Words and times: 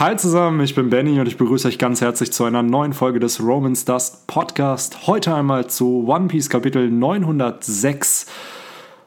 Hi 0.00 0.16
zusammen, 0.16 0.60
ich 0.60 0.74
bin 0.74 0.88
Benny 0.88 1.20
und 1.20 1.26
ich 1.26 1.36
begrüße 1.36 1.68
euch 1.68 1.76
ganz 1.76 2.00
herzlich 2.00 2.32
zu 2.32 2.44
einer 2.44 2.62
neuen 2.62 2.94
Folge 2.94 3.20
des 3.20 3.38
Romans 3.38 3.84
Dust 3.84 4.26
Podcast. 4.26 5.06
Heute 5.06 5.34
einmal 5.34 5.66
zu 5.66 6.06
One 6.08 6.28
Piece 6.28 6.48
Kapitel 6.48 6.90
906. 6.90 8.24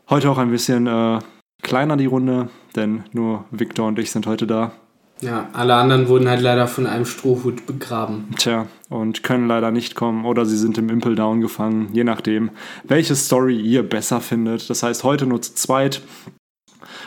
Heute 0.08 0.30
auch 0.30 0.38
ein 0.38 0.52
bisschen 0.52 0.86
äh, 0.86 1.18
kleiner 1.64 1.98
die 1.98 2.06
Runde, 2.06 2.50
denn 2.76 3.06
nur 3.12 3.46
Victor 3.50 3.88
und 3.88 3.98
ich 3.98 4.12
sind 4.12 4.28
heute 4.28 4.46
da. 4.46 4.74
Ja, 5.20 5.50
alle 5.54 5.74
anderen 5.74 6.10
wurden 6.10 6.30
halt 6.30 6.42
leider 6.42 6.68
von 6.68 6.86
einem 6.86 7.06
Strohhut 7.06 7.66
begraben. 7.66 8.28
Tja, 8.38 8.68
und 8.92 9.24
können 9.24 9.48
leider 9.48 9.72
nicht 9.72 9.96
kommen 9.96 10.26
oder 10.26 10.46
sie 10.46 10.58
sind 10.58 10.78
im 10.78 10.90
Impel 10.90 11.16
Down 11.16 11.42
gefangen, 11.42 11.90
je 11.92 12.04
nachdem, 12.04 12.52
welche 12.84 13.16
Story 13.16 13.60
ihr 13.60 13.82
besser 13.82 14.22
findet. 14.22 14.70
Das 14.70 14.84
heißt, 14.84 15.04
heute 15.04 15.26
nur 15.26 15.42
zu 15.42 15.56
zweit 15.56 16.04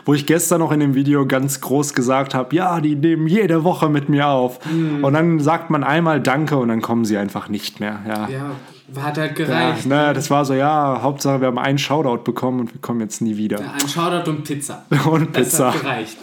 wo 0.04 0.14
ich 0.14 0.26
gestern 0.26 0.60
noch 0.60 0.72
in 0.72 0.80
dem 0.80 0.94
Video 0.94 1.26
ganz 1.26 1.60
groß 1.60 1.94
gesagt 1.94 2.34
habe, 2.34 2.54
ja, 2.54 2.80
die 2.80 2.96
nehmen 2.96 3.26
jede 3.26 3.64
Woche 3.64 3.88
mit 3.88 4.08
mir 4.08 4.28
auf. 4.28 4.58
Mhm. 4.66 5.05
Und 5.05 5.14
dann 5.14 5.41
sagt 5.41 5.70
man 5.70 5.84
einmal 5.84 6.20
Danke 6.20 6.56
und 6.56 6.69
dann 6.69 6.82
kommen 6.82 7.05
sie 7.05 7.16
einfach 7.16 7.48
nicht 7.48 7.80
mehr. 7.80 8.00
Ja, 8.06 8.28
ja 8.28 8.50
hat 8.95 9.19
halt 9.19 9.34
gereicht. 9.34 9.86
Ja, 9.86 10.09
ne, 10.09 10.14
das 10.14 10.30
war 10.30 10.45
so, 10.45 10.55
ja, 10.55 11.00
Hauptsache 11.02 11.41
wir 11.41 11.48
haben 11.48 11.59
einen 11.59 11.78
Shoutout 11.78 12.22
bekommen 12.24 12.60
und 12.60 12.74
wir 12.74 12.80
kommen 12.80 13.00
jetzt 13.00 13.20
nie 13.20 13.36
wieder. 13.36 13.60
Ja, 13.60 13.72
ein 13.72 13.88
Shoutout 13.88 14.30
und 14.30 14.45
Pizza. 14.45 14.84
und 15.10 15.32
Pizza. 15.32 15.66
Das 15.66 15.74
hat 15.74 15.82
gereicht. 15.82 16.19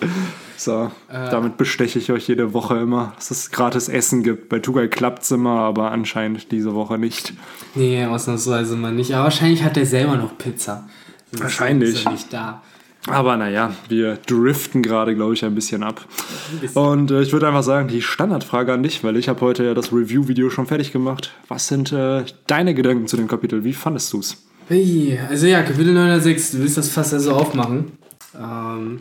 So, 0.56 0.92
äh, 1.10 1.30
damit 1.30 1.58
besteche 1.58 2.00
ich 2.00 2.12
euch 2.12 2.28
jede 2.28 2.54
Woche 2.54 2.78
immer, 2.78 3.14
dass 3.16 3.32
es 3.32 3.52
gratis 3.52 3.90
Essen 3.90 4.24
gibt. 4.24 4.50
Bei 4.50 4.60
Tugai 4.60 4.88
klappt 4.88 5.24
es 5.24 5.32
immer, 5.32 5.60
aber 5.60 5.92
anscheinend 5.92 6.52
diese 6.52 6.74
Woche 6.74 6.98
nicht. 6.98 7.34
Nee, 7.76 8.06
ausnahmsweise 8.06 8.76
mal 8.76 8.94
nicht. 8.94 9.14
Aber 9.14 9.26
wahrscheinlich 9.26 9.64
hat 9.64 9.76
er 9.76 9.86
selber 9.86 10.16
noch 10.16 10.38
Pizza. 10.38 10.88
Wahrscheinlich. 11.32 11.96
Ist 11.96 12.06
er 12.06 12.12
nicht 12.12 12.32
da. 12.32 12.62
Aber 13.08 13.36
naja, 13.36 13.76
wir 13.90 14.18
driften 14.26 14.82
gerade, 14.82 15.14
glaube 15.14 15.34
ich, 15.34 15.44
ein 15.44 15.56
bisschen 15.56 15.84
ab. 15.84 16.06
Und 16.74 17.12
äh, 17.12 17.22
ich 17.22 17.34
würde 17.34 17.48
einfach 17.48 17.64
sagen, 17.64 17.90
die 17.90 18.02
Standardfrage 18.02 18.72
an 18.72 18.84
dich, 18.84 19.04
weil 19.04 19.18
ich 19.18 19.28
habe 19.28 19.42
heute 19.42 19.66
ja 19.66 19.74
das 19.74 19.92
Review-Video 19.92 20.50
schon 20.50 20.68
fertig 20.68 20.94
gemacht. 20.94 21.34
Was 21.50 21.68
sind 21.68 21.92
äh, 21.92 22.24
deine 22.48 22.74
Gedanken 22.74 23.08
zu 23.08 23.18
dem 23.18 23.28
Kapitel? 23.28 23.66
Wie 23.66 23.74
fandest 23.74 24.14
du 24.14 24.20
es? 24.20 24.44
Also 25.30 25.48
ja, 25.48 25.64
Kapitel 25.64 25.94
906, 25.94 26.52
du 26.52 26.60
willst 26.60 26.78
das 26.78 26.90
fast 26.90 27.14
also 27.14 27.34
aufmachen. 27.34 27.92
Ähm, 28.40 29.00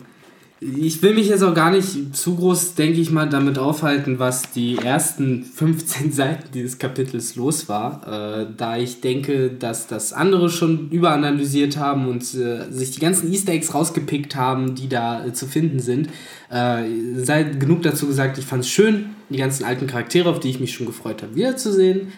ich 0.63 1.03
will 1.03 1.15
mich 1.15 1.29
jetzt 1.29 1.43
auch 1.43 1.55
gar 1.55 1.71
nicht 1.71 2.15
zu 2.15 2.37
groß, 2.37 2.75
denke 2.75 3.01
ich 3.01 3.11
mal, 3.11 3.29
damit 3.29 3.59
aufhalten, 3.59 4.19
was 4.19 4.53
die 4.53 4.79
ersten 4.79 5.45
15 5.45 6.13
Seiten 6.13 6.51
dieses 6.55 6.79
Kapitels 6.79 7.35
los 7.35 7.69
war, 7.69 8.43
äh, 8.43 8.47
da 8.57 8.77
ich 8.77 9.01
denke, 9.01 9.51
dass 9.51 9.89
das 9.89 10.13
andere 10.13 10.51
schon 10.51 10.89
überanalysiert 10.91 11.77
haben 11.77 12.09
und 12.09 12.23
äh, 12.35 12.71
sich 12.71 12.93
die 12.93 13.01
ganzen 13.01 13.33
Easter 13.33 13.53
Eggs 13.53 13.75
rausgepickt 13.75 14.37
haben, 14.37 14.75
die 14.75 14.89
da 14.89 15.25
äh, 15.25 15.33
zu 15.33 15.47
finden 15.47 15.81
sind. 15.81 16.09
Äh, 16.51 16.85
sei 17.17 17.45
genug 17.45 17.83
dazu 17.83 18.07
gesagt, 18.07 18.39
ich 18.39 18.45
fand 18.45 18.63
es 18.65 18.71
schön, 18.71 19.07
die 19.31 19.39
ganzen 19.39 19.65
alten 19.65 19.87
Charaktere, 19.87 20.29
auf 20.29 20.41
die 20.41 20.51
ich 20.51 20.61
mich 20.61 20.73
schon 20.75 20.87
gefreut 20.87 21.23
habe, 21.23 21.35
wiederzusehen 21.35 22.13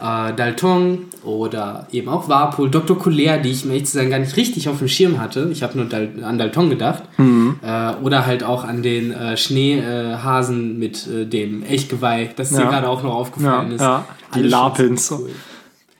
äh, 0.00 0.32
Dalton 0.34 1.06
oder 1.24 1.88
eben 1.90 2.08
auch 2.08 2.28
Warpol, 2.28 2.70
Dr. 2.70 2.98
Collier, 2.98 3.38
die 3.38 3.50
ich, 3.50 3.64
um 3.64 3.70
ehrlich 3.70 3.86
zu 3.86 3.96
sein, 3.96 4.10
gar 4.10 4.18
nicht 4.18 4.36
richtig 4.36 4.68
auf 4.68 4.78
dem 4.78 4.88
Schirm 4.88 5.20
hatte. 5.20 5.48
Ich 5.52 5.62
habe 5.62 5.76
nur 5.76 5.86
Dal 5.86 6.10
an 6.22 6.38
Dalton 6.38 6.70
gedacht. 6.70 7.02
Mhm. 7.18 7.56
Äh, 7.62 7.94
oder 8.02 8.26
halt 8.26 8.44
auch 8.44 8.64
an 8.64 8.82
den 8.82 9.12
äh, 9.12 9.36
Schneehasen 9.36 10.78
mit 10.78 11.06
äh, 11.06 11.26
dem 11.26 11.62
Echtgeweih, 11.62 12.30
das 12.36 12.52
ja. 12.52 12.58
dir 12.58 12.66
gerade 12.66 12.88
auch 12.88 13.02
noch 13.02 13.14
aufgefallen 13.14 13.70
ja, 13.70 13.74
ist. 13.74 13.80
Ja, 13.80 14.04
die 14.34 14.42
Lapins. 14.42 15.10
Cool. 15.10 15.30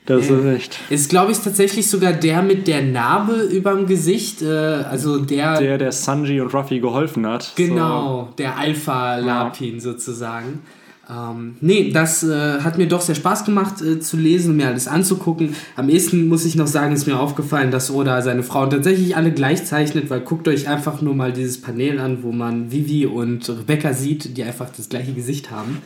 Das 0.06 0.30
ist 0.30 0.44
echt. 0.46 0.78
Ist, 0.88 1.10
glaube 1.10 1.32
ich, 1.32 1.38
tatsächlich 1.38 1.90
sogar 1.90 2.14
der 2.14 2.40
mit 2.40 2.66
der 2.66 2.80
Narbe 2.80 3.42
überm 3.42 3.86
Gesicht. 3.86 4.40
Äh, 4.40 4.46
also 4.48 5.18
der. 5.18 5.58
Der, 5.58 5.76
der 5.76 5.92
Sanji 5.92 6.40
und 6.40 6.54
Ruffy 6.54 6.80
geholfen 6.80 7.26
hat. 7.26 7.52
Genau, 7.56 8.28
so. 8.30 8.34
der 8.38 8.56
Alpha-Lapin 8.56 9.80
sozusagen. 9.80 10.62
Ähm, 11.10 11.56
nee, 11.62 11.90
das 11.90 12.22
äh, 12.22 12.60
hat 12.60 12.76
mir 12.76 12.86
doch 12.86 13.00
sehr 13.00 13.14
Spaß 13.14 13.46
gemacht 13.46 13.80
äh, 13.80 13.98
zu 13.98 14.18
lesen 14.18 14.50
und 14.50 14.56
mir 14.58 14.66
alles 14.66 14.88
anzugucken. 14.88 15.54
Am 15.74 15.88
ehesten 15.88 16.28
muss 16.28 16.44
ich 16.44 16.54
noch 16.54 16.66
sagen, 16.66 16.92
ist 16.92 17.06
mir 17.06 17.18
aufgefallen, 17.18 17.70
dass 17.70 17.90
Oda 17.90 18.20
seine 18.20 18.42
Frauen 18.42 18.68
tatsächlich 18.68 19.16
alle 19.16 19.32
gleich 19.32 19.64
zeichnet, 19.64 20.10
weil 20.10 20.20
guckt 20.20 20.46
euch 20.48 20.68
einfach 20.68 21.00
nur 21.00 21.14
mal 21.14 21.32
dieses 21.32 21.62
Panel 21.62 21.98
an, 21.98 22.22
wo 22.22 22.32
man 22.32 22.70
Vivi 22.70 23.06
und 23.06 23.48
Rebecca 23.48 23.94
sieht, 23.94 24.36
die 24.36 24.42
einfach 24.42 24.68
das 24.70 24.90
gleiche 24.90 25.14
Gesicht 25.14 25.50
haben. 25.50 25.78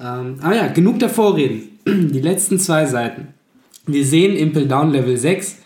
Ähm, 0.00 0.36
aber 0.40 0.56
ja, 0.56 0.68
genug 0.68 1.00
der 1.00 1.10
Vorreden. 1.10 1.70
Die 1.86 2.20
letzten 2.20 2.58
zwei 2.58 2.86
Seiten. 2.86 3.28
Wir 3.86 4.04
sehen 4.04 4.36
Impel 4.36 4.66
Down 4.66 4.90
Level 4.90 5.16
6. 5.16 5.58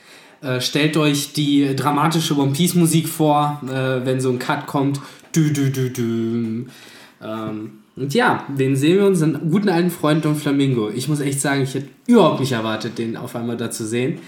Äh, 0.42 0.60
stellt 0.60 0.96
euch 0.96 1.32
die 1.32 1.74
dramatische 1.74 2.36
One 2.36 2.52
Piece 2.52 2.74
Musik 2.74 3.08
vor, 3.08 3.60
äh, 3.66 4.04
wenn 4.04 4.20
so 4.20 4.30
ein 4.30 4.38
Cut 4.38 4.66
kommt. 4.66 5.00
Du, 5.32 5.50
du, 5.50 5.70
du, 5.70 5.90
du. 5.90 6.66
Ähm, 7.22 7.79
und 7.96 8.14
ja, 8.14 8.46
den 8.48 8.76
sehen 8.76 8.98
wir 8.98 9.06
uns, 9.06 9.22
einen 9.22 9.50
guten 9.50 9.68
alten 9.68 9.90
Freund 9.90 10.24
Don 10.24 10.36
Flamingo. 10.36 10.90
Ich 10.90 11.08
muss 11.08 11.20
echt 11.20 11.40
sagen, 11.40 11.62
ich 11.62 11.74
hätte 11.74 11.88
überhaupt 12.10 12.40
nicht 12.40 12.52
erwartet, 12.52 12.98
den 12.98 13.16
auf 13.16 13.36
einmal 13.36 13.56
da 13.56 13.70
zu 13.70 13.86
sehen. 13.86 14.18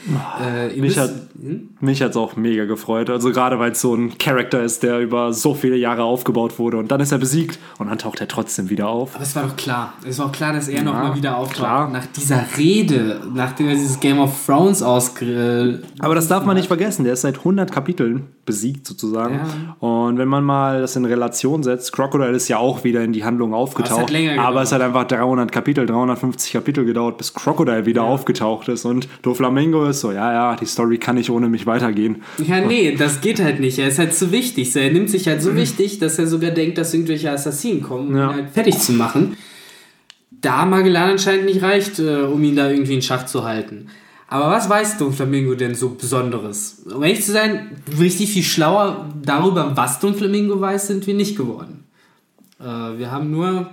Äh, 0.40 0.78
mich, 0.80 0.98
hat, 0.98 1.10
hm? 1.40 1.70
mich 1.80 2.02
hat 2.02 2.10
es 2.10 2.16
auch 2.16 2.36
mega 2.36 2.64
gefreut. 2.64 3.10
Also 3.10 3.30
gerade 3.30 3.58
weil 3.58 3.72
es 3.72 3.80
so 3.80 3.94
ein 3.94 4.16
Charakter 4.18 4.62
ist, 4.62 4.82
der 4.82 5.00
über 5.00 5.32
so 5.32 5.54
viele 5.54 5.76
Jahre 5.76 6.04
aufgebaut 6.04 6.58
wurde 6.58 6.78
und 6.78 6.90
dann 6.90 7.00
ist 7.00 7.12
er 7.12 7.18
besiegt 7.18 7.58
und 7.78 7.88
dann 7.88 7.98
taucht 7.98 8.20
er 8.20 8.28
trotzdem 8.28 8.70
wieder 8.70 8.88
auf. 8.88 9.14
Aber 9.14 9.24
es 9.24 9.34
war 9.34 9.44
doch 9.44 9.56
klar. 9.56 9.94
Es 10.06 10.18
war 10.18 10.26
auch 10.26 10.32
klar, 10.32 10.52
dass 10.52 10.68
er 10.68 10.76
ja, 10.76 10.82
nochmal 10.82 11.14
wieder 11.14 11.36
auftaucht. 11.36 11.52
Klar. 11.52 11.90
Nach 11.90 12.06
dieser 12.06 12.44
Rede, 12.56 13.20
nachdem 13.34 13.68
er 13.68 13.74
dieses 13.74 14.00
Game 14.00 14.18
of 14.18 14.46
Thrones 14.46 14.82
ausge... 14.82 15.82
Aber 15.98 16.14
das 16.14 16.28
darf 16.28 16.44
man 16.44 16.56
nicht 16.56 16.68
vergessen. 16.68 17.04
Der 17.04 17.12
ist 17.12 17.22
seit 17.22 17.38
100 17.38 17.70
Kapiteln 17.70 18.28
besiegt 18.44 18.86
sozusagen. 18.86 19.34
Ja. 19.34 19.76
Und 19.86 20.18
wenn 20.18 20.28
man 20.28 20.42
mal 20.44 20.80
das 20.80 20.96
in 20.96 21.04
Relation 21.04 21.62
setzt, 21.62 21.92
Crocodile 21.92 22.30
ist 22.32 22.48
ja 22.48 22.58
auch 22.58 22.84
wieder 22.84 23.02
in 23.02 23.12
die 23.12 23.24
Handlung 23.24 23.54
aufgetaucht. 23.54 24.12
Aber, 24.12 24.42
aber 24.42 24.62
es 24.62 24.72
hat 24.72 24.80
einfach 24.80 25.04
300 25.04 25.52
Kapitel, 25.52 25.86
350 25.86 26.52
Kapitel 26.52 26.84
gedauert, 26.84 27.18
bis 27.18 27.32
Crocodile 27.32 27.71
Crocodile 27.72 27.86
wieder 27.86 28.02
ja. 28.02 28.08
aufgetaucht 28.08 28.68
ist. 28.68 28.84
Und 28.84 29.08
Doflamingo 29.22 29.86
ist 29.86 30.00
so, 30.00 30.12
ja, 30.12 30.32
ja, 30.32 30.56
die 30.56 30.66
Story 30.66 30.98
kann 30.98 31.16
nicht 31.16 31.30
ohne 31.30 31.48
mich 31.48 31.66
weitergehen. 31.66 32.22
Ja, 32.38 32.60
nee, 32.60 32.94
das 32.96 33.20
geht 33.20 33.42
halt 33.42 33.60
nicht. 33.60 33.78
Er 33.78 33.88
ist 33.88 33.98
halt 33.98 34.14
zu 34.14 34.32
wichtig. 34.32 34.74
Er 34.76 34.92
nimmt 34.92 35.10
sich 35.10 35.26
halt 35.28 35.42
so 35.42 35.50
mhm. 35.50 35.56
wichtig, 35.56 35.98
dass 35.98 36.18
er 36.18 36.26
sogar 36.26 36.50
denkt, 36.50 36.78
dass 36.78 36.94
irgendwelche 36.94 37.30
Assassinen 37.30 37.82
kommen, 37.82 38.08
um 38.08 38.16
ja. 38.16 38.30
ihn 38.30 38.36
halt 38.36 38.50
fertig 38.50 38.78
zu 38.78 38.92
machen. 38.92 39.36
Da 40.30 40.64
Magellan 40.66 41.10
anscheinend 41.10 41.46
nicht 41.46 41.62
reicht, 41.62 41.98
äh, 41.98 42.22
um 42.22 42.42
ihn 42.42 42.56
da 42.56 42.68
irgendwie 42.68 42.94
in 42.94 43.02
Schach 43.02 43.26
zu 43.26 43.44
halten. 43.44 43.88
Aber 44.28 44.50
was 44.50 44.68
weiß 44.68 44.96
Doflamingo 44.96 45.54
denn 45.54 45.74
so 45.74 45.90
Besonderes? 45.90 46.86
Um 46.92 47.02
ehrlich 47.02 47.22
zu 47.22 47.32
sein, 47.32 47.82
richtig 48.00 48.32
viel 48.32 48.42
schlauer 48.42 49.08
darüber, 49.22 49.72
was 49.76 50.00
Doflamingo 50.00 50.58
weiß, 50.58 50.86
sind 50.86 51.06
wir 51.06 51.14
nicht 51.14 51.36
geworden. 51.36 51.84
Äh, 52.58 52.64
wir 52.64 53.10
haben 53.10 53.30
nur 53.30 53.70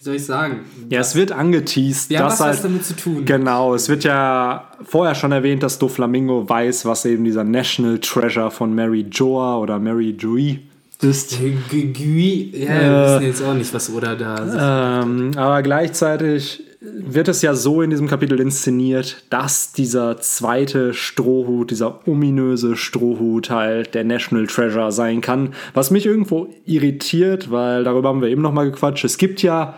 soll 0.00 0.16
ich 0.16 0.26
sagen? 0.26 0.60
Ja, 0.88 1.00
es 1.00 1.14
wird 1.14 1.32
angeteased. 1.32 2.10
Ja, 2.10 2.26
was 2.26 2.40
halt, 2.40 2.62
damit 2.62 2.84
zu 2.84 2.94
tun. 2.94 3.24
Genau, 3.24 3.74
es 3.74 3.88
wird 3.88 4.04
ja 4.04 4.70
vorher 4.84 5.14
schon 5.14 5.32
erwähnt, 5.32 5.62
dass 5.62 5.78
Doflamingo 5.78 6.48
weiß, 6.48 6.84
was 6.84 7.04
eben 7.04 7.24
dieser 7.24 7.44
National 7.44 7.98
Treasure 7.98 8.50
von 8.50 8.74
Mary 8.74 9.06
Joa 9.10 9.58
oder 9.58 9.78
Mary 9.78 10.10
Joy 10.10 10.60
ist. 11.02 11.38
Gui, 11.70 12.52
ja, 12.54 12.68
äh, 12.68 12.80
wir 12.80 13.14
wissen 13.14 13.26
jetzt 13.26 13.42
auch 13.42 13.54
nicht, 13.54 13.72
was 13.74 13.92
Oda 13.92 14.14
da 14.14 14.46
sagt. 14.46 15.06
Ähm, 15.06 15.30
aber 15.36 15.62
gleichzeitig 15.62 16.62
wird 16.80 17.28
es 17.28 17.42
ja 17.42 17.54
so 17.54 17.82
in 17.82 17.90
diesem 17.90 18.06
Kapitel 18.06 18.40
inszeniert, 18.40 19.24
dass 19.30 19.72
dieser 19.72 20.18
zweite 20.18 20.94
Strohhut, 20.94 21.70
dieser 21.70 22.06
ominöse 22.06 22.76
Strohhut 22.76 23.50
halt 23.50 23.94
der 23.94 24.04
National 24.04 24.46
Treasure 24.46 24.92
sein 24.92 25.20
kann. 25.20 25.54
Was 25.74 25.90
mich 25.90 26.06
irgendwo 26.06 26.48
irritiert, 26.64 27.50
weil 27.50 27.84
darüber 27.84 28.10
haben 28.10 28.20
wir 28.20 28.28
eben 28.28 28.42
noch 28.42 28.52
mal 28.52 28.70
gequatscht. 28.70 29.04
Es 29.04 29.18
gibt 29.18 29.42
ja 29.42 29.76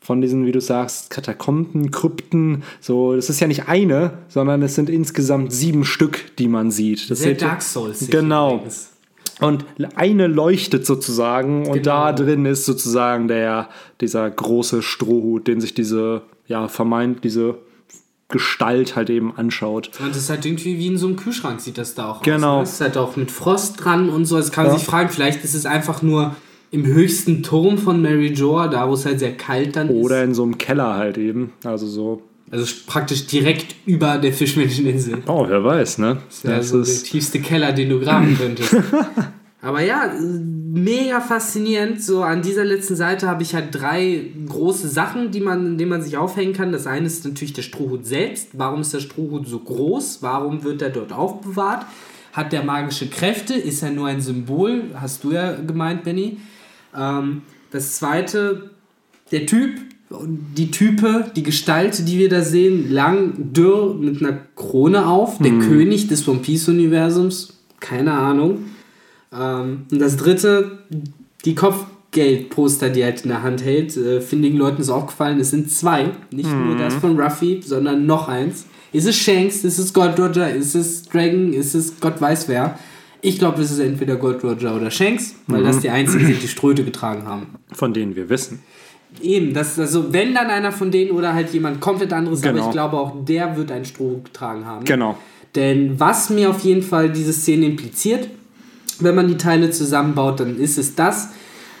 von 0.00 0.20
diesen, 0.20 0.44
wie 0.44 0.52
du 0.52 0.60
sagst, 0.60 1.08
Katakomben, 1.10 1.90
Krypten. 1.90 2.62
So, 2.80 3.16
das 3.16 3.30
ist 3.30 3.40
ja 3.40 3.46
nicht 3.46 3.68
eine, 3.68 4.18
sondern 4.28 4.62
es 4.62 4.74
sind 4.74 4.90
insgesamt 4.90 5.52
sieben 5.52 5.84
Stück, 5.84 6.36
die 6.36 6.48
man 6.48 6.70
sieht. 6.70 7.10
Das 7.10 7.20
Sehr 7.20 7.34
Dark 7.34 7.62
Souls. 7.62 8.08
Genau. 8.10 8.62
Und 9.46 9.64
eine 9.96 10.26
leuchtet 10.26 10.86
sozusagen 10.86 11.66
und 11.66 11.86
da 11.86 12.10
genau. 12.10 12.24
drin 12.24 12.46
ist 12.46 12.64
sozusagen 12.64 13.28
der, 13.28 13.68
dieser 14.00 14.30
große 14.30 14.82
Strohhut, 14.82 15.46
den 15.46 15.60
sich 15.60 15.74
diese, 15.74 16.22
ja, 16.46 16.68
vermeint, 16.68 17.24
diese 17.24 17.58
Gestalt 18.28 18.96
halt 18.96 19.10
eben 19.10 19.36
anschaut. 19.36 19.90
Und 20.00 20.10
das 20.10 20.16
ist 20.16 20.30
halt 20.30 20.44
irgendwie 20.46 20.78
wie 20.78 20.86
in 20.88 20.98
so 20.98 21.06
einem 21.06 21.16
Kühlschrank 21.16 21.60
sieht 21.60 21.78
das 21.78 21.94
da 21.94 22.10
auch 22.10 22.22
genau. 22.22 22.36
aus. 22.36 22.40
Genau. 22.40 22.60
Das 22.60 22.72
ist 22.72 22.80
halt 22.80 22.96
auch 22.96 23.16
mit 23.16 23.30
Frost 23.30 23.84
dran 23.84 24.08
und 24.08 24.24
so. 24.24 24.38
Jetzt 24.38 24.52
kann 24.52 24.64
man 24.64 24.72
ja. 24.72 24.78
sich 24.78 24.86
fragen, 24.86 25.10
vielleicht 25.10 25.44
ist 25.44 25.54
es 25.54 25.66
einfach 25.66 26.02
nur 26.02 26.34
im 26.70 26.86
höchsten 26.86 27.42
Turm 27.42 27.78
von 27.78 28.02
Mary 28.02 28.32
Joa, 28.32 28.66
da 28.68 28.88
wo 28.88 28.94
es 28.94 29.06
halt 29.06 29.20
sehr 29.20 29.36
kalt 29.36 29.76
dann 29.76 29.88
Oder 29.88 29.98
ist. 29.98 30.04
Oder 30.04 30.24
in 30.24 30.34
so 30.34 30.42
einem 30.42 30.58
Keller 30.58 30.96
halt 30.96 31.18
eben. 31.18 31.52
Also 31.62 31.86
so. 31.86 32.22
Also 32.54 32.72
praktisch 32.86 33.26
direkt 33.26 33.74
über 33.84 34.18
der 34.18 34.32
Fischmenscheninsel. 34.32 35.22
Oh, 35.26 35.44
wer 35.48 35.64
weiß, 35.64 35.98
ne? 35.98 36.18
Das 36.28 36.36
ist 36.36 36.44
ja 36.44 36.62
so 36.62 36.82
der 36.84 36.94
tiefste 37.02 37.40
Keller, 37.40 37.72
den 37.72 37.88
du 37.88 37.98
graben 37.98 38.38
könntest. 38.38 38.76
Aber 39.60 39.80
ja, 39.82 40.12
mega 40.20 41.20
faszinierend. 41.20 42.00
So 42.00 42.22
an 42.22 42.42
dieser 42.42 42.64
letzten 42.64 42.94
Seite 42.94 43.26
habe 43.26 43.42
ich 43.42 43.56
halt 43.56 43.68
drei 43.74 44.26
große 44.48 44.88
Sachen, 44.88 45.32
die 45.32 45.40
man, 45.40 45.78
denen 45.78 45.90
man 45.90 46.02
sich 46.02 46.16
aufhängen 46.16 46.52
kann. 46.52 46.70
Das 46.70 46.86
eine 46.86 47.06
ist 47.06 47.24
natürlich 47.24 47.54
der 47.54 47.62
Strohhut 47.62 48.06
selbst. 48.06 48.50
Warum 48.52 48.82
ist 48.82 48.94
der 48.94 49.00
Strohhut 49.00 49.48
so 49.48 49.58
groß? 49.58 50.18
Warum 50.20 50.62
wird 50.62 50.80
er 50.80 50.90
dort 50.90 51.12
aufbewahrt? 51.12 51.86
Hat 52.34 52.52
der 52.52 52.62
magische 52.62 53.08
Kräfte? 53.08 53.54
Ist 53.54 53.82
er 53.82 53.90
nur 53.90 54.06
ein 54.06 54.20
Symbol? 54.20 54.82
Hast 54.94 55.24
du 55.24 55.32
ja 55.32 55.54
gemeint, 55.54 56.04
Benny. 56.04 56.38
Ähm, 56.96 57.42
Das 57.72 57.96
zweite, 57.96 58.70
der 59.32 59.46
Typ, 59.46 59.80
die 60.10 60.70
Type, 60.70 61.30
die 61.34 61.42
Gestalt, 61.42 62.06
die 62.06 62.18
wir 62.18 62.28
da 62.28 62.42
sehen, 62.42 62.92
lang, 62.92 63.52
dürr, 63.52 63.94
mit 63.94 64.20
einer 64.20 64.38
Krone 64.54 65.06
auf, 65.06 65.38
der 65.38 65.52
König 65.52 66.08
des 66.08 66.28
One 66.28 66.40
Piece-Universums, 66.40 67.54
keine 67.80 68.12
Ahnung. 68.12 68.66
Ähm, 69.32 69.86
und 69.90 69.98
das 69.98 70.16
dritte, 70.16 70.78
die 71.44 71.54
Kopfgeldposter, 71.54 72.90
die 72.90 73.00
er 73.00 73.08
halt 73.08 73.22
in 73.22 73.30
der 73.30 73.42
Hand 73.42 73.64
hält, 73.64 73.96
äh, 73.96 74.20
findigen 74.20 74.58
Leuten 74.58 74.80
ist 74.80 74.90
aufgefallen, 74.90 75.40
es 75.40 75.50
sind 75.50 75.70
zwei, 75.70 76.10
nicht 76.30 76.50
nur 76.50 76.76
das 76.76 76.94
von 76.94 77.18
Ruffy, 77.18 77.60
sondern 77.64 78.06
noch 78.06 78.28
eins. 78.28 78.66
Ist 78.92 79.06
es 79.06 79.16
Shanks, 79.16 79.64
ist 79.64 79.78
es 79.78 79.92
Gold 79.92 80.18
Roger, 80.20 80.54
ist 80.54 80.74
es 80.74 81.02
Dragon, 81.04 81.52
ist 81.52 81.74
es 81.74 81.98
Gott 82.00 82.20
weiß 82.20 82.48
wer. 82.48 82.78
Ich 83.22 83.38
glaube, 83.38 83.62
es 83.62 83.70
ist 83.70 83.80
entweder 83.80 84.16
Gold 84.16 84.44
Roger 84.44 84.76
oder 84.76 84.90
Shanks, 84.90 85.34
weil 85.46 85.64
das 85.64 85.80
die 85.80 85.88
einzigen 85.88 86.26
sind, 86.26 86.42
die 86.42 86.48
Ströte 86.48 86.84
getragen 86.84 87.26
haben. 87.26 87.46
Von 87.72 87.94
denen 87.94 88.14
wir 88.14 88.28
wissen. 88.28 88.60
Eben, 89.22 89.54
das, 89.54 89.78
also 89.78 90.12
wenn 90.12 90.34
dann 90.34 90.48
einer 90.48 90.72
von 90.72 90.90
denen 90.90 91.10
oder 91.12 91.34
halt 91.34 91.52
jemand 91.52 91.80
komplett 91.80 92.12
anderes, 92.12 92.42
aber 92.42 92.52
Genau. 92.52 92.66
ich 92.66 92.72
glaube 92.72 92.96
auch 92.98 93.24
der 93.24 93.56
wird 93.56 93.70
einen 93.70 93.84
Stroh 93.84 94.20
getragen 94.22 94.66
haben. 94.66 94.84
Genau. 94.84 95.16
Denn 95.54 95.98
was 96.00 96.30
mir 96.30 96.50
auf 96.50 96.60
jeden 96.60 96.82
Fall 96.82 97.10
diese 97.10 97.32
Szene 97.32 97.66
impliziert, 97.66 98.28
wenn 99.00 99.14
man 99.14 99.28
die 99.28 99.36
Teile 99.36 99.70
zusammenbaut, 99.70 100.40
dann 100.40 100.58
ist 100.58 100.78
es 100.78 100.94
das, 100.94 101.28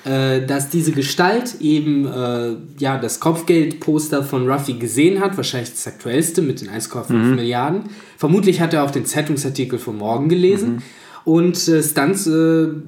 äh, 0.04 0.44
dass 0.46 0.68
diese 0.68 0.92
Gestalt 0.92 1.56
eben 1.60 2.06
äh, 2.06 2.56
ja, 2.78 2.98
das 2.98 3.20
Kopfgeldposter 3.20 4.22
von 4.22 4.48
Ruffy 4.50 4.74
gesehen 4.74 5.20
hat, 5.20 5.36
wahrscheinlich 5.36 5.70
das 5.70 5.86
aktuellste 5.86 6.42
mit 6.42 6.60
den 6.60 6.68
1,5 6.68 7.12
Milliarden. 7.12 7.84
Vermutlich 8.16 8.60
hat 8.60 8.74
er 8.74 8.84
auch 8.84 8.90
den 8.90 9.06
Zeitungsartikel 9.06 9.78
von 9.78 9.96
morgen 9.98 10.28
gelesen 10.28 10.82
und 11.24 11.68
äh, 11.68 11.82
dann 11.94 12.12
äh, 12.12 12.82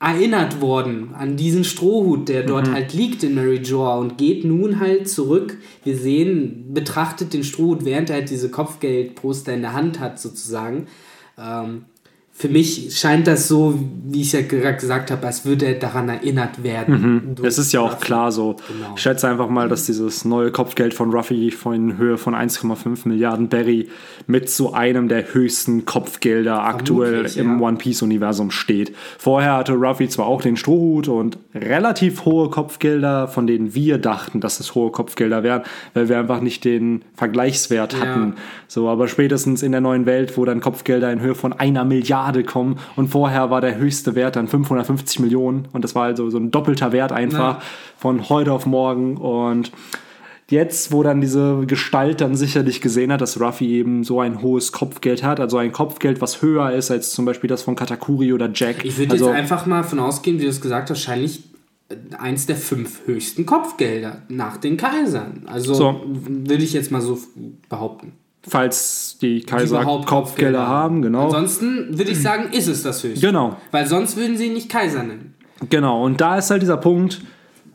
erinnert 0.00 0.62
worden 0.62 1.14
an 1.14 1.36
diesen 1.36 1.62
Strohhut, 1.62 2.30
der 2.30 2.42
dort 2.42 2.72
halt 2.72 2.94
liegt 2.94 3.22
in 3.22 3.34
Mary 3.34 3.58
Joa 3.58 3.98
und 3.98 4.16
geht 4.16 4.44
nun 4.44 4.80
halt 4.80 5.08
zurück. 5.08 5.58
Wir 5.84 5.96
sehen, 5.96 6.72
betrachtet 6.72 7.34
den 7.34 7.44
Strohhut, 7.44 7.84
während 7.84 8.08
er 8.08 8.16
halt 8.16 8.30
diese 8.30 8.50
Kopfgeldposter 8.50 9.52
in 9.52 9.60
der 9.60 9.74
Hand 9.74 10.00
hat, 10.00 10.18
sozusagen. 10.18 10.86
Ähm, 11.38 11.84
für 12.40 12.48
mich 12.48 12.96
scheint 12.98 13.26
das 13.26 13.48
so, 13.48 13.78
wie 14.06 14.22
ich 14.22 14.32
ja 14.32 14.40
gerade 14.40 14.78
gesagt 14.78 15.10
habe, 15.10 15.26
als 15.26 15.44
würde 15.44 15.66
er 15.66 15.74
daran 15.74 16.08
erinnert 16.08 16.62
werden. 16.62 17.32
durch 17.36 17.46
Es 17.46 17.58
ist 17.58 17.72
ja 17.72 17.80
auch 17.80 17.92
Ruffy. 17.92 18.04
klar 18.06 18.32
so. 18.32 18.56
Genau. 18.66 18.94
Ich 18.96 19.02
schätze 19.02 19.28
einfach 19.28 19.50
mal, 19.50 19.68
dass 19.68 19.84
dieses 19.84 20.24
neue 20.24 20.50
Kopfgeld 20.50 20.94
von 20.94 21.10
Ruffy 21.12 21.50
von 21.50 21.98
Höhe 21.98 22.16
von 22.16 22.34
1,5 22.34 23.06
Milliarden 23.06 23.48
Berry 23.48 23.88
mit 24.26 24.48
zu 24.48 24.72
einem 24.72 25.08
der 25.08 25.34
höchsten 25.34 25.84
Kopfgelder 25.84 26.62
aktuell 26.64 27.10
Vermutlich, 27.28 27.36
im 27.36 27.60
ja. 27.60 27.66
One 27.66 27.76
Piece 27.76 28.00
Universum 28.00 28.50
steht. 28.50 28.96
Vorher 29.18 29.56
hatte 29.58 29.74
Ruffy 29.74 30.08
zwar 30.08 30.24
auch 30.26 30.40
den 30.40 30.56
Strohhut 30.56 31.08
und 31.08 31.36
relativ 31.54 32.24
hohe 32.24 32.48
Kopfgelder, 32.48 33.28
von 33.28 33.46
denen 33.46 33.74
wir 33.74 33.98
dachten, 33.98 34.40
dass 34.40 34.60
es 34.60 34.74
hohe 34.74 34.90
Kopfgelder 34.90 35.42
wären, 35.42 35.62
weil 35.92 36.08
wir 36.08 36.18
einfach 36.18 36.40
nicht 36.40 36.64
den 36.64 37.02
Vergleichswert 37.16 37.92
Ja. 37.92 38.00
hatten. 38.00 38.34
So, 38.66 38.88
aber 38.88 39.08
spätestens 39.08 39.62
in 39.62 39.72
der 39.72 39.82
neuen 39.82 40.06
Welt, 40.06 40.38
wo 40.38 40.46
dann 40.46 40.60
Kopfgelder 40.62 41.12
in 41.12 41.20
Höhe 41.20 41.34
von 41.34 41.52
einer 41.52 41.84
Milliarde 41.84 42.29
kommen 42.44 42.78
und 42.96 43.08
vorher 43.08 43.50
war 43.50 43.60
der 43.60 43.76
höchste 43.76 44.14
Wert 44.14 44.36
dann 44.36 44.48
550 44.48 45.18
Millionen 45.20 45.68
und 45.72 45.82
das 45.84 45.94
war 45.94 46.04
also 46.04 46.30
so 46.30 46.38
ein 46.38 46.50
doppelter 46.50 46.92
Wert 46.92 47.12
einfach 47.12 47.56
Ja. 47.56 47.62
von 47.96 48.28
heute 48.28 48.52
auf 48.52 48.66
morgen 48.66 49.16
und 49.16 49.70
jetzt, 50.48 50.90
wo 50.92 51.02
dann 51.02 51.20
diese 51.20 51.64
Gestalt 51.66 52.20
dann 52.20 52.34
sicherlich 52.34 52.80
gesehen 52.80 53.12
hat, 53.12 53.20
dass 53.20 53.40
Ruffy 53.40 53.68
eben 53.68 54.02
so 54.04 54.20
ein 54.20 54.42
hohes 54.42 54.72
Kopfgeld 54.72 55.22
hat, 55.22 55.38
also 55.40 55.58
ein 55.58 55.70
Kopfgeld, 55.72 56.20
was 56.20 56.42
höher 56.42 56.72
ist 56.72 56.90
als 56.90 57.12
zum 57.12 57.24
Beispiel 57.24 57.48
das 57.48 57.62
von 57.62 57.76
Katakuri 57.76 58.32
oder 58.32 58.50
Jack. 58.52 58.84
Ich 58.84 58.98
würde 58.98 59.12
also, 59.12 59.26
jetzt 59.26 59.34
einfach 59.36 59.66
mal 59.66 59.84
von 59.84 60.00
ausgehen, 60.00 60.38
wie 60.38 60.44
du 60.44 60.48
es 60.50 60.60
gesagt 60.60 60.90
hast, 60.90 60.98
wahrscheinlich 60.98 61.44
äh, 61.88 61.94
eins 62.18 62.46
der 62.46 62.56
fünf 62.56 63.06
höchsten 63.06 63.46
Kopfgelder 63.46 64.22
nach 64.28 64.56
den 64.56 64.76
Kaisern. 64.76 65.42
Also 65.46 65.72
So. 65.74 66.00
würde 66.06 66.64
ich 66.64 66.72
jetzt 66.72 66.90
mal 66.90 67.00
so 67.00 67.18
behaupten. 67.68 68.12
Falls 68.46 69.18
die 69.20 69.42
Kaiser 69.42 69.80
überhaupt 69.80 70.06
Kopfgelder 70.06 70.66
haben, 70.66 71.02
genau. 71.02 71.26
Ansonsten 71.26 71.98
würde 71.98 72.10
ich 72.10 72.22
sagen, 72.22 72.52
ist 72.52 72.68
es 72.68 72.82
das 72.82 73.02
höchste. 73.02 73.26
Genau. 73.26 73.56
Weil 73.70 73.86
sonst 73.86 74.16
würden 74.16 74.36
sie 74.36 74.46
ihn 74.46 74.54
nicht 74.54 74.68
Kaiser 74.68 75.02
nennen. 75.02 75.34
Genau, 75.68 76.04
und 76.04 76.20
da 76.20 76.38
ist 76.38 76.50
halt 76.50 76.62
dieser 76.62 76.78
Punkt, 76.78 77.20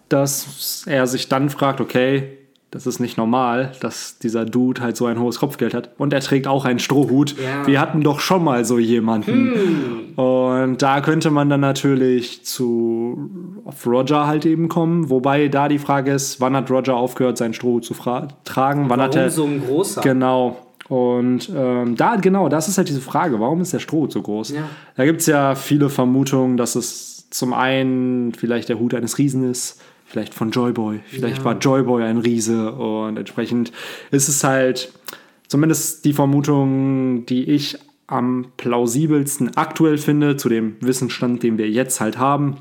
dass 0.09 0.83
er 0.87 1.05
sich 1.07 1.29
dann 1.29 1.49
fragt, 1.49 1.81
okay, 1.81 2.37
das 2.75 2.85
ist 2.85 2.99
nicht 2.99 3.15
normal, 3.15 3.71
dass 3.79 4.19
dieser 4.19 4.43
Dude 4.43 4.81
halt 4.81 4.97
so 4.97 5.05
ein 5.05 5.17
hohes 5.17 5.39
Kopfgeld 5.39 5.73
hat. 5.73 5.91
Und 5.97 6.11
er 6.11 6.19
trägt 6.19 6.45
auch 6.45 6.65
einen 6.65 6.79
Strohhut. 6.79 7.33
Ja. 7.41 7.65
Wir 7.65 7.79
hatten 7.79 8.01
doch 8.01 8.19
schon 8.19 8.43
mal 8.43 8.65
so 8.65 8.77
jemanden. 8.77 10.13
Und 10.17 10.81
da 10.81 10.99
könnte 10.99 11.31
man 11.31 11.49
dann 11.49 11.61
natürlich 11.61 12.43
zu 12.43 13.29
auf 13.63 13.87
Roger 13.87 14.27
halt 14.27 14.45
eben 14.45 14.67
kommen. 14.67 15.09
Wobei 15.09 15.47
da 15.47 15.69
die 15.69 15.79
Frage 15.79 16.11
ist, 16.11 16.41
wann 16.41 16.53
hat 16.53 16.69
Roger 16.69 16.97
aufgehört, 16.97 17.37
seinen 17.37 17.53
Strohhut 17.53 17.85
zu 17.85 17.93
tragen? 17.93 18.89
Wann 18.89 19.01
hat 19.01 19.15
Warum 19.15 19.25
er. 19.25 19.29
so 19.31 19.45
ein 19.45 19.65
großer? 19.65 20.01
Genau. 20.01 20.57
Und 20.89 21.49
ähm, 21.55 21.95
da, 21.95 22.17
genau, 22.17 22.49
das 22.49 22.67
ist 22.67 22.77
halt 22.77 22.89
diese 22.89 22.99
Frage, 22.99 23.39
warum 23.39 23.61
ist 23.61 23.71
der 23.71 23.79
Strohhut 23.79 24.11
so 24.11 24.21
groß? 24.21 24.49
Ja. 24.49 24.63
Da 24.97 25.05
gibt 25.05 25.21
es 25.21 25.27
ja 25.27 25.55
viele 25.55 25.89
Vermutungen, 25.89 26.57
dass 26.57 26.75
es 26.75 27.29
zum 27.29 27.53
einen 27.53 28.33
vielleicht 28.33 28.67
der 28.67 28.79
Hut 28.79 28.93
eines 28.93 29.17
Riesen 29.17 29.49
ist, 29.49 29.81
vielleicht 30.05 30.33
von 30.33 30.51
Joyboy, 30.51 30.99
vielleicht 31.07 31.39
Ja. 31.39 31.45
war 31.45 31.57
Joyboy 31.57 32.03
ein 32.03 32.17
Riese 32.19 32.71
und 32.71 33.17
entsprechend 33.17 33.71
ist 34.11 34.29
es 34.29 34.43
halt 34.43 34.91
zumindest 35.47 36.05
die 36.05 36.13
Vermutung, 36.13 37.25
die 37.25 37.43
ich 37.43 37.77
am 38.07 38.47
plausibelsten 38.57 39.57
aktuell 39.57 39.97
finde, 39.97 40.37
zu 40.37 40.47
dem 40.47 40.75
Wissensstand, 40.79 41.41
den 41.43 41.57
wir 41.57 41.69
jetzt 41.69 41.99
halt 42.01 42.17
haben, 42.17 42.57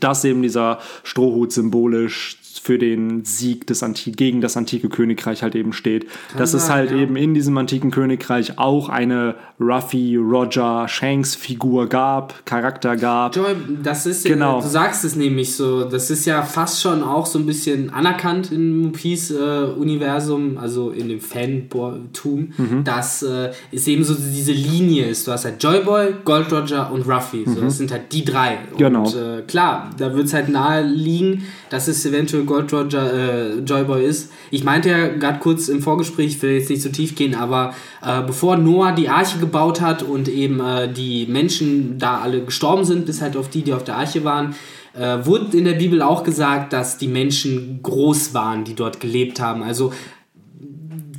dass 0.00 0.24
eben 0.24 0.42
dieser 0.42 0.78
Strohhut 1.02 1.52
symbolisch 1.52 2.38
für 2.58 2.78
den 2.78 3.24
Sieg 3.24 3.66
des 3.66 3.82
Anti 3.82 4.12
gegen 4.12 4.40
das 4.40 4.56
antike 4.56 4.88
Königreich 4.88 5.42
halt 5.42 5.54
eben 5.54 5.72
steht. 5.72 6.06
dass 6.36 6.54
es 6.54 6.66
sein, 6.66 6.76
halt 6.76 6.90
ja. 6.90 6.96
eben 6.98 7.16
in 7.16 7.34
diesem 7.34 7.56
antiken 7.58 7.90
Königreich 7.90 8.58
auch 8.58 8.88
eine 8.88 9.34
Ruffy, 9.60 10.16
Roger, 10.16 10.86
Shanks 10.88 11.34
Figur 11.34 11.88
gab, 11.88 12.44
Charakter 12.46 12.96
gab. 12.96 13.34
Joy, 13.36 13.54
das 13.82 14.06
ist 14.06 14.24
Genau. 14.24 14.58
äh, 14.58 14.62
du 14.62 14.68
sagst 14.68 15.04
es 15.04 15.16
nämlich 15.16 15.54
so, 15.56 15.84
das 15.84 16.10
ist 16.10 16.24
ja 16.26 16.42
fast 16.42 16.80
schon 16.80 17.02
auch 17.02 17.26
so 17.26 17.38
ein 17.38 17.46
bisschen 17.46 17.90
anerkannt 17.90 18.52
im 18.52 18.84
One 18.84 18.92
Piece 18.92 19.30
äh, 19.30 19.64
Universum, 19.76 20.58
also 20.58 20.90
in 20.90 21.08
dem 21.08 21.20
Fantum, 21.20 22.52
Mhm. 22.56 22.84
dass 22.84 23.22
äh, 23.22 23.50
es 23.72 23.86
eben 23.88 24.04
so 24.04 24.14
diese 24.14 24.52
Linie 24.52 25.06
ist. 25.06 25.26
Du 25.26 25.32
hast 25.32 25.44
halt 25.44 25.62
Joyboy, 25.62 26.14
Gold 26.24 26.52
Roger 26.52 26.90
und 26.92 27.02
Ruffy. 27.08 27.44
So, 27.46 27.60
das 27.60 27.78
sind 27.78 27.90
halt 27.90 28.12
die 28.12 28.24
drei. 28.24 28.58
Mhm. 28.72 28.76
Genau. 28.78 29.04
Und 29.06 29.14
äh, 29.16 29.42
klar, 29.46 29.90
da 29.98 30.14
wird 30.14 30.26
es 30.26 30.34
halt 30.34 30.48
nahe 30.48 30.82
liegen, 30.86 31.44
dass 31.70 31.88
es 31.88 32.04
eventuell 32.06 32.44
Gold 32.48 32.72
Roger 32.72 33.12
äh, 33.12 33.58
Joyboy 33.60 34.04
ist. 34.04 34.32
Ich 34.50 34.64
meinte 34.64 34.90
ja 34.90 35.08
gerade 35.08 35.38
kurz 35.38 35.68
im 35.68 35.82
Vorgespräch, 35.82 36.36
ich 36.36 36.42
will 36.42 36.52
jetzt 36.52 36.70
nicht 36.70 36.82
so 36.82 36.88
tief 36.88 37.14
gehen, 37.14 37.34
aber 37.36 37.74
äh, 38.04 38.22
bevor 38.22 38.56
Noah 38.56 38.92
die 38.92 39.08
Arche 39.08 39.38
gebaut 39.38 39.80
hat 39.80 40.02
und 40.02 40.28
eben 40.28 40.58
äh, 40.58 40.92
die 40.92 41.26
Menschen 41.26 41.98
da 41.98 42.18
alle 42.18 42.42
gestorben 42.44 42.84
sind, 42.84 43.06
bis 43.06 43.22
halt 43.22 43.36
auf 43.36 43.48
die, 43.48 43.62
die 43.62 43.72
auf 43.72 43.84
der 43.84 43.96
Arche 43.96 44.24
waren, 44.24 44.56
äh, 44.94 45.24
wurde 45.24 45.56
in 45.56 45.64
der 45.64 45.74
Bibel 45.74 46.02
auch 46.02 46.24
gesagt, 46.24 46.72
dass 46.72 46.98
die 46.98 47.08
Menschen 47.08 47.80
groß 47.82 48.34
waren, 48.34 48.64
die 48.64 48.74
dort 48.74 48.98
gelebt 49.00 49.40
haben. 49.40 49.62
Also 49.62 49.92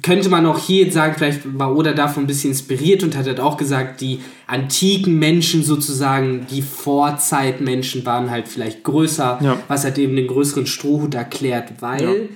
könnte 0.02 0.30
man 0.30 0.46
auch 0.46 0.58
hier 0.60 0.86
jetzt 0.86 0.94
sagen, 0.94 1.14
vielleicht 1.18 1.42
war 1.58 1.76
Oda 1.76 1.94
davon 1.94 2.24
ein 2.24 2.28
bisschen 2.28 2.52
inspiriert 2.52 3.04
und 3.04 3.16
hat 3.18 3.26
halt 3.28 3.40
auch 3.40 3.58
gesagt, 3.58 4.02
die 4.02 4.20
antiken 4.48 5.18
Menschen 5.20 5.64
sozusagen, 5.64 6.46
die 6.52 6.62
Vorzeitmenschen 6.62 8.06
waren 8.06 8.30
halt 8.32 8.48
vielleicht 8.48 8.84
größer, 8.84 9.40
Ja. 9.42 9.58
was 9.68 9.84
halt 9.84 9.98
eben 9.98 10.16
den 10.16 10.28
größeren 10.28 10.66
Strohhut 10.66 11.14
erklärt, 11.16 11.74
weil 11.82 12.30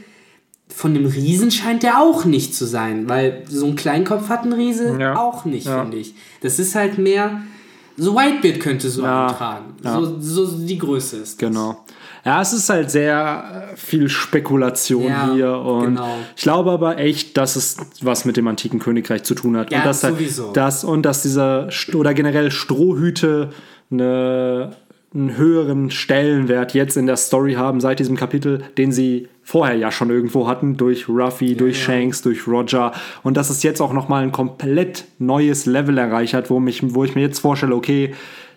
von 0.67 0.93
dem 0.93 1.05
Riesen 1.05 1.51
scheint 1.51 1.83
der 1.83 1.99
auch 2.01 2.25
nicht 2.25 2.55
zu 2.55 2.65
sein, 2.65 3.07
weil 3.07 3.43
so 3.47 3.67
ein 3.67 3.75
Kleinkopf 3.75 4.29
hat 4.29 4.43
ein 4.43 4.53
Riese 4.53 4.97
Ja. 4.99 5.15
auch 5.17 5.45
nicht, 5.45 5.67
Ja. 5.67 5.81
finde 5.81 5.97
ich. 5.97 6.15
Das 6.41 6.57
ist 6.59 6.73
halt 6.75 6.97
mehr, 6.97 7.41
so 7.95 8.15
Whitebeard 8.15 8.59
könnte 8.59 8.89
so 8.89 9.03
Ja. 9.03 9.31
tragen. 9.31 9.75
Ja. 9.83 9.99
So, 9.99 10.19
so 10.19 10.57
die 10.65 10.77
Größe 10.79 11.17
ist. 11.17 11.33
das. 11.33 11.37
Genau. 11.37 11.77
Ja, 12.25 12.41
es 12.41 12.53
ist 12.53 12.69
halt 12.69 12.89
sehr 12.89 13.69
äh, 13.73 13.75
viel 13.75 14.07
Spekulation 14.09 15.03
Ja, 15.07 15.31
hier 15.33 15.57
und 15.57 15.95
genau. 15.95 16.15
ich 16.35 16.41
glaube 16.43 16.71
aber 16.71 16.97
echt, 16.97 17.35
dass 17.37 17.55
es 17.57 17.77
was 18.01 18.23
mit 18.25 18.37
dem 18.37 18.47
antiken 18.47 18.79
Königreich 18.79 19.23
zu 19.23 19.35
tun 19.35 19.57
hat 19.57 19.71
Ja, 19.71 19.79
und 19.79 19.85
dass 19.85 19.99
da- 20.01 20.09
sowieso. 20.09 20.51
das 20.53 20.83
und 20.83 21.03
dass 21.03 21.21
dieser 21.21 21.67
oder 21.93 22.13
generell 22.13 22.49
Strohhüte 22.51 23.49
eine, 23.91 24.71
einen 25.13 25.37
höheren 25.37 25.91
Stellenwert 25.91 26.73
jetzt 26.73 26.97
in 26.97 27.05
der 27.07 27.17
Story 27.17 27.53
haben 27.53 27.81
seit 27.81 27.99
diesem 27.99 28.15
Kapitel, 28.15 28.63
den 28.77 28.91
sie 28.91 29.27
vorher 29.43 29.75
ja 29.75 29.91
schon 29.91 30.09
irgendwo 30.09 30.47
hatten 30.47 30.77
durch 30.77 31.09
Ruffy, 31.09 31.55
durch 31.55 31.77
ja. 31.79 31.85
Shanks, 31.85 32.21
durch 32.21 32.47
Roger 32.47 32.93
und 33.23 33.37
dass 33.37 33.49
es 33.49 33.61
jetzt 33.61 33.81
auch 33.81 33.93
noch 33.93 34.07
mal 34.07 34.23
ein 34.23 34.31
komplett 34.31 35.05
neues 35.19 35.65
Level 35.65 35.97
erreicht 35.97 36.33
hat, 36.33 36.49
wo 36.49 36.59
mich 36.59 36.81
wo 36.95 37.03
ich 37.03 37.15
mir 37.15 37.21
jetzt 37.21 37.39
vorstelle, 37.39 37.75
okay, 37.75 38.13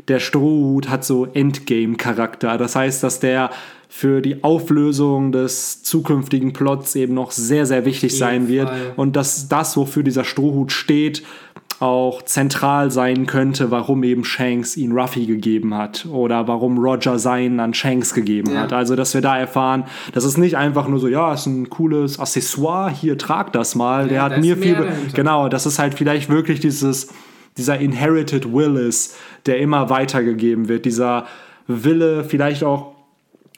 der 0.08 0.20
Strohhut 0.20 0.88
hat 0.88 1.04
so 1.04 1.26
Endgame-Charakter. 1.26 2.58
Das 2.58 2.76
heißt, 2.76 3.02
dass 3.02 3.18
der 3.18 3.50
für 3.88 4.20
die 4.20 4.44
Auflösung 4.44 5.32
des 5.32 5.82
zukünftigen 5.82 6.52
Plots 6.52 6.94
eben 6.96 7.14
noch 7.14 7.30
sehr, 7.30 7.66
sehr 7.66 7.84
wichtig 7.84 8.16
sein 8.16 8.48
wird. 8.48 8.68
Fall. 8.68 8.92
Und 8.96 9.16
dass 9.16 9.48
das, 9.48 9.76
wofür 9.76 10.02
dieser 10.02 10.24
Strohhut 10.24 10.72
steht, 10.72 11.22
auch 11.78 12.22
zentral 12.22 12.90
sein 12.90 13.26
könnte, 13.26 13.70
warum 13.70 14.02
eben 14.02 14.24
Shanks 14.24 14.76
ihn 14.76 14.92
Ruffy 14.92 15.26
gegeben 15.26 15.74
hat 15.74 16.06
oder 16.06 16.48
warum 16.48 16.78
Roger 16.78 17.18
seinen 17.18 17.60
an 17.60 17.74
Shanks 17.74 18.14
gegeben 18.14 18.50
Ja. 18.52 18.60
hat. 18.62 18.72
Also, 18.72 18.96
dass 18.96 19.12
wir 19.14 19.20
da 19.20 19.38
erfahren, 19.38 19.84
das 20.12 20.24
ist 20.24 20.38
nicht 20.38 20.56
einfach 20.56 20.88
nur 20.88 20.98
so, 20.98 21.08
ja, 21.08 21.34
ist 21.34 21.46
ein 21.46 21.68
cooles 21.68 22.18
Accessoire, 22.18 22.90
hier 22.90 23.18
trag 23.18 23.52
das 23.52 23.74
mal, 23.74 24.08
der 24.08 24.16
Ja, 24.16 24.22
hat 24.24 24.32
da 24.32 24.36
ist 24.36 24.44
mir 24.44 24.56
viel. 24.56 24.86
Genau, 25.14 25.48
dass 25.48 25.66
es 25.66 25.78
halt 25.78 25.94
vielleicht 25.94 26.30
wirklich 26.30 26.60
dieses, 26.60 27.08
dieser 27.58 27.78
Inherited 27.78 28.52
Will 28.52 28.76
ist, 28.76 29.16
der 29.44 29.58
immer 29.58 29.90
weitergegeben 29.90 30.68
wird, 30.68 30.84
dieser 30.86 31.26
Wille, 31.66 32.24
vielleicht 32.24 32.64
auch 32.64 32.94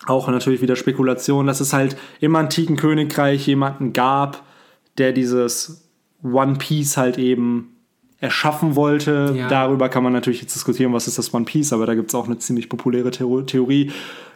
auch 0.07 0.29
natürlich 0.29 0.63
wieder 0.63 0.77
Spekulation, 0.77 1.47
dass 1.49 1.61
es 1.61 1.73
halt 1.73 1.97
im 2.21 2.35
antiken 2.37 2.77
Königreich 2.77 3.47
jemanden 3.47 3.93
gab, 3.93 4.43
der 4.97 5.13
dieses 5.13 5.89
One 6.23 6.55
Piece 6.57 6.97
halt 6.97 7.19
eben 7.19 7.75
erschaffen 8.21 8.75
wollte. 8.77 9.35
Ja. 9.37 9.49
Darüber 9.49 9.89
kann 9.89 10.03
man 10.03 10.13
natürlich 10.13 10.41
jetzt 10.41 10.55
diskutieren, 10.55 10.93
was 10.93 11.07
ist 11.07 11.19
das 11.19 11.33
One 11.33 11.45
Piece, 11.45 11.73
aber 11.73 11.87
da 11.87 11.95
gibt 11.95 12.09
es 12.11 12.15
auch 12.15 12.27
eine 12.27 12.39
ziemlich 12.39 12.69
populäre 12.69 13.11
Theor- 13.11 13.47
Theorie, 13.47 13.93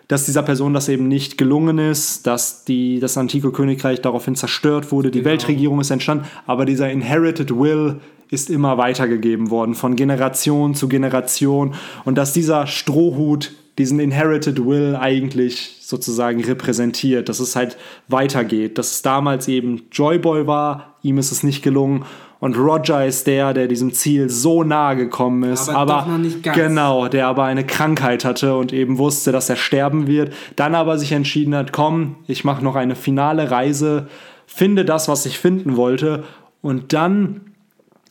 dass 0.08 0.24
dieser 0.26 0.42
Person 0.42 0.74
das 0.74 0.88
eben 0.88 1.08
nicht 1.08 1.38
gelungen 1.38 1.78
ist, 1.78 2.26
dass 2.26 2.64
die, 2.64 3.00
das 3.00 3.16
antike 3.16 3.50
Königreich 3.50 4.00
daraufhin 4.00 4.36
zerstört 4.36 4.92
wurde, 4.92 5.10
die 5.10 5.20
Genau. 5.20 5.30
Weltregierung 5.30 5.80
ist 5.80 5.90
entstanden, 5.90 6.26
aber 6.46 6.64
dieser 6.64 6.90
Inherited 6.90 7.56
Will 7.58 7.96
ist 8.30 8.50
immer 8.50 8.78
weitergegeben 8.78 9.50
worden, 9.50 9.74
von 9.74 9.96
Generation 9.96 10.74
zu 10.74 10.88
Generation 10.88 11.74
und 12.04 12.16
dass 12.16 12.32
dieser 12.32 12.66
Strohhut 12.66 13.52
diesen 13.78 14.00
Inherited 14.00 14.64
Will 14.66 14.96
eigentlich 14.96 15.78
sozusagen 15.80 16.42
repräsentiert, 16.44 17.28
dass 17.28 17.40
es 17.40 17.56
halt 17.56 17.76
weitergeht, 18.08 18.76
dass 18.78 18.92
es 18.92 19.02
damals 19.02 19.48
eben 19.48 19.82
Joyboy 19.90 20.46
war, 20.46 20.94
ihm 21.02 21.18
ist 21.18 21.32
es 21.32 21.42
nicht 21.42 21.62
gelungen 21.62 22.04
und 22.42 22.58
Roger 22.58 23.06
ist 23.06 23.28
der, 23.28 23.54
der 23.54 23.68
diesem 23.68 23.92
Ziel 23.92 24.28
so 24.28 24.64
nahe 24.64 24.96
gekommen 24.96 25.44
ist, 25.44 25.68
Aber 25.68 25.78
aber, 25.78 25.92
doch 25.92 26.06
noch 26.08 26.18
nicht 26.18 26.42
ganz. 26.42 26.56
genau, 26.58 27.06
der 27.06 27.28
aber 27.28 27.44
eine 27.44 27.64
Krankheit 27.64 28.24
hatte 28.24 28.56
und 28.56 28.72
eben 28.72 28.98
wusste, 28.98 29.30
dass 29.30 29.48
er 29.48 29.54
sterben 29.54 30.08
wird, 30.08 30.34
dann 30.56 30.74
aber 30.74 30.98
sich 30.98 31.12
entschieden 31.12 31.54
hat, 31.54 31.70
komm, 31.70 32.16
ich 32.26 32.42
mache 32.42 32.64
noch 32.64 32.74
eine 32.74 32.96
finale 32.96 33.52
Reise, 33.52 34.08
finde 34.44 34.84
das, 34.84 35.06
was 35.06 35.24
ich 35.24 35.38
finden 35.38 35.76
wollte 35.76 36.24
und 36.62 36.92
dann 36.92 37.52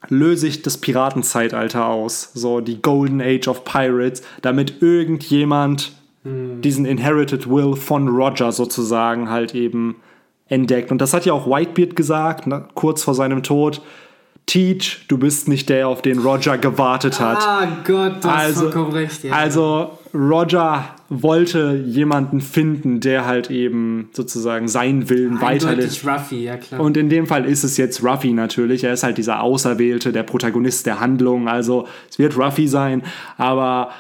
löse 0.08 0.48
ich 0.48 0.62
das 0.62 0.78
Piratenzeitalter 0.78 1.88
aus, 1.88 2.32
so 2.34 2.62
die 2.62 2.82
Golden 2.82 3.20
Age 3.20 3.50
of 3.50 3.66
Pirates, 3.66 4.22
damit 4.42 4.82
irgendjemand 4.82 5.92
diesen 6.24 6.86
Inherited 6.86 7.50
Will 7.50 7.76
von 7.76 8.08
Roger 8.08 8.54
sozusagen 8.54 9.30
halt 9.30 9.54
eben 9.56 9.98
entdeckt. 10.48 10.90
Und 10.90 11.02
das 11.02 11.14
hat 11.14 11.26
ja 11.26 11.34
auch 11.34 11.48
Whitebeard 11.48 11.98
gesagt, 11.98 12.48
ne, 12.48 12.64
kurz 12.76 13.04
vor 13.04 13.14
seinem 13.14 13.44
Tod. 13.44 13.82
Teach, 14.52 15.06
du 15.08 15.18
bist 15.18 15.48
nicht 15.48 15.70
der, 15.70 15.88
auf 15.88 16.02
den 16.02 16.20
Roger 16.20 16.58
gewartet 16.58 17.22
hat. 17.22 17.38
Ah 17.40 17.66
Gott, 17.88 18.22
du 18.22 18.30
hast 18.30 18.46
Also, 18.48 18.62
vollkommen 18.64 18.92
recht. 18.92 19.24
Ja. 19.24 19.32
also 19.32 19.98
Roger 20.14 20.90
wollte 21.08 21.82
jemanden 21.88 22.42
finden, 22.42 23.00
der 23.00 23.26
halt 23.26 23.50
eben 23.50 24.10
sozusagen 24.12 24.68
seinen 24.68 25.10
Willen 25.10 25.40
weiterlebt. 25.40 26.06
Ruffy, 26.06 26.44
ja 26.44 26.58
klar. 26.58 26.82
Und 26.82 26.98
in 26.98 27.08
dem 27.08 27.28
Fall 27.28 27.46
ist 27.46 27.64
es 27.64 27.78
jetzt 27.78 28.04
Ruffy 28.04 28.34
natürlich. 28.34 28.84
Er 28.84 28.92
ist 28.92 29.04
halt 29.04 29.18
dieser 29.18 29.42
Auserwählte, 29.42 30.12
der 30.12 30.24
Protagonist 30.24 30.86
der 30.86 31.00
Handlung. 31.00 31.48
Also 31.48 31.88
es 32.10 32.20
wird 32.20 32.38
Ruffy 32.38 32.68
sein, 32.68 33.04
aber 33.38 33.92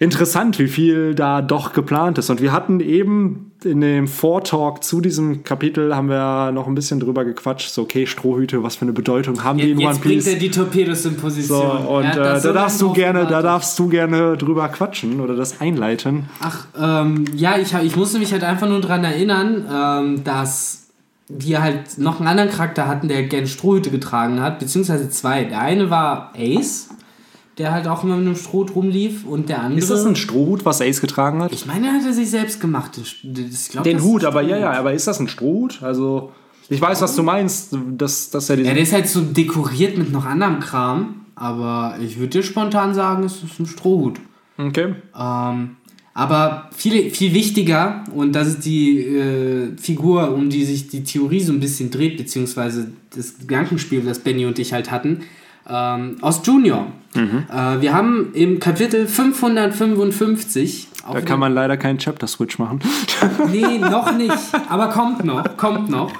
interessant, 0.00 0.58
wie 0.58 0.66
viel 0.66 1.14
da 1.14 1.42
doch 1.42 1.72
geplant 1.74 2.18
ist. 2.18 2.30
Und 2.30 2.40
wir 2.40 2.52
hatten 2.52 2.80
eben 2.80 3.52
in 3.62 3.82
dem 3.82 4.08
Vortalk 4.08 4.82
zu 4.82 5.02
diesem 5.02 5.44
Kapitel 5.44 5.94
haben 5.94 6.08
wir 6.08 6.50
noch 6.52 6.66
ein 6.66 6.74
bisschen 6.74 6.98
drüber 6.98 7.26
gequatscht. 7.26 7.68
So, 7.68 7.82
okay, 7.82 8.06
Strohhüte, 8.06 8.62
was 8.62 8.76
für 8.76 8.82
eine 8.82 8.92
Bedeutung 8.94 9.44
haben 9.44 9.58
die 9.58 9.72
in 9.72 9.76
One 9.78 9.88
Jetzt 9.88 10.00
bringt 10.00 10.14
Piece? 10.16 10.26
er 10.28 10.38
die 10.38 10.50
Torpedos 10.50 11.04
in 11.04 11.14
So, 11.16 11.20
Position. 11.20 11.86
und 11.86 12.04
Er 12.04 12.08
hat 12.08 12.16
äh, 12.16 12.20
da 12.22 12.40
so 12.40 12.52
darfst 12.54 12.80
du 12.80 12.92
gerne, 12.94 13.26
da 13.26 13.42
darfst 13.42 13.78
du 13.78 13.88
gerne 13.88 14.38
drüber 14.38 14.68
quatschen 14.70 15.20
oder 15.20 15.36
das 15.36 15.60
einleiten. 15.60 16.24
Ach, 16.40 16.66
ähm, 16.80 17.26
ja, 17.36 17.58
ich, 17.58 17.74
ich 17.74 17.94
musste 17.96 18.18
mich 18.18 18.32
halt 18.32 18.42
einfach 18.42 18.68
nur 18.68 18.80
dran 18.80 19.04
erinnern, 19.04 19.66
ähm, 19.70 20.24
dass 20.24 20.88
wir 21.28 21.60
halt 21.62 21.98
noch 21.98 22.18
einen 22.20 22.28
anderen 22.28 22.50
Charakter 22.50 22.88
hatten, 22.88 23.06
der 23.08 23.24
gern 23.24 23.46
Strohhüte 23.46 23.90
getragen 23.90 24.40
hat, 24.40 24.58
beziehungsweise 24.60 25.10
zwei. 25.10 25.44
Der 25.44 25.60
eine 25.60 25.90
war 25.90 26.32
Ace, 26.36 26.88
der 27.60 27.72
halt 27.72 27.86
auch 27.86 28.04
immer 28.04 28.16
mit 28.16 28.26
einem 28.26 28.36
Strohhut 28.36 28.74
rumlief, 28.74 29.26
und 29.26 29.50
der 29.50 29.60
andere. 29.60 29.78
Ist 29.78 29.90
das 29.90 30.06
ein 30.06 30.16
Strohhut, 30.16 30.64
was 30.64 30.80
Ace 30.80 31.02
getragen 31.02 31.42
hat? 31.42 31.52
ich 31.52 31.66
meine, 31.66 31.88
er 31.88 31.92
hat 31.92 32.06
er 32.06 32.14
sich 32.14 32.30
selbst 32.30 32.58
gemacht. 32.58 32.98
Glaub, 33.70 33.84
Den 33.84 34.02
Hut, 34.02 34.24
aber 34.24 34.40
ja, 34.40 34.56
ja, 34.56 34.72
aber 34.72 34.94
ist 34.94 35.06
das 35.06 35.20
ein 35.20 35.28
Strohhut? 35.28 35.82
Also, 35.82 36.32
ich 36.70 36.80
weiß, 36.80 37.02
was 37.02 37.14
du 37.16 37.22
meinst, 37.22 37.76
dass, 37.98 38.30
dass 38.30 38.48
er 38.48 38.58
Ja, 38.58 38.72
der 38.72 38.82
ist 38.82 38.94
halt 38.94 39.08
so 39.08 39.20
dekoriert 39.20 39.98
mit 39.98 40.10
noch 40.10 40.24
anderem 40.24 40.58
Kram, 40.60 41.26
aber 41.34 41.96
ich 42.02 42.18
würde 42.18 42.30
dir 42.30 42.42
spontan 42.42 42.94
sagen, 42.94 43.24
es 43.24 43.42
ist 43.42 43.60
ein 43.60 43.66
Strohhut. 43.66 44.18
Okay. 44.56 44.94
Ähm, 45.14 45.76
aber 46.14 46.70
viel, 46.74 47.10
viel 47.10 47.34
wichtiger, 47.34 48.04
und 48.14 48.32
das 48.32 48.48
ist 48.48 48.64
die 48.64 49.00
äh, 49.00 49.76
Figur, 49.76 50.32
um 50.32 50.48
die 50.48 50.64
sich 50.64 50.88
die 50.88 51.04
Theorie 51.04 51.40
so 51.40 51.52
ein 51.52 51.60
bisschen 51.60 51.90
dreht, 51.90 52.16
beziehungsweise 52.16 52.90
das 53.14 53.38
Gedankenspiel, 53.38 54.00
das 54.00 54.18
Benny 54.18 54.46
und 54.46 54.58
ich 54.58 54.72
halt 54.72 54.90
hatten, 54.90 55.20
ähm, 55.70 56.16
aus 56.20 56.40
Junior. 56.44 56.86
Äh, 57.14 57.80
wir 57.80 57.92
haben 57.92 58.32
im 58.34 58.60
Kapitel 58.60 59.06
555. 59.06 60.88
auch 61.06 61.14
Da 61.14 61.20
kann 61.20 61.40
man 61.40 61.52
leider 61.52 61.76
keinen 61.76 61.98
Chapter-Switch 61.98 62.58
machen. 62.58 62.80
Nee, 63.50 63.78
noch 63.78 64.16
nicht. 64.16 64.36
Aber 64.68 64.88
kommt 64.88 65.24
noch, 65.24 65.56
kommt 65.56 65.90
noch. 65.90 66.12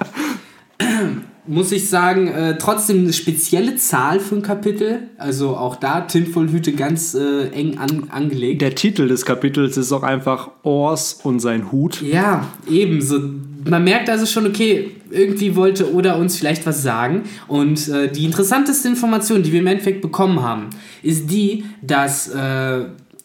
Muss 1.47 1.73
ich 1.73 1.89
sagen, 1.89 2.29
äh, 2.29 2.59
trotzdem 2.59 3.01
eine 3.01 3.13
spezielle 3.13 3.77
Zahl 3.77 4.21
für 4.21 4.37
ein 4.37 4.43
Kapitel. 4.43 5.09
Also 5.17 5.57
auch 5.57 5.77
da 5.77 6.03
Tinfoil-Hüte 6.03 6.73
ganz 6.73 7.15
äh, 7.15 7.49
eng 7.49 7.79
an, 7.79 8.09
angelegt. 8.11 8.61
Der 8.63 8.75
Titel 8.75 9.09
des 9.09 9.25
Kapitels 9.25 9.77
ist 9.77 9.93
auch 9.93 10.03
einfach 10.03 10.51
Ors 10.63 11.21
und 11.23 11.41
sein 11.41 11.73
Hut. 11.73 12.03
Ja, 12.03 12.47
ebenso. 12.69 13.21
Man 13.65 13.85
merkt 13.85 14.11
also 14.11 14.27
schon, 14.27 14.47
okay, 14.47 14.91
irgendwie 15.11 15.57
wollte 15.57 15.93
Oda 15.95 16.15
uns 16.15 16.37
vielleicht 16.37 16.67
was 16.67 16.83
sagen. 16.83 17.25
Und 17.49 17.89
äh, 17.89 18.11
die 18.11 18.25
interessanteste 18.25 18.89
Information, 18.89 19.43
die 19.43 19.53
wir 19.53 19.61
im 19.61 19.67
Endeffekt 19.67 20.03
bekommen 20.03 20.43
haben, 20.43 20.71
ist 21.03 21.31
die, 21.31 21.65
dass 21.83 22.29
äh, 22.29 22.85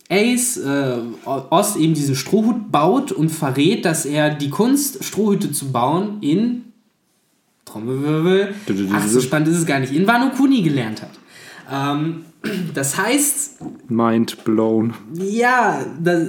Ace 0.10 0.58
äh, 0.58 0.98
Oz 1.25 1.75
eben 1.77 1.94
diesen 1.94 2.15
Strohhut 2.15 2.72
baut 2.72 3.12
und 3.12 3.30
verrät, 3.30 3.86
dass 3.86 4.06
er 4.06 4.30
die 4.30 4.50
Kunst, 4.50 5.04
Strohhüte 5.04 5.51
zu 5.51 5.72
bauen, 5.72 6.18
in 6.22 6.65
Trommelwirbel, 7.65 8.54
ach, 8.94 9.08
so 9.08 9.20
spannend 9.20 9.50
ist 9.50 9.58
es 9.58 9.65
gar 9.65 9.80
nicht, 9.80 9.92
in 9.92 10.08
Wano 10.08 10.30
Kuni 10.30 10.62
gelernt 10.62 11.01
hat. 11.01 11.10
Ähm, 11.72 12.25
das 12.74 12.98
heißt, 12.98 13.58
Mind 13.89 14.44
blown. 14.44 14.94
ja, 15.13 15.84
da, 16.01 16.22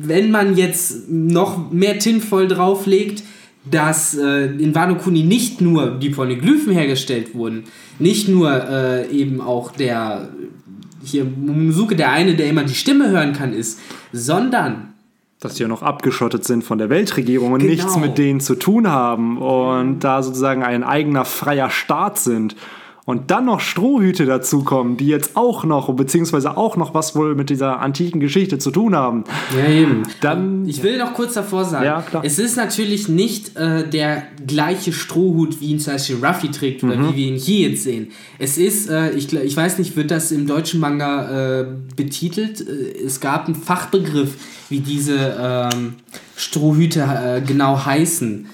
wenn 0.00 0.30
man 0.30 0.56
jetzt 0.56 1.10
noch 1.10 1.70
mehr 1.72 1.98
Tinfoil 1.98 2.46
drauflegt, 2.46 3.24
dass 3.70 4.14
äh, 4.16 4.46
in 4.46 4.74
Wano 4.74 4.96
Kuni 4.96 5.22
nicht 5.22 5.60
nur 5.60 5.98
die 5.98 6.10
Poneglyphen 6.10 6.72
hergestellt 6.72 7.34
wurden, 7.34 7.64
nicht 7.98 8.28
nur 8.28 8.50
äh, 8.52 9.10
eben 9.10 9.40
auch 9.40 9.72
der 9.72 10.28
hier 11.02 11.24
Momonosuke, 11.24 11.96
der 11.96 12.10
eine, 12.10 12.34
der 12.34 12.48
immer 12.48 12.64
die 12.64 12.74
Stimme 12.74 13.10
hören 13.10 13.32
kann, 13.34 13.52
ist, 13.52 13.78
sondern 14.12 14.94
Dass 15.40 15.54
die 15.54 15.62
ja 15.62 15.68
noch 15.68 15.82
abgeschottet 15.82 16.44
sind 16.44 16.64
von 16.64 16.78
der 16.78 16.88
Weltregierung 16.88 17.52
und 17.52 17.60
Genau. 17.60 17.72
nichts 17.72 17.96
mit 17.98 18.16
denen 18.16 18.40
zu 18.40 18.54
tun 18.54 18.88
haben 18.88 19.38
und 19.38 20.00
da 20.00 20.22
sozusagen 20.22 20.62
ein 20.62 20.82
eigener 20.82 21.24
freier 21.24 21.70
Staat 21.70 22.18
sind. 22.18 22.56
Und 23.06 23.30
dann 23.30 23.44
noch 23.44 23.60
Strohhüte 23.60 24.24
dazukommen, 24.24 24.96
die 24.96 25.08
jetzt 25.08 25.36
auch 25.36 25.64
noch, 25.64 25.94
beziehungsweise 25.94 26.56
auch 26.56 26.76
noch 26.78 26.94
was 26.94 27.14
wohl 27.14 27.34
mit 27.34 27.50
dieser 27.50 27.80
antiken 27.80 28.18
Geschichte 28.18 28.58
zu 28.58 28.70
tun 28.70 28.94
haben. 28.96 29.24
Ja, 29.54 29.70
eben. 29.70 30.04
Dann- 30.22 30.66
Ich 30.66 30.82
will 30.82 30.96
noch 30.96 31.12
kurz 31.12 31.34
davor 31.34 31.66
sagen, 31.66 31.84
Ja, 31.84 32.02
es 32.22 32.38
ist 32.38 32.56
natürlich 32.56 33.06
nicht 33.10 33.56
äh, 33.58 33.86
der 33.86 34.22
gleiche 34.46 34.94
Strohhut, 34.94 35.60
wie 35.60 35.66
ihn 35.72 35.80
zum 35.80 35.92
Beispiel 35.92 36.16
Ruffy 36.24 36.50
trägt 36.50 36.82
oder 36.82 36.96
Mhm. 36.96 37.08
wie 37.12 37.16
wir 37.16 37.26
ihn 37.26 37.36
hier 37.36 37.68
jetzt 37.68 37.82
sehen. 37.84 38.08
Es 38.38 38.56
ist, 38.56 38.88
äh, 38.88 39.10
ich, 39.10 39.30
ich 39.30 39.54
weiß 39.54 39.76
nicht, 39.78 39.96
wird 39.96 40.10
das 40.10 40.32
im 40.32 40.46
deutschen 40.46 40.80
Manga 40.80 41.60
äh, 41.60 41.66
betitelt? 41.96 42.62
Äh, 42.66 43.04
es 43.04 43.20
gab 43.20 43.44
einen 43.46 43.54
Fachbegriff, 43.54 44.34
wie 44.70 44.80
diese 44.80 45.36
ähm, 45.38 45.96
Strohhüte 46.36 47.00
äh, 47.02 47.40
genau 47.46 47.84
heißen. 47.84 48.46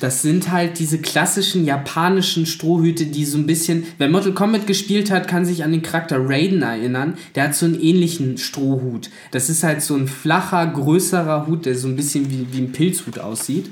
Das 0.00 0.22
sind 0.22 0.50
halt 0.50 0.80
diese 0.80 0.98
klassischen 0.98 1.64
japanischen 1.64 2.44
Strohhüte, 2.44 3.06
die 3.06 3.24
so 3.24 3.38
ein 3.38 3.46
bisschen. 3.46 3.84
Wer 3.98 4.08
Mortal 4.08 4.32
Kombat 4.32 4.66
gespielt 4.66 5.12
hat, 5.12 5.28
kann 5.28 5.44
sich 5.44 5.62
an 5.62 5.70
den 5.70 5.82
Charakter 5.82 6.18
Raiden 6.18 6.62
erinnern. 6.62 7.16
Der 7.34 7.44
hat 7.44 7.54
so 7.54 7.66
einen 7.66 7.80
ähnlichen 7.80 8.36
Strohhut. 8.36 9.10
Das 9.30 9.48
ist 9.48 9.62
halt 9.62 9.82
so 9.82 9.94
ein 9.94 10.08
flacher, 10.08 10.66
größerer 10.66 11.46
Hut, 11.46 11.66
der 11.66 11.76
so 11.76 11.86
ein 11.86 11.94
bisschen 11.94 12.28
wie, 12.30 12.48
wie 12.50 12.62
ein 12.62 12.72
Pilzhut 12.72 13.20
aussieht. 13.20 13.70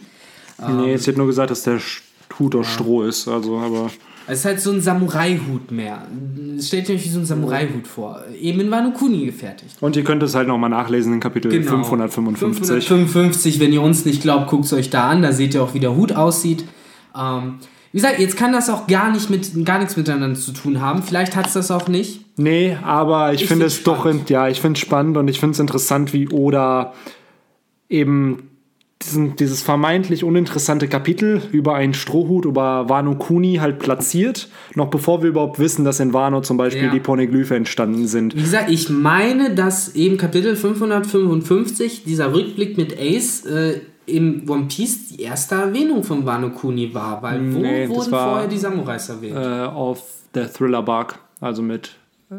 nee, 0.69 0.93
es 0.93 1.07
wird 1.07 1.17
nur 1.17 1.27
gesagt, 1.27 1.51
dass 1.51 1.65
der 1.65 1.81
Hut 2.39 2.55
aus 2.55 2.69
Stroh 2.69 3.03
ist. 3.03 3.27
Also, 3.27 3.59
aber 3.59 3.91
Es 4.27 4.39
ist 4.41 4.45
halt 4.47 4.61
so 4.61 4.71
ein 4.71 4.81
Samurai-Hut 4.81 5.71
mehr. 5.71 6.03
Stellt 6.61 6.89
euch 6.89 7.05
wie 7.05 7.09
so 7.09 7.19
ein 7.19 7.27
Samurai-Hut 7.27 7.87
vor. 7.87 8.23
Eben 8.41 8.61
in 8.61 8.71
Wano 8.71 8.93
Kuni 8.93 9.27
gefertigt. 9.27 9.77
Und 9.81 9.97
ihr 9.97 10.05
könnt 10.05 10.23
es 10.23 10.35
halt 10.35 10.49
nochmal 10.49 10.71
nachlesen 10.71 11.13
in 11.13 11.21
Kapitel 11.21 11.51
Genau. 11.51 11.85
555. 11.85 12.87
555, 12.87 13.61
wenn 13.61 13.73
ihr 13.73 13.83
uns 13.83 14.05
nicht 14.07 14.23
glaubt, 14.23 14.49
guckt 14.49 14.65
es 14.65 14.73
euch 14.73 14.89
da 14.91 15.11
an. 15.11 15.21
Da 15.23 15.33
seht 15.33 15.55
ihr 15.55 15.63
auch, 15.63 15.75
wie 15.75 15.81
der 15.81 15.95
Hut 15.95 16.13
aussieht. 16.13 16.65
Ähm, 17.15 17.59
Wie 17.93 17.99
gesagt, 17.99 18.19
jetzt 18.19 18.37
kann 18.37 18.53
das 18.53 18.71
auch 18.71 18.87
gar, 18.87 19.13
nicht 19.13 19.29
mit, 19.31 19.65
gar 19.65 19.79
nichts 19.79 19.97
miteinander 19.97 20.39
zu 20.39 20.53
tun 20.53 20.81
haben. 20.81 21.03
Vielleicht 21.03 21.37
hat 21.37 21.47
es 21.49 21.53
das 21.53 21.71
auch 21.71 21.87
nicht. 21.89 22.25
Nee, 22.39 22.77
aber 22.83 23.33
ich, 23.35 23.43
Ich 23.43 23.49
finde 23.49 23.67
es 23.67 23.83
doch, 23.85 24.07
in, 24.07 24.23
ja, 24.29 24.49
ich 24.49 24.61
finde 24.61 24.79
es 24.79 24.81
spannend 24.81 25.17
und 25.17 25.29
ich 25.29 25.39
finde 25.39 25.53
es 25.53 25.61
interessant, 25.61 26.13
wie 26.13 26.29
Oda 26.31 26.93
eben 27.89 28.51
diesen, 29.05 29.37
dieses 29.37 29.63
vermeintlich 29.63 30.25
uninteressante 30.25 30.89
Kapitel 30.89 31.43
über 31.53 31.75
einen 31.75 31.95
Strohhut, 31.95 32.45
über 32.45 32.89
Wano 32.89 33.15
Kuni 33.17 33.57
halt 33.57 33.79
platziert, 33.79 34.49
noch 34.75 34.89
bevor 34.89 35.23
wir 35.23 35.29
überhaupt 35.31 35.59
wissen, 35.59 35.85
dass 35.85 36.01
in 36.01 36.13
Wano 36.13 36.41
zum 36.41 36.57
Beispiel 36.57 36.85
Ja. 36.87 36.91
die 36.93 37.01
Poneglyphe 37.01 37.55
entstanden 37.55 38.07
sind. 38.07 38.35
Wie 38.37 38.43
gesagt, 38.43 38.71
ich 38.71 38.89
meine, 38.91 39.55
dass 39.55 39.95
eben 39.95 40.17
Kapitel 40.17 40.57
555, 40.57 42.05
dieser 42.05 42.33
Rückblick 42.35 42.77
mit 42.77 42.99
Ace, 42.99 43.45
äh, 43.47 43.81
im 44.07 44.49
One 44.51 44.65
Piece 44.69 45.09
die 45.17 45.23
erste 45.23 45.55
Erwähnung 45.55 46.05
von 46.05 46.27
Wano 46.27 46.51
Kuni 46.51 46.93
war. 46.93 47.23
Weil 47.23 47.41
wo 47.55 47.59
Nee, 47.61 47.89
wurden 47.89 48.13
war- 48.13 48.31
vorher 48.33 48.49
die 48.49 48.59
Samurais 48.59 49.09
erwähnt? 49.09 49.35
Äh, 49.37 49.65
auf 49.67 50.03
der 50.35 50.53
Thriller 50.53 50.83
Bark, 50.83 51.19
also 51.41 51.63
mit 51.63 51.93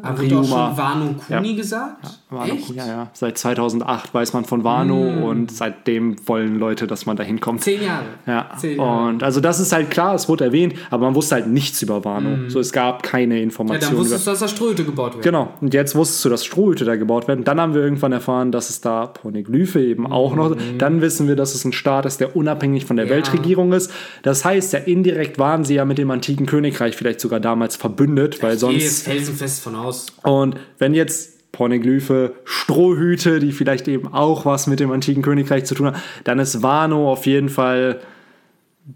Aber 0.04 0.20
wird 0.22 0.34
auch 0.34 0.44
schon. 0.44 0.78
Wano 0.78 1.16
Kuni 1.28 1.50
Ja. 1.52 1.56
gesagt? 1.56 2.08
Wano 2.30 2.54
Echt? 2.54 2.70
Ja, 2.76 2.88
ja. 2.88 3.08
Seit 3.14 3.38
2008 3.38 4.14
weiß 4.14 4.34
man 4.34 4.46
von 4.46 4.64
Wano 4.64 5.30
und 5.30 5.52
seitdem 5.52 6.16
wollen 6.28 6.60
Leute, 6.60 6.88
dass 6.88 7.06
man 7.06 7.16
da 7.16 7.24
hinkommt. 7.24 7.62
Zehn 7.62 7.84
Jahre. 7.84 8.06
Ja, 8.26 8.50
Zehn 8.58 8.78
Jahre. 8.78 9.08
und 9.10 9.24
also 9.24 9.40
das 9.42 9.60
ist 9.60 9.72
halt 9.72 9.92
klar, 9.92 10.16
es 10.16 10.28
wurde 10.30 10.46
erwähnt, 10.46 10.74
aber 10.90 11.06
man 11.06 11.16
wusste 11.16 11.36
halt 11.36 11.48
nichts 11.48 11.82
über 11.82 12.04
Wano. 12.06 12.50
So, 12.50 12.60
es 12.60 12.72
gab 12.72 13.04
keine 13.04 13.36
Ja, 13.36 13.40
dann 13.40 13.44
Informationen. 13.46 13.98
wusstest 13.98 14.26
du, 14.28 14.32
dass 14.32 14.40
da 14.40 14.48
Strohhüte 14.48 14.84
gebaut 14.84 15.14
werden. 15.14 15.22
Genau, 15.24 15.50
und 15.62 15.74
jetzt 15.74 15.96
wusstest 15.96 16.24
du, 16.26 16.30
dass 16.30 16.44
Strohhüte 16.46 16.86
da 16.86 16.96
gebaut 16.96 17.28
werden. 17.28 17.44
Dann 17.44 17.60
haben 17.62 17.74
wir 17.74 17.82
irgendwann 17.82 18.12
erfahren, 18.12 18.52
dass 18.52 18.70
es 18.70 18.82
da 18.82 19.08
Poneglyphe 19.08 19.82
eben 19.84 20.06
auch 20.12 20.36
noch. 20.36 20.56
Dann 20.78 21.02
wissen 21.02 21.28
wir, 21.28 21.36
dass 21.36 21.56
es 21.56 21.64
ein 21.66 21.74
Staat 21.74 22.06
ist, 22.06 22.20
der 22.20 22.36
unabhängig 22.36 22.86
von 22.86 22.98
der. 22.98 23.06
Ja. 23.06 23.12
Weltregierung 23.12 23.72
ist. 23.74 23.92
Das 24.24 24.44
heißt, 24.46 24.74
ja, 24.74 24.80
indirekt 24.80 25.38
waren 25.40 25.64
sie 25.64 25.76
ja 25.76 25.86
mit 25.86 25.98
dem 25.98 26.10
antiken 26.12 26.46
Königreich 26.46 26.96
vielleicht 26.96 27.20
sogar 27.22 27.40
damals 27.40 27.76
verbündet, 27.76 28.42
weil 28.42 28.56
Ich 28.56 28.62
gehe 28.62 28.72
jetzt 28.74 29.04
sonst. 29.04 29.04
felsenfest 29.04 29.64
von 29.64 29.76
aus. 29.86 30.08
Und 30.24 30.56
wenn 30.78 30.94
jetzt 30.94 31.52
Poneglyphe, 31.52 32.34
Strohhüte, 32.44 33.40
die 33.40 33.52
vielleicht 33.52 33.88
eben 33.88 34.14
auch 34.14 34.46
was 34.46 34.68
mit 34.68 34.80
dem 34.80 34.92
antiken 34.92 35.24
Königreich 35.24 35.66
zu 35.66 35.76
tun 35.76 35.88
haben, 35.88 36.02
dann 36.24 36.40
ist 36.40 36.62
Wano 36.62 37.12
auf 37.12 37.26
jeden 37.26 37.50
Fall 37.50 38.02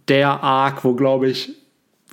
der 0.07 0.43
Arc, 0.43 0.83
wo, 0.83 0.93
glaube 0.93 1.29
ich, 1.29 1.53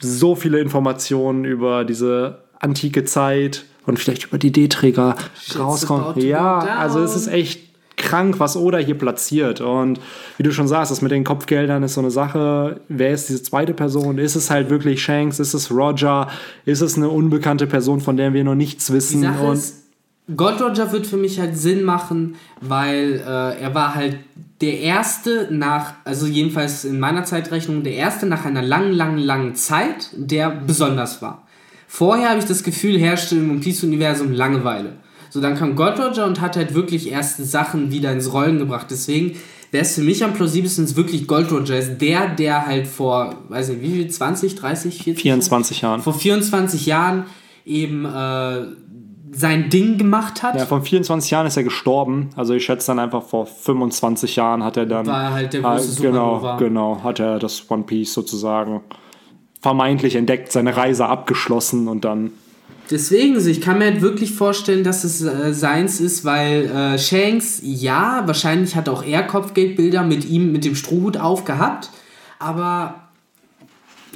so 0.01 0.35
viele 0.35 0.61
Informationen 0.61 1.45
über 1.45 1.85
diese 1.85 2.45
antike 2.61 3.05
Zeit 3.05 3.65
und 3.87 3.99
vielleicht 3.99 4.25
über 4.25 4.39
die 4.39 4.53
D-Träger 4.53 5.17
rauskommen. 5.59 6.21
Ja, 6.21 6.59
also 6.59 7.01
es 7.01 7.17
ist 7.17 7.29
echt 7.29 7.66
krank, 7.97 8.39
was 8.39 8.57
Oda 8.57 8.79
hier 8.79 8.97
platziert. 8.97 9.61
Und 9.61 10.01
wie 10.37 10.43
du 10.43 10.53
schon 10.53 10.69
sagst, 10.69 10.91
das 10.91 11.03
mit 11.03 11.13
den 11.13 11.25
Kopfgeldern 11.25 11.83
ist 11.83 11.95
so 11.95 12.01
eine 12.01 12.11
Sache. 12.11 12.81
Wer 12.89 13.13
ist 13.13 13.29
diese 13.29 13.43
zweite 13.43 13.75
Person? 13.75 14.19
Ist 14.19 14.37
es 14.37 14.51
halt 14.51 14.71
wirklich 14.71 15.03
Shanks? 15.03 15.39
Ist 15.41 15.55
es 15.55 15.71
Roger? 15.71 16.29
Ist 16.65 16.83
es 16.83 16.97
eine 16.97 17.09
unbekannte 17.09 17.67
Person, 17.67 18.01
von 18.01 18.17
der 18.17 18.33
wir 18.33 18.45
noch 18.45 18.55
nichts 18.55 18.87
Die 18.87 18.93
wissen? 18.93 19.23
Sache 19.23 19.45
und 19.45 19.55
ist, 19.55 19.87
Gold 20.35 20.61
Roger 20.61 20.91
wird 20.91 21.07
für 21.07 21.17
mich 21.17 21.39
halt 21.39 21.57
Sinn 21.57 21.85
machen, 21.85 22.35
weil 22.61 23.23
äh, 23.25 23.61
er 23.61 23.75
war 23.75 23.95
halt 23.95 24.19
der 24.61 24.81
erste 24.81 25.49
nach, 25.53 25.95
also 26.05 26.27
jedenfalls 26.27 26.85
in 26.85 26.99
meiner 26.99 27.25
Zeitrechnung, 27.25 27.85
der 27.85 27.95
erste 27.95 28.27
nach 28.27 28.45
einer 28.45 28.63
langen, 28.63 28.93
langen, 28.93 29.19
langen 29.19 29.55
Zeit, 29.55 30.11
der 30.15 30.51
besonders 30.51 31.23
war. 31.23 31.47
Vorher 31.87 32.31
habe 32.31 32.41
ich 32.41 32.47
das 32.47 32.65
Gefühl, 32.65 32.99
herrschte 32.99 33.37
im 33.37 33.51
One 33.51 33.61
Piece-Universum 33.61 34.33
Langeweile. 34.33 34.95
So, 35.37 35.43
dann 35.43 35.55
kam 35.55 35.77
Gold 35.77 35.99
Roger 35.99 36.25
und 36.25 36.41
hat 36.41 36.57
halt 36.57 36.75
wirklich 36.75 37.11
erste 37.11 37.45
Sachen 37.45 37.91
wieder 37.93 38.11
ins 38.11 38.33
Rollen 38.33 38.57
gebracht. 38.59 38.87
Deswegen 38.89 39.37
wäre 39.71 39.83
es 39.85 39.95
für 39.95 40.01
mich 40.01 40.25
am 40.25 40.33
plausibelsten 40.33 40.97
wirklich 40.97 41.27
Gold 41.27 41.53
Roger 41.53 41.79
ist 41.79 41.99
der, 42.01 42.29
der 42.29 42.65
halt 42.65 42.87
vor, 42.87 43.35
weiß 43.51 43.69
nicht, 43.69 43.83
wie 43.83 43.91
viel, 43.93 44.09
20, 44.11 44.55
30, 44.55 45.03
40 45.03 45.23
24 45.23 45.81
Jahren. 45.83 46.01
vor 46.01 46.15
24 46.15 46.87
Jahren 46.87 47.25
eben 47.67 48.07
äh, 48.07 48.63
sein 49.33 49.69
Ding 49.69 49.99
gemacht 49.99 50.43
hat. 50.43 50.55
Ja, 50.57 50.65
vor 50.65 50.81
24 50.81 51.31
Jahren 51.31 51.47
ist 51.47 51.59
er 51.59 51.65
gestorben. 51.65 52.31
Also 52.35 52.55
ich 52.55 52.65
schätze 52.65 52.87
dann 52.87 52.99
einfach 52.99 53.23
vor 53.23 53.45
25 53.45 54.37
Jahren 54.37 54.65
hat 54.65 54.79
er 54.79 54.87
dann. 54.87 55.05
War 55.07 55.35
halt 55.35 55.53
der 55.53 55.63
Ah, 55.67 55.75
große 55.77 56.01
genau, 56.01 56.37
Supernova. 56.37 56.57
genau, 56.57 57.01
hat 57.05 57.21
er 57.21 57.39
das 57.39 57.71
One 57.71 57.83
Piece 57.83 58.15
sozusagen 58.15 58.81
vermeintlich 59.61 60.15
entdeckt, 60.17 60.51
seine 60.53 60.75
Reise 60.79 61.07
abgeschlossen 61.07 61.89
und 61.89 62.07
dann. 62.07 62.31
Deswegen, 62.91 63.37
ich 63.49 63.61
kann 63.61 63.79
mir 63.79 63.87
halt 63.87 64.01
wirklich 64.01 64.33
vorstellen, 64.33 64.85
dass 64.85 65.03
es 65.03 65.21
äh, 65.23 65.53
seins 65.53 66.01
ist, 66.01 66.25
weil 66.25 66.67
äh, 66.67 66.99
Shanks, 66.99 67.61
ja, 67.63 68.23
wahrscheinlich 68.27 68.77
hat 68.77 68.89
auch 68.89 69.05
er 69.05 69.25
Kopfgeldbilder 69.25 70.05
mit 70.05 70.25
ihm, 70.25 70.53
mit 70.53 70.65
dem 70.65 70.77
Strohhut 70.77 71.17
aufgehabt, 71.17 71.91
aber 72.39 73.07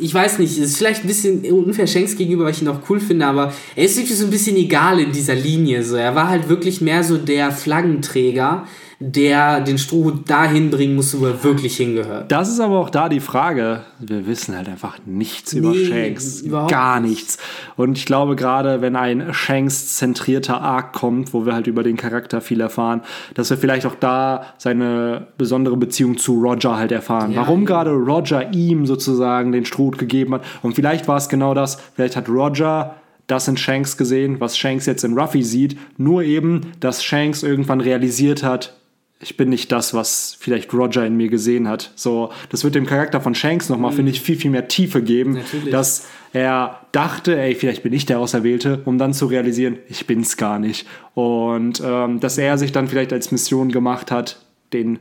ich 0.01 0.15
weiß 0.15 0.39
nicht, 0.39 0.53
es 0.53 0.71
ist 0.71 0.77
vielleicht 0.79 1.05
ein 1.05 1.09
bisschen 1.09 1.45
unfair 1.53 1.87
Shanks 1.87 2.17
gegenüber, 2.17 2.45
weil 2.45 2.53
ich 2.53 2.63
ihn 2.63 2.69
auch 2.69 2.89
cool 2.89 3.01
finde, 3.01 3.27
aber 3.27 3.53
er 3.77 3.85
ist 3.85 3.97
wirklich 3.97 4.17
so 4.17 4.25
ein 4.25 4.31
bisschen 4.31 4.57
egal 4.57 4.99
in 4.99 5.13
dieser 5.13 5.35
Linie. 5.35 5.83
So. 5.83 5.97
Er 5.97 6.15
war 6.15 6.29
halt 6.29 6.49
wirklich 6.49 6.81
mehr 6.81 7.05
so 7.05 7.19
der 7.19 7.53
Flaggenträger, 7.53 8.67
der 9.03 9.63
den 9.63 9.79
Strohhut 9.79 10.29
dahin 10.29 10.69
bringen 10.69 10.95
musste, 10.95 11.21
wo 11.21 11.27
er 11.27 11.43
wirklich 11.43 11.79
hingehört. 11.79 12.31
Das 12.31 12.51
ist 12.51 12.61
aber 12.61 12.79
auch 12.79 12.91
da 12.91 13.09
die 13.09 13.21
Frage. 13.21 13.81
Wir 13.99 14.27
wissen 14.27 14.55
halt 14.55 14.69
einfach 14.69 14.99
nichts 15.07 15.55
über 15.55 15.71
Nee, 15.71 15.87
Shanks. 15.87 16.45
Gar 16.69 17.01
nichts. 17.01 17.39
Und 17.77 17.97
ich 17.97 18.05
glaube, 18.05 18.37
gerade 18.37 18.83
wenn 18.83 18.97
ein 18.97 19.33
Shanks-zentrierter 19.33 20.61
Arc 20.61 20.93
kommt, 20.93 21.33
wo 21.33 21.47
wir 21.47 21.55
halt 21.55 21.67
über 21.67 21.83
den 21.83 21.97
Charakter 21.97 22.43
viel 22.43 22.61
erfahren, 22.61 23.01
dass 23.33 23.49
wir 23.49 23.57
vielleicht 23.57 23.87
auch 23.87 23.95
da 23.95 24.45
seine 24.59 25.29
besondere 25.39 25.79
Beziehung 25.79 26.19
zu 26.19 26.35
Roger 26.35 26.77
halt 26.77 26.93
erfahren. 26.93 27.33
Ja, 27.33 27.41
Warum 27.41 27.61
eben. 27.61 27.67
gerade 27.67 27.93
Roger 27.93 28.53
ihm 28.53 28.85
sozusagen 28.85 29.51
den 29.51 29.65
Strohhut 29.65 29.97
gegeben 29.97 30.35
hat. 30.35 30.45
Und 30.61 30.75
vielleicht 30.75 31.09
war 31.09 31.17
es 31.17 31.31
genau 31.31 31.55
das. 31.55 31.79
Vielleicht 31.95 32.17
hat 32.17 32.29
Roger 32.29 32.97
das 33.27 33.49
in 33.49 33.57
Shanks 33.57 33.97
gesehen, 33.97 34.41
was 34.41 34.59
Shanks 34.59 34.85
jetzt 34.85 35.05
in 35.05 35.19
Ruffy 35.19 35.43
sieht. 35.43 35.79
Nur 35.97 36.23
eben, 36.23 36.73
dass 36.81 37.03
Shanks 37.03 37.43
irgendwann 37.43 37.81
realisiert 37.81 38.43
hat, 38.43 38.75
ich 39.23 39.37
bin 39.37 39.51
nicht 39.51 39.71
das, 39.71 39.93
was 39.93 40.37
vielleicht 40.41 40.73
Roger 40.73 41.05
in 41.05 41.17
mir 41.17 41.29
gesehen 41.29 41.69
hat. 41.69 41.93
So, 41.95 42.31
das 42.49 42.65
wird 42.65 42.75
dem 42.75 42.87
Charakter 42.87 43.21
von 43.21 43.35
Shanks 43.35 43.69
nochmal, 43.69 43.93
finde 43.93 44.11
ich, 44.13 44.21
viel, 44.23 44.37
viel 44.37 44.51
mehr 44.51 44.67
Tiefe 44.69 45.03
geben, 45.03 45.35
Natürlich. 45.35 45.71
dass 45.71 46.07
er 46.33 46.81
dachte, 46.93 47.39
ey, 47.39 47.55
vielleicht 47.55 47.83
bin 47.83 47.93
ich 47.93 48.07
der 48.07 48.19
Auserwählte, 48.19 48.81
um 48.87 48.97
dann 48.97 49.13
zu 49.13 49.27
realisieren, 49.27 49.79
ich 49.89 50.07
bin's 50.07 50.37
gar 50.39 50.59
nicht. 50.59 50.87
Und 51.15 51.83
ähm, 51.85 52.21
dass 52.21 52.39
er 52.39 52.57
sich 52.57 52.73
dann 52.73 52.89
vielleicht 52.89 53.13
als 53.13 53.31
Mission 53.31 53.71
gemacht 53.71 54.11
hat, 54.11 54.41
den 54.73 55.01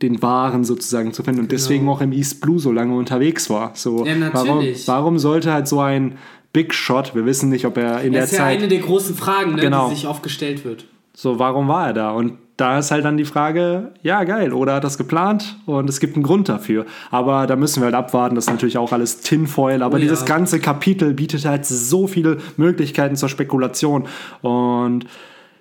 den 0.00 0.22
Wahren 0.22 0.62
sozusagen 0.62 1.12
zu 1.12 1.24
finden 1.24 1.40
und 1.40 1.50
deswegen 1.50 1.88
auch 1.88 2.00
im 2.00 2.12
East 2.12 2.40
Blue 2.40 2.60
so 2.60 2.70
lange 2.70 2.94
unterwegs 2.96 3.50
war. 3.50 3.72
So, 3.74 4.06
Ja, 4.06 4.14
warum, 4.32 4.48
natürlich. 4.58 4.86
warum 4.86 5.18
sollte 5.18 5.52
halt 5.52 5.66
so 5.66 5.80
ein 5.80 6.18
Big 6.52 6.72
Shot, 6.72 7.16
wir 7.16 7.26
wissen 7.26 7.48
nicht, 7.50 7.64
ob 7.66 7.76
er 7.76 8.00
in 8.02 8.12
der 8.12 8.22
Das 8.22 8.30
ist 8.32 8.38
ja 8.38 8.44
Zeit 8.44 8.58
eine 8.58 8.68
der 8.68 8.78
großen 8.78 9.16
Fragen, 9.16 9.56
ne, 9.56 9.60
Genau. 9.62 9.88
die 9.88 9.96
sich 9.96 10.06
oft 10.06 10.22
gestellt 10.22 10.64
wird. 10.64 10.84
so, 11.14 11.40
warum 11.40 11.66
war 11.66 11.88
er 11.88 11.92
da? 11.94 12.10
Und 12.12 12.38
da 12.58 12.76
ist 12.76 12.90
halt 12.90 13.04
dann 13.04 13.16
die 13.16 13.24
Frage, 13.24 13.92
ja, 14.02 14.24
geil, 14.24 14.52
oder 14.52 14.74
hat 14.74 14.84
das 14.84 14.98
geplant 14.98 15.56
und 15.64 15.88
es 15.88 16.00
gibt 16.00 16.16
einen 16.16 16.24
Grund 16.24 16.48
dafür. 16.48 16.86
Aber 17.12 17.46
da 17.46 17.54
müssen 17.54 17.80
wir 17.80 17.84
halt 17.86 17.94
abwarten, 17.94 18.34
das 18.34 18.44
ist 18.46 18.50
natürlich 18.50 18.76
auch 18.76 18.92
alles 18.92 19.20
Tinfoil, 19.20 19.80
aber 19.80 19.94
Oh 19.94 19.98
ja. 19.98 20.02
dieses 20.02 20.24
ganze 20.24 20.58
Kapitel 20.58 21.14
bietet 21.14 21.44
halt 21.46 21.64
so 21.64 22.08
viele 22.08 22.38
Möglichkeiten 22.56 23.14
zur 23.14 23.28
Spekulation. 23.28 24.06
Und 24.42 25.06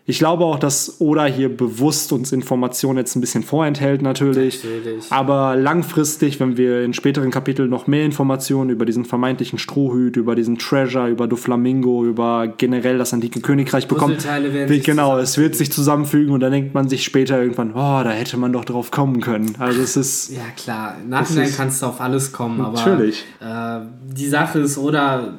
ich 0.10 0.20
glaube 0.20 0.46
auch, 0.46 0.58
dass 0.58 1.02
Oda 1.02 1.26
hier 1.26 1.56
bewusst 1.56 2.14
uns 2.14 2.32
Informationen 2.32 2.98
jetzt 2.98 3.18
ein 3.18 3.22
bisschen 3.22 3.44
vorenthält, 3.44 4.02
natürlich. 4.02 4.64
Natürlich. 4.64 5.12
Aber 5.12 5.58
langfristig, 5.58 6.40
wenn 6.40 6.56
wir 6.56 6.82
in 6.86 6.94
späteren 6.94 7.30
Kapiteln 7.30 7.70
noch 7.70 7.88
mehr 7.88 8.06
Informationen 8.06 8.70
über 8.70 8.86
diesen 8.86 9.04
vermeintlichen 9.04 9.60
Strohhüt, 9.60 10.16
über 10.16 10.34
diesen 10.36 10.58
Treasure, 10.58 11.10
über 11.10 11.28
Doflamingo, 11.28 12.06
über 12.06 12.48
generell 12.48 12.98
das 12.98 13.14
antike 13.14 13.42
Königreich 13.42 13.90
bekommen, 13.90 14.16
wird, 14.16 14.86
genau, 14.86 15.18
es 15.18 15.38
wird 15.38 15.58
sich 15.58 15.74
zusammenfügen 15.74 16.34
und 16.34 16.40
dann 16.40 16.54
denkt 16.54 16.74
man 16.74 16.88
sich 16.88 17.04
später 17.04 17.42
irgendwann, 17.42 17.72
oh, 17.72 18.02
da 18.02 18.12
hätte 18.12 18.38
man 18.38 18.54
doch 18.54 18.64
drauf 18.64 18.92
kommen 18.92 19.20
können. 19.20 19.56
Also 19.60 19.82
es 19.82 19.98
ist, 19.98 20.32
Ja, 20.32 20.44
klar. 20.56 20.96
Nachhinein 21.06 21.52
kannst 21.54 21.82
du 21.82 21.86
auf 21.86 22.00
alles 22.00 22.32
kommen, 22.32 22.62
aber 22.62 22.78
Natürlich. 22.78 23.26
Äh, 23.42 23.80
die 24.06 24.30
Sache 24.30 24.60
ist, 24.60 24.78
oder 24.78 25.34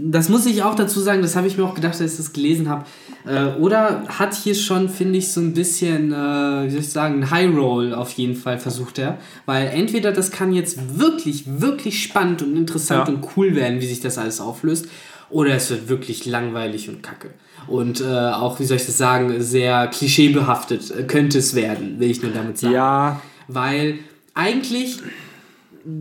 das 0.00 0.28
muss 0.28 0.44
ich 0.46 0.62
auch 0.64 0.74
dazu 0.74 0.98
sagen, 0.98 1.22
das 1.22 1.36
habe 1.36 1.46
ich 1.46 1.56
mir 1.56 1.64
auch 1.64 1.74
gedacht, 1.74 2.00
als 2.00 2.12
ich 2.12 2.16
das 2.16 2.32
gelesen 2.32 2.68
habe. 2.68 2.84
Äh, 3.28 3.58
oder 3.60 4.04
hat 4.08 4.34
hier 4.34 4.54
schon, 4.54 4.88
finde 4.88 5.18
ich, 5.18 5.28
so 5.32 5.40
ein 5.40 5.52
bisschen, 5.52 6.12
äh, 6.12 6.64
wie 6.66 6.70
soll 6.70 6.80
ich 6.80 6.88
sagen, 6.88 7.22
ein 7.22 7.30
High 7.30 7.54
Roll 7.54 7.92
auf 7.94 8.10
jeden 8.12 8.34
Fall 8.34 8.58
versucht 8.58 8.98
er. 8.98 9.18
Weil 9.46 9.68
entweder 9.68 10.12
das 10.12 10.30
kann 10.30 10.52
jetzt 10.52 10.98
wirklich, 10.98 11.44
wirklich 11.60 12.02
spannend 12.02 12.42
und 12.42 12.56
interessant 12.56 13.08
Ja. 13.08 13.14
und 13.14 13.26
cool 13.36 13.54
werden, 13.54 13.80
wie 13.80 13.86
sich 13.86 14.00
das 14.00 14.16
alles 14.18 14.40
auflöst, 14.40 14.86
oder 15.30 15.54
es 15.54 15.68
wird 15.68 15.88
wirklich 15.90 16.24
langweilig 16.24 16.88
und 16.88 17.02
kacke. 17.02 17.30
Und 17.66 18.00
äh, 18.00 18.04
auch, 18.04 18.60
wie 18.60 18.64
soll 18.64 18.78
ich 18.78 18.86
das 18.86 18.96
sagen, 18.96 19.42
sehr 19.42 19.88
klischeebehaftet 19.88 20.90
äh, 20.90 21.02
könnte 21.02 21.38
es 21.38 21.54
werden, 21.54 22.00
will 22.00 22.10
ich 22.10 22.22
nur 22.22 22.32
damit 22.32 22.56
sagen. 22.58 22.72
ja, 22.74 23.20
Weil 23.46 23.98
eigentlich, 24.32 24.98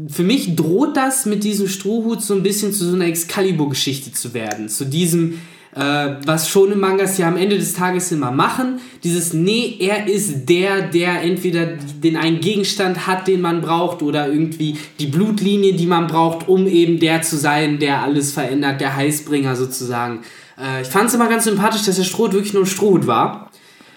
für 0.07 0.23
mich 0.23 0.55
droht 0.55 0.95
das 0.95 1.25
mit 1.25 1.43
diesem 1.43 1.67
Strohhut 1.67 2.21
so 2.21 2.35
ein 2.35 2.43
bisschen 2.43 2.71
zu 2.71 2.85
so 2.85 2.95
einer 2.95 3.05
Excalibur-Geschichte 3.05 4.13
zu 4.13 4.33
werden. 4.33 4.69
Zu 4.69 4.85
diesem, 4.85 5.41
äh, 5.77 6.15
was 6.25 6.49
schon 6.49 6.71
im 6.71 6.79
Mangas 6.79 7.17
ja 7.17 7.27
am 7.27 7.37
Ende 7.37 7.57
des 7.57 7.73
Tages 7.73 8.11
immer 8.11 8.31
machen. 8.31 8.79
Dieses, 9.03 9.33
nee, 9.33 9.77
er 9.79 10.07
ist 10.07 10.47
der, 10.49 10.81
der 10.81 11.21
entweder 11.21 11.65
den 11.67 12.17
einen 12.17 12.39
Gegenstand 12.39 13.05
hat, 13.05 13.27
den 13.27 13.41
man 13.41 13.61
braucht, 13.61 14.01
oder 14.01 14.27
irgendwie 14.27 14.77
die 14.99 15.05
Blutlinie, 15.07 15.73
die 15.73 15.85
man 15.85 16.07
braucht, 16.07 16.47
um 16.47 16.65
eben 16.67 16.99
der 16.99 17.21
zu 17.21 17.37
sein, 17.37 17.77
der 17.79 18.01
alles 18.01 18.31
verändert, 18.31 18.81
der 18.81 18.95
Heißbringer 18.95 19.55
sozusagen. 19.55 20.21
Äh, 20.59 20.81
ich 20.81 20.87
fand 20.87 21.09
es 21.09 21.13
immer 21.15 21.29
ganz 21.29 21.43
sympathisch, 21.43 21.83
dass 21.83 21.97
der 21.97 22.03
Strohhut 22.03 22.33
wirklich 22.33 22.53
nur 22.53 22.63
ein 22.63 22.67
Strohhut 22.67 23.05
war. 23.05 23.51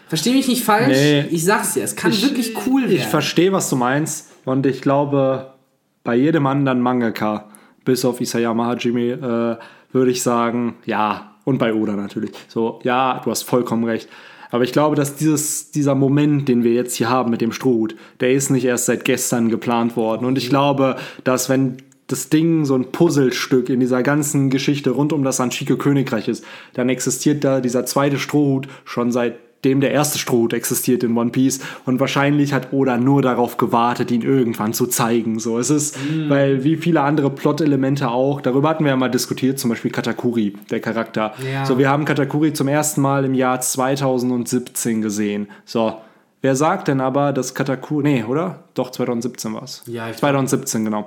Versteh 0.09 0.33
mich 0.35 0.49
nicht 0.49 0.64
falsch, 0.64 0.88
Nee. 0.88 1.25
ich 1.31 1.45
sag's 1.45 1.75
dir, 1.75 1.85
es 1.85 1.95
kann 1.97 2.11
Ich- 2.11 2.23
wirklich 2.23 2.55
cool 2.66 2.83
werden. 2.83 2.97
Ich 2.97 3.07
verstehe, 3.07 3.53
was 3.53 3.71
du 3.71 3.77
meinst. 3.77 4.33
Und 4.45 4.66
ich 4.66 4.83
glaube, 4.83 5.55
bei 6.03 6.16
jedem 6.16 6.47
anderen 6.47 6.81
Mangaka, 6.81 7.49
bis 7.85 8.05
auf 8.05 8.21
Isayama 8.21 8.66
Hajime, 8.66 9.12
äh, 9.61 9.64
würde 9.95 10.11
ich 10.11 10.23
sagen, 10.23 10.75
ja, 10.85 11.30
und 11.51 11.59
bei 11.59 11.75
Oda 11.75 11.97
natürlich. 11.97 12.31
So, 12.49 12.81
ja, 12.83 13.21
du 13.23 13.31
hast 13.31 13.43
vollkommen 13.43 13.85
recht. 13.85 14.09
Aber 14.51 14.65
ich 14.65 14.73
glaube, 14.73 14.97
dass 14.97 15.17
dieses, 15.17 15.71
dieser 15.71 15.95
Moment, 15.95 16.49
den 16.49 16.65
wir 16.65 16.73
jetzt 16.73 16.97
hier 16.97 17.09
haben 17.09 17.31
mit 17.31 17.41
dem 17.41 17.53
Strohhut, 17.53 17.95
der 18.21 18.33
ist 18.33 18.51
nicht 18.51 18.65
erst 18.65 18.87
seit 18.87 19.05
gestern 19.05 19.49
geplant 19.49 19.97
worden. 19.97 20.25
Und 20.25 20.39
ich 20.39 20.49
glaube, 20.49 20.97
dass 21.23 21.49
wenn 21.49 21.77
das 22.09 22.29
Ding 22.29 22.65
so 22.65 22.75
ein 22.75 22.91
Puzzlestück 22.91 23.69
in 23.69 23.79
dieser 23.79 24.03
ganzen 24.03 24.51
Geschichte 24.51 24.91
rund 24.91 25.13
um 25.13 25.23
das 25.23 25.41
antike 25.41 25.77
Königreich 25.77 26.27
ist, 26.27 26.45
dann 26.75 26.89
existiert 26.89 27.45
da 27.45 27.61
dieser 27.61 27.87
zweite 27.87 28.19
Strohhut 28.19 28.67
schon 28.85 29.13
seitdem 29.62 29.83
der 29.83 29.90
erste 29.90 30.18
Strohhut 30.18 30.55
existiert 30.55 31.03
in 31.03 31.14
One 31.16 31.31
Piece. 31.31 31.61
Und 31.85 32.01
wahrscheinlich 32.01 32.55
hat 32.55 32.73
Oda 32.73 32.96
nur 32.96 33.20
darauf 33.20 33.59
gewartet, 33.59 34.11
ihn 34.11 34.23
irgendwann 34.23 34.73
zu 34.73 34.87
zeigen. 34.87 35.38
So, 35.38 35.59
es 35.59 35.68
ist, 35.68 35.99
weil 36.29 36.64
wie 36.64 36.77
viele 36.77 37.03
andere 37.03 37.29
Plot-Elemente 37.29 38.09
auch, 38.11 38.40
darüber 38.40 38.70
hatten 38.70 38.85
wir 38.85 38.90
ja 38.92 38.96
mal 38.96 39.11
diskutiert, 39.11 39.59
zum 39.59 39.68
Beispiel 39.68 39.90
Katakuri, 39.90 40.55
der 40.70 40.81
Charakter. 40.81 41.35
Ja. 41.53 41.66
So, 41.66 41.77
wir 41.77 41.90
haben 41.90 42.07
Katakuri 42.07 42.55
zum 42.55 42.68
ersten 42.68 43.03
Mal 43.03 43.27
im 43.27 43.35
Jahr 43.35 43.61
2017 43.61 45.03
gesehen. 45.03 45.49
So. 45.66 45.94
Wer 46.42 46.57
sagt 46.57 46.88
denn 46.88 47.03
aber, 47.03 47.35
dass 47.35 47.55
Katakuri. 47.55 48.03
Nee, 48.03 48.25
oder? 48.25 48.61
Doch, 48.73 48.90
2017 48.90 49.53
war 49.53 49.64
es. 49.64 49.83
Ja, 49.87 50.09
ich- 50.09 50.16
2017, 50.16 50.87
genau. 50.87 51.07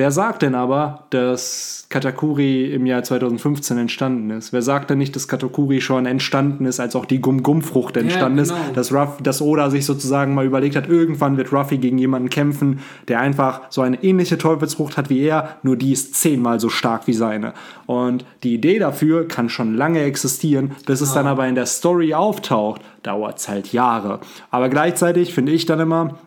Wer 0.00 0.10
sagt 0.10 0.40
denn 0.40 0.54
aber, 0.54 1.04
dass 1.10 1.84
Katakuri 1.90 2.72
im 2.72 2.86
Jahr 2.86 3.02
2015 3.02 3.76
entstanden 3.76 4.30
ist? 4.30 4.50
Wer 4.50 4.62
sagt 4.62 4.88
denn 4.88 4.96
nicht, 4.96 5.14
dass 5.14 5.28
Katakuri 5.28 5.82
schon 5.82 6.06
entstanden 6.06 6.64
ist, 6.64 6.80
als 6.80 6.96
auch 6.96 7.04
die 7.04 7.20
Gum-Gum-Frucht 7.20 7.98
entstanden 7.98 8.42
genau. 8.42 8.54
ist? 8.54 8.76
Dass, 8.78 8.94
Ruff, 8.94 9.18
dass 9.22 9.42
Oda 9.42 9.68
sich 9.68 9.84
sozusagen 9.84 10.32
mal 10.32 10.46
überlegt 10.46 10.74
hat, 10.74 10.88
irgendwann 10.88 11.36
wird 11.36 11.52
Ruffy 11.52 11.76
gegen 11.76 11.98
jemanden 11.98 12.30
kämpfen, 12.30 12.80
der 13.08 13.20
einfach 13.20 13.60
so 13.68 13.82
eine 13.82 14.02
ähnliche 14.02 14.38
Teufelsfrucht 14.38 14.96
hat 14.96 15.10
wie 15.10 15.20
er, 15.20 15.58
nur 15.62 15.76
die 15.76 15.92
ist 15.92 16.14
zehnmal 16.14 16.60
so 16.60 16.70
stark 16.70 17.06
wie 17.06 17.12
seine. 17.12 17.52
Und 17.84 18.24
die 18.42 18.54
Idee 18.54 18.78
dafür 18.78 19.28
kann 19.28 19.50
schon 19.50 19.76
lange 19.76 20.00
existieren, 20.00 20.70
bis 20.86 21.02
es 21.02 21.12
dann 21.12 21.26
aber 21.26 21.46
in 21.46 21.56
der 21.56 21.66
Story 21.66 22.14
auftaucht, 22.14 22.80
dauert 23.02 23.36
es 23.36 23.50
halt 23.50 23.74
Jahre. 23.74 24.20
Aber 24.50 24.70
gleichzeitig 24.70 25.34
finde 25.34 25.52
ich 25.52 25.66
dann 25.66 25.80
immer, 25.80 26.18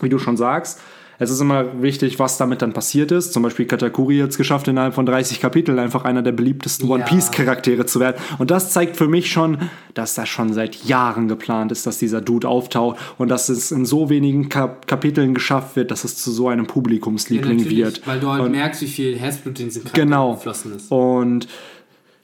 wie 0.00 0.08
du 0.08 0.18
schon 0.18 0.38
sagst, 0.38 0.80
es 1.20 1.30
ist 1.30 1.40
immer 1.40 1.82
wichtig, 1.82 2.18
was 2.18 2.36
damit 2.38 2.62
dann 2.62 2.72
passiert 2.72 3.10
ist. 3.10 3.32
Zum 3.32 3.42
Beispiel 3.42 3.66
Katakuri 3.66 4.18
hat 4.18 4.30
es 4.30 4.38
geschafft, 4.38 4.68
innerhalb 4.68 4.94
von 4.94 5.04
30 5.04 5.40
Kapiteln 5.40 5.78
einfach 5.78 6.04
einer 6.04 6.22
der 6.22 6.32
beliebtesten 6.32 6.88
One 6.88 7.04
Piece 7.04 7.30
Charaktere 7.32 7.86
zu 7.86 7.98
werden. 7.98 8.16
Und 8.38 8.50
das 8.52 8.72
zeigt 8.72 8.96
für 8.96 9.08
mich 9.08 9.30
schon, 9.32 9.58
dass 9.94 10.14
das 10.14 10.28
schon 10.28 10.52
seit 10.52 10.84
Jahren 10.84 11.26
geplant 11.26 11.72
ist, 11.72 11.86
dass 11.86 11.98
dieser 11.98 12.20
Dude 12.20 12.46
auftaucht 12.48 12.98
und 13.18 13.28
dass 13.28 13.48
es 13.48 13.72
in 13.72 13.84
so 13.84 14.10
wenigen 14.10 14.48
Kap 14.48 14.86
Kapiteln 14.86 15.34
geschafft 15.34 15.74
wird, 15.76 15.90
dass 15.90 16.04
es 16.04 16.16
zu 16.16 16.30
so 16.30 16.48
einem 16.48 16.66
Publikumsliebling 16.66 17.56
Natürlich, 17.58 17.78
wird. 17.78 18.06
Weil 18.06 18.20
du 18.20 18.28
halt 18.30 18.42
Und- 18.44 18.52
merkst, 18.52 18.82
wie 18.82 18.86
viel 18.86 19.16
Herzblut 19.18 19.58
in 19.60 19.66
diesen 19.66 19.82
Charakter 19.82 20.00
Genau. 20.02 20.34
geflossen 20.34 20.76
ist. 20.76 20.90
Und 20.92 21.48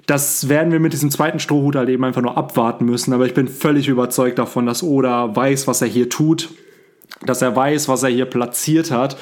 das 0.06 0.48
werden 0.48 0.70
wir 0.70 0.80
mit 0.80 0.92
diesem 0.92 1.10
zweiten 1.10 1.38
Strohhut 1.40 1.76
halt 1.76 1.88
eben 1.88 2.04
einfach 2.04 2.22
nur 2.22 2.36
abwarten 2.36 2.84
müssen. 2.84 3.12
Aber 3.12 3.26
ich 3.26 3.34
bin 3.34 3.48
völlig 3.48 3.88
überzeugt 3.88 4.38
davon, 4.38 4.66
dass 4.66 4.82
Oda 4.82 5.34
weiß, 5.34 5.66
was 5.66 5.80
er 5.82 5.88
hier 5.88 6.08
tut. 6.10 6.50
Dass 7.22 7.42
er 7.42 7.54
weiß, 7.54 7.88
was 7.88 8.02
er 8.02 8.10
hier 8.10 8.26
platziert 8.26 8.90
hat. 8.90 9.16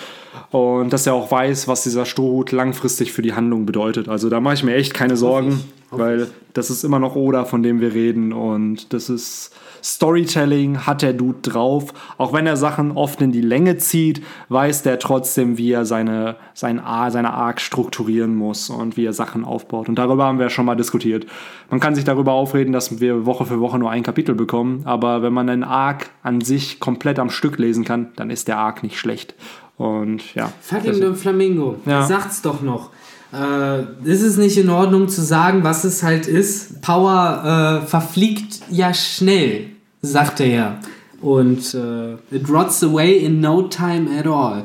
Und 0.50 0.92
dass 0.92 1.06
er 1.06 1.14
auch 1.14 1.30
weiß, 1.30 1.68
was 1.68 1.82
dieser 1.82 2.06
Strohhut 2.06 2.52
langfristig 2.52 3.12
für 3.12 3.22
die 3.22 3.34
Handlung 3.34 3.66
bedeutet. 3.66 4.08
Also 4.08 4.30
da 4.30 4.40
mache 4.40 4.54
ich 4.54 4.64
mir 4.64 4.74
echt 4.74 4.94
keine 4.94 5.16
Sorgen, 5.16 5.60
weil 5.90 6.28
das 6.54 6.70
ist 6.70 6.84
immer 6.84 6.98
noch 6.98 7.16
Oda, 7.16 7.44
von 7.44 7.62
dem 7.62 7.80
wir 7.80 7.92
reden. 7.92 8.32
Und 8.32 8.92
das 8.92 9.10
ist 9.10 9.50
Storytelling, 9.82 10.86
hat 10.86 11.02
der 11.02 11.12
Dude 11.12 11.40
drauf. 11.42 11.92
Auch 12.18 12.32
wenn 12.32 12.46
er 12.46 12.56
Sachen 12.56 12.92
oft 12.92 13.20
in 13.20 13.32
die 13.32 13.40
Länge 13.40 13.78
zieht, 13.78 14.22
weiß 14.48 14.82
der 14.82 14.98
trotzdem, 14.98 15.58
wie 15.58 15.72
er 15.72 15.84
seine, 15.84 16.36
sein 16.54 16.80
seine 17.08 17.32
Arc 17.32 17.60
strukturieren 17.60 18.34
muss 18.34 18.70
und 18.70 18.96
wie 18.96 19.04
er 19.04 19.12
Sachen 19.12 19.44
aufbaut. 19.44 19.88
Und 19.88 19.96
darüber 19.96 20.24
haben 20.24 20.38
wir 20.38 20.50
schon 20.50 20.66
mal 20.66 20.76
diskutiert. 20.76 21.26
Man 21.70 21.80
kann 21.80 21.94
sich 21.94 22.04
darüber 22.04 22.32
aufreden, 22.32 22.72
dass 22.72 23.00
wir 23.00 23.26
Woche 23.26 23.44
für 23.44 23.60
Woche 23.60 23.78
nur 23.78 23.90
ein 23.90 24.02
Kapitel 24.02 24.34
bekommen. 24.34 24.82
Aber 24.84 25.22
wenn 25.22 25.32
man 25.32 25.48
einen 25.48 25.64
Arc 25.64 26.10
an 26.22 26.40
sich 26.40 26.80
komplett 26.80 27.18
am 27.18 27.30
Stück 27.30 27.58
lesen 27.58 27.84
kann, 27.84 28.12
dann 28.16 28.30
ist 28.30 28.48
der 28.48 28.58
Arc 28.58 28.82
nicht 28.82 28.98
schlecht. 28.98 29.34
Und 29.76 30.34
ja. 30.34 30.52
Fucking 30.60 31.00
der 31.00 31.14
Flamingo. 31.14 31.76
Ja. 31.86 32.04
Sagt's 32.04 32.42
doch 32.42 32.62
noch. 32.62 32.90
Äh, 33.32 33.82
ist 34.04 34.22
es 34.22 34.36
nicht 34.36 34.58
in 34.58 34.68
Ordnung 34.68 35.08
zu 35.08 35.22
sagen, 35.22 35.64
was 35.64 35.84
es 35.84 36.02
halt 36.02 36.26
ist? 36.26 36.82
Power 36.82 37.80
äh, 37.82 37.86
verfliegt 37.86 38.60
ja 38.70 38.92
schnell, 38.92 39.70
sagt 40.02 40.40
er. 40.40 40.78
Und 41.20 41.74
äh, 41.74 42.14
it 42.34 42.48
rots 42.48 42.82
away 42.82 43.16
in 43.18 43.40
no 43.40 43.62
time 43.62 44.10
at 44.18 44.26
all. 44.26 44.64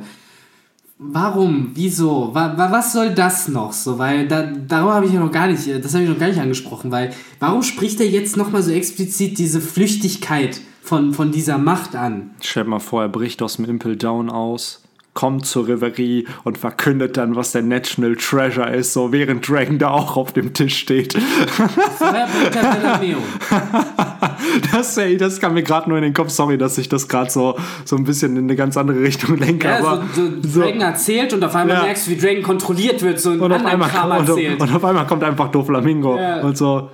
Warum? 0.99 1.71
Wieso? 1.75 2.33
Wa 2.33 2.57
wa 2.57 2.71
was 2.71 2.93
soll 2.93 3.13
das 3.13 3.47
noch 3.47 3.71
so? 3.71 3.99
Weil 3.99 4.27
da, 4.27 4.41
darüber 4.41 4.95
habe 4.95 5.05
ich 5.05 5.13
ja 5.13 5.19
noch 5.19 5.31
gar 5.31 5.45
nicht, 5.47 5.67
das 5.67 5.93
habe 5.93 6.03
ich 6.03 6.09
noch 6.09 6.17
gar 6.17 6.29
nicht 6.29 6.39
angesprochen, 6.39 6.89
weil 6.89 7.13
warum 7.39 7.61
spricht 7.61 7.99
er 7.99 8.07
jetzt 8.07 8.35
nochmal 8.35 8.63
so 8.63 8.71
explizit 8.71 9.37
diese 9.37 9.61
Flüchtigkeit 9.61 10.59
von, 10.81 11.13
von 11.13 11.31
dieser 11.31 11.59
Macht 11.59 11.95
an? 11.95 12.31
Stell 12.41 12.63
dir 12.63 12.71
mal 12.71 12.79
vor, 12.79 13.03
er 13.03 13.09
bricht 13.09 13.43
aus 13.43 13.57
dem 13.57 13.65
Impel 13.65 13.95
Down 13.95 14.31
aus, 14.31 14.81
kommt 15.17 15.47
zur 15.47 15.67
Reverie 15.67 16.27
und 16.43 16.59
verkündet 16.59 17.17
dann, 17.17 17.35
was 17.35 17.51
der 17.51 17.63
National 17.63 18.15
Treasure 18.15 18.69
ist, 18.69 18.93
so 18.93 19.11
während 19.11 19.49
Dragon 19.49 19.79
da 19.79 19.89
auch 19.89 20.15
auf 20.15 20.31
dem 20.31 20.53
Tisch 20.53 20.77
steht. 20.77 21.17
Das, 24.71 24.97
ey, 24.97 25.17
das 25.17 25.39
kam 25.39 25.55
mir 25.55 25.63
gerade 25.63 25.89
nur 25.89 25.97
in 25.97 26.03
den 26.03 26.13
Kopf. 26.13 26.29
Sorry, 26.29 26.57
dass 26.57 26.77
ich 26.77 26.87
das 26.89 27.07
gerade 27.07 27.29
so, 27.29 27.57
so 27.85 27.95
ein 27.95 28.03
bisschen 28.03 28.37
in 28.37 28.43
eine 28.43 28.55
ganz 28.55 28.77
andere 28.77 29.01
Richtung 29.01 29.37
lenke. 29.37 29.67
Ja, 29.67 29.79
aber 29.79 30.03
so, 30.13 30.27
so 30.47 30.61
Dragon 30.61 30.81
erzählt 30.81 31.33
und 31.33 31.43
auf 31.43 31.55
einmal 31.55 31.77
Ja. 31.77 31.83
merkst 31.83 32.07
du, 32.07 32.11
wie 32.11 32.17
Dragon 32.17 32.43
kontrolliert 32.43 33.01
wird, 33.01 33.19
so 33.19 33.31
ein 33.31 33.39
und, 33.39 33.51
auf 33.51 33.65
einmal, 33.65 33.89
Kram 33.89 34.11
und, 34.11 34.29
und 34.29 34.75
auf 34.75 34.85
einmal 34.85 35.05
kommt 35.07 35.23
einfach 35.23 35.49
Doflamingo 35.49 36.17
Ja. 36.17 36.41
und 36.41 36.57
so. 36.57 36.89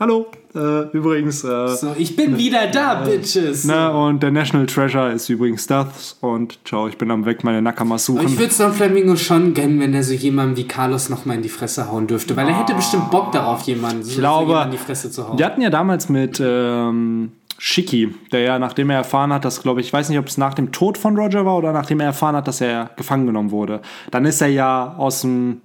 Hallo, 0.00 0.26
äh, 0.54 0.88
übrigens. 0.96 1.44
Äh, 1.44 1.68
so, 1.68 1.94
ich 1.96 2.16
bin 2.16 2.36
wieder 2.38 2.66
da, 2.68 3.02
Bitches. 3.04 3.64
ne, 3.64 3.92
und 3.92 4.22
der 4.22 4.30
National 4.30 4.66
Treasure 4.66 5.12
ist 5.12 5.28
übrigens 5.28 5.66
das. 5.66 6.16
Und 6.20 6.58
ciao, 6.64 6.88
ich 6.88 6.98
bin 6.98 7.10
am 7.10 7.24
Weg, 7.24 7.44
meine 7.44 7.62
Nakamas 7.62 8.08
Aber 8.08 8.20
ich 8.20 8.24
suchen. 8.26 8.38
würde 8.38 8.50
es 8.50 8.58
Don 8.58 8.72
Flamingo 8.72 9.16
schon 9.16 9.54
gönnen, 9.54 9.80
wenn 9.80 9.94
er 9.94 10.02
so 10.02 10.12
jemandem 10.14 10.56
wie 10.56 10.68
Carlos 10.68 11.08
nochmal 11.08 11.36
in 11.36 11.42
die 11.42 11.48
Fresse 11.48 11.90
hauen 11.90 12.06
dürfte, 12.06 12.36
weil 12.36 12.48
er 12.48 12.58
hätte 12.58 12.74
bestimmt 12.74 13.10
Bock 13.10 13.32
darauf, 13.32 13.62
jemanden 13.62 14.02
so, 14.02 14.10
Ich 14.10 14.18
glaube, 14.18 14.44
so 14.46 14.48
jemanden 14.52 14.72
in 14.72 14.78
die 14.78 14.84
Fresse 14.84 15.10
zu 15.10 15.28
hauen. 15.28 15.38
Wir 15.38 15.46
hatten 15.46 15.62
ja 15.62 15.70
damals 15.70 16.08
mit 16.08 16.40
ähm, 16.44 17.32
Shiki, 17.58 18.14
der 18.32 18.40
ja, 18.40 18.58
nachdem 18.58 18.90
er 18.90 18.96
erfahren 18.96 19.32
hat, 19.32 19.44
dass, 19.44 19.62
glaube 19.62 19.80
ich, 19.80 19.86
ich 19.86 19.92
weiß 19.92 20.08
nicht, 20.08 20.18
ob 20.18 20.26
es 20.26 20.36
nach 20.36 20.54
dem 20.54 20.72
Tod 20.72 20.98
von 20.98 21.16
Roger 21.16 21.46
war 21.46 21.56
oder 21.56 21.72
nachdem 21.72 22.00
er 22.00 22.06
erfahren 22.06 22.34
hat, 22.36 22.48
dass 22.48 22.60
er 22.60 22.90
gefangen 22.96 23.26
genommen 23.26 23.50
wurde. 23.52 23.80
Dann 24.10 24.24
ist 24.24 24.40
er 24.40 24.48
ja 24.48 24.94
aus 24.98 25.20
dem 25.20 25.60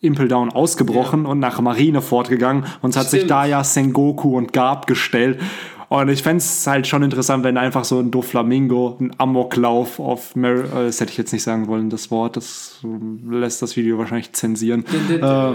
Impel 0.00 0.28
Down 0.28 0.50
ausgebrochen 0.50 1.26
und 1.26 1.38
nach 1.38 1.60
Marineford 1.60 2.28
gegangen 2.28 2.64
und 2.82 2.90
es 2.90 2.96
hat 2.96 3.10
sich 3.10 3.20
Stimmt. 3.20 3.30
da 3.30 3.44
ja 3.46 3.64
Sengoku 3.64 4.36
und 4.36 4.52
Garb 4.52 4.86
gestellt. 4.86 5.40
Und 5.88 6.10
ich 6.10 6.22
fände 6.22 6.38
es 6.38 6.66
halt 6.66 6.86
schon 6.86 7.02
interessant, 7.02 7.44
wenn 7.44 7.56
einfach 7.56 7.84
so 7.84 7.98
ein 7.98 8.10
Doflamingo, 8.10 8.98
ein 9.00 9.10
Amoklauf 9.16 9.98
auf 9.98 10.36
Mar 10.36 10.52
äh, 10.52 10.86
das 10.86 11.00
hätte 11.00 11.12
ich 11.12 11.18
jetzt 11.18 11.32
nicht 11.32 11.42
sagen 11.42 11.66
wollen, 11.66 11.88
das 11.88 12.10
Wort, 12.10 12.36
das 12.36 12.80
äh, 12.84 13.34
lässt 13.34 13.62
das 13.62 13.76
Video 13.76 13.98
wahrscheinlich 13.98 14.32
zensieren. 14.32 14.84
Äh, 15.10 15.54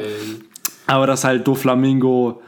aber 0.87 1.07
dass 1.07 1.23
halt 1.23 1.47
Doflamingo 1.47 2.41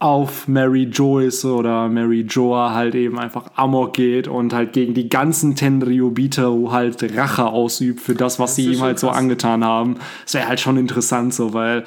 auf 0.00 0.48
Mary 0.48 0.84
Joyce 0.84 1.44
oder 1.44 1.88
Mary 1.88 2.22
Joa 2.22 2.72
halt 2.74 2.94
eben 2.94 3.18
einfach 3.18 3.50
amok 3.54 3.92
geht 3.92 4.28
und 4.28 4.52
halt 4.54 4.72
gegen 4.72 4.94
die 4.94 5.08
ganzen 5.10 5.54
Tenryubito 5.54 6.72
halt 6.72 7.16
Rache 7.16 7.44
ausübt 7.46 8.00
für 8.00 8.14
das, 8.14 8.38
was 8.38 8.50
Das 8.50 8.56
sie 8.56 8.72
ihm 8.72 8.80
halt 8.80 8.98
so 8.98 9.08
krass. 9.08 9.18
angetan 9.18 9.62
haben. 9.62 9.96
Das 10.24 10.34
wäre 10.34 10.48
halt 10.48 10.58
schon 10.58 10.78
interessant 10.78 11.34
so, 11.34 11.52
weil 11.52 11.84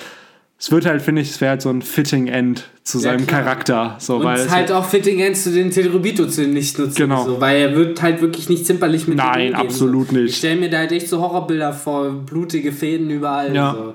es 0.59 0.71
wird 0.71 0.85
halt, 0.85 1.01
finde 1.01 1.21
ich, 1.23 1.31
es 1.31 1.41
wäre 1.41 1.49
halt 1.51 1.61
so 1.63 1.69
ein 1.69 1.81
fitting 1.81 2.27
End 2.27 2.69
zu 2.83 2.99
Ja, 2.99 3.03
seinem 3.05 3.25
klar. 3.25 3.41
Charakter. 3.41 3.95
So, 3.97 4.17
und 4.17 4.23
weil 4.25 4.39
es 4.39 4.49
halt 4.49 4.71
auch 4.71 4.85
Fitting 4.85 5.19
Ends 5.19 5.43
zu 5.43 5.51
den 5.51 5.71
Telrubito 5.71 6.27
zu 6.27 6.47
nicht 6.47 6.77
nutzen. 6.77 6.95
Genau. 6.95 7.25
So, 7.25 7.41
weil 7.41 7.57
er 7.61 7.75
wird 7.75 8.01
halt 8.01 8.21
wirklich 8.21 8.47
nicht 8.47 8.65
zimperlich 8.65 9.07
mit 9.07 9.17
Nein, 9.17 9.55
absolut 9.55 10.09
so. 10.09 10.15
nicht. 10.15 10.29
Ich 10.29 10.37
stelle 10.37 10.59
mir 10.59 10.69
da 10.69 10.77
halt 10.77 10.91
echt 10.91 11.09
so 11.09 11.19
Horrorbilder 11.19 11.73
vor, 11.73 12.11
blutige 12.11 12.71
Fäden 12.71 13.09
überall. 13.09 13.53
Ja. 13.53 13.73
So. 13.73 13.93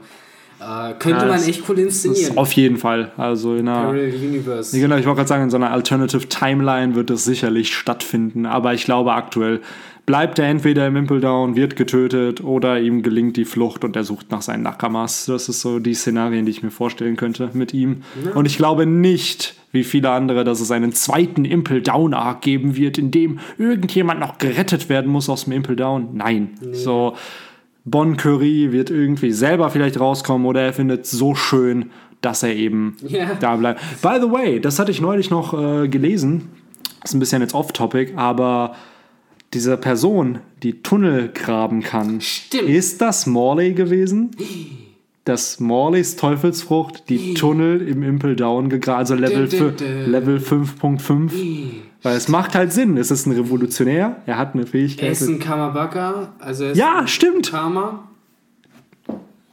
Äh, 0.60 0.94
könnte 0.98 1.20
Ja, 1.20 1.26
man 1.26 1.42
echt 1.42 1.68
cool 1.68 1.78
inszenieren. 1.78 2.36
Auf 2.36 2.52
jeden 2.52 2.78
Fall. 2.78 3.12
Also 3.16 3.54
in 3.54 3.68
einer. 3.68 3.82
Parallel 3.82 4.14
Universe. 4.14 4.78
Genau, 4.78 4.96
ich 4.96 5.06
wollte 5.06 5.18
gerade 5.18 5.28
sagen, 5.28 5.42
in 5.44 5.50
so 5.50 5.56
einer 5.56 5.70
Alternative 5.70 6.28
Timeline 6.28 6.94
wird 6.94 7.10
das 7.10 7.24
sicherlich 7.24 7.74
stattfinden. 7.74 8.44
Aber 8.44 8.74
ich 8.74 8.84
glaube, 8.84 9.12
aktuell 9.12 9.60
bleibt 10.04 10.38
er 10.38 10.46
entweder 10.46 10.86
im 10.86 10.96
Impel 10.96 11.20
Down, 11.20 11.54
wird 11.54 11.76
getötet 11.76 12.42
oder 12.42 12.80
ihm 12.80 13.02
gelingt 13.02 13.36
die 13.36 13.44
Flucht 13.44 13.84
und 13.84 13.94
er 13.94 14.04
sucht 14.04 14.30
nach 14.30 14.40
seinen 14.40 14.62
Nakamas. 14.62 15.26
Das 15.26 15.48
ist 15.50 15.60
so 15.60 15.78
die 15.78 15.94
Szenarien, 15.94 16.46
die 16.46 16.50
ich 16.50 16.62
mir 16.62 16.70
vorstellen 16.70 17.16
könnte 17.16 17.50
mit 17.52 17.74
ihm. 17.74 18.02
Und 18.34 18.46
ich 18.46 18.56
glaube 18.56 18.86
nicht, 18.86 19.54
wie 19.70 19.84
viele 19.84 20.10
andere, 20.10 20.44
dass 20.44 20.60
es 20.60 20.70
einen 20.70 20.92
zweiten 20.92 21.44
Impel 21.44 21.82
Down 21.82 22.14
Arc 22.14 22.40
geben 22.40 22.74
wird, 22.74 22.96
in 22.96 23.10
dem 23.10 23.38
irgendjemand 23.58 24.18
noch 24.18 24.38
gerettet 24.38 24.88
werden 24.88 25.12
muss 25.12 25.28
aus 25.28 25.44
dem 25.44 25.52
Impel 25.52 25.76
Down. 25.76 26.08
Nein. 26.14 26.54
So. 26.72 27.14
Bon 27.90 28.16
Curry 28.16 28.72
wird 28.72 28.90
irgendwie 28.90 29.32
selber 29.32 29.70
vielleicht 29.70 29.98
rauskommen 30.00 30.46
oder 30.46 30.62
er 30.62 30.72
findet 30.72 31.04
es 31.04 31.10
so 31.10 31.34
schön, 31.34 31.90
dass 32.20 32.42
er 32.42 32.54
eben 32.54 32.96
Ja. 33.06 33.34
da 33.38 33.56
bleibt. 33.56 33.80
By 34.02 34.18
the 34.20 34.30
way, 34.30 34.60
das 34.60 34.78
hatte 34.78 34.90
ich 34.90 35.00
neulich 35.00 35.30
noch 35.30 35.54
äh, 35.54 35.88
gelesen. 35.88 36.48
Ist 37.04 37.14
ein 37.14 37.20
bisschen 37.20 37.42
jetzt 37.42 37.54
off-topic, 37.54 38.12
aber 38.16 38.74
diese 39.54 39.76
Person, 39.76 40.40
die 40.62 40.82
Tunnel 40.82 41.28
graben 41.32 41.82
kann, 41.82 42.20
Stimmt. 42.20 42.68
ist 42.68 43.00
das 43.00 43.26
Morley 43.26 43.72
gewesen? 43.72 44.32
Dass 45.24 45.60
Morleys 45.60 46.16
Teufelsfrucht 46.16 47.08
die 47.08 47.34
Tunnel 47.34 47.86
im 47.86 48.02
Impel 48.02 48.34
Down 48.34 48.68
gegraben, 48.68 48.98
also 48.98 49.14
Level. 49.14 49.48
Level 50.06 50.38
5.5. 50.38 51.30
Weil 52.02 52.16
es 52.16 52.28
macht 52.28 52.54
halt 52.54 52.72
Sinn. 52.72 52.96
Es 52.96 53.10
ist 53.10 53.26
ein 53.26 53.32
Revolutionär, 53.32 54.16
er 54.26 54.38
hat 54.38 54.54
eine 54.54 54.66
Fähigkeit. 54.66 55.06
Er 55.06 55.12
ist 55.12 55.26
ein 55.26 55.40
Kamabaka, 55.40 56.28
also 56.38 56.64
er 56.64 56.70
ist 56.72 56.78
Ja, 56.78 57.00
ein 57.00 57.08
stimmt. 57.08 57.50
Karma. 57.50 58.04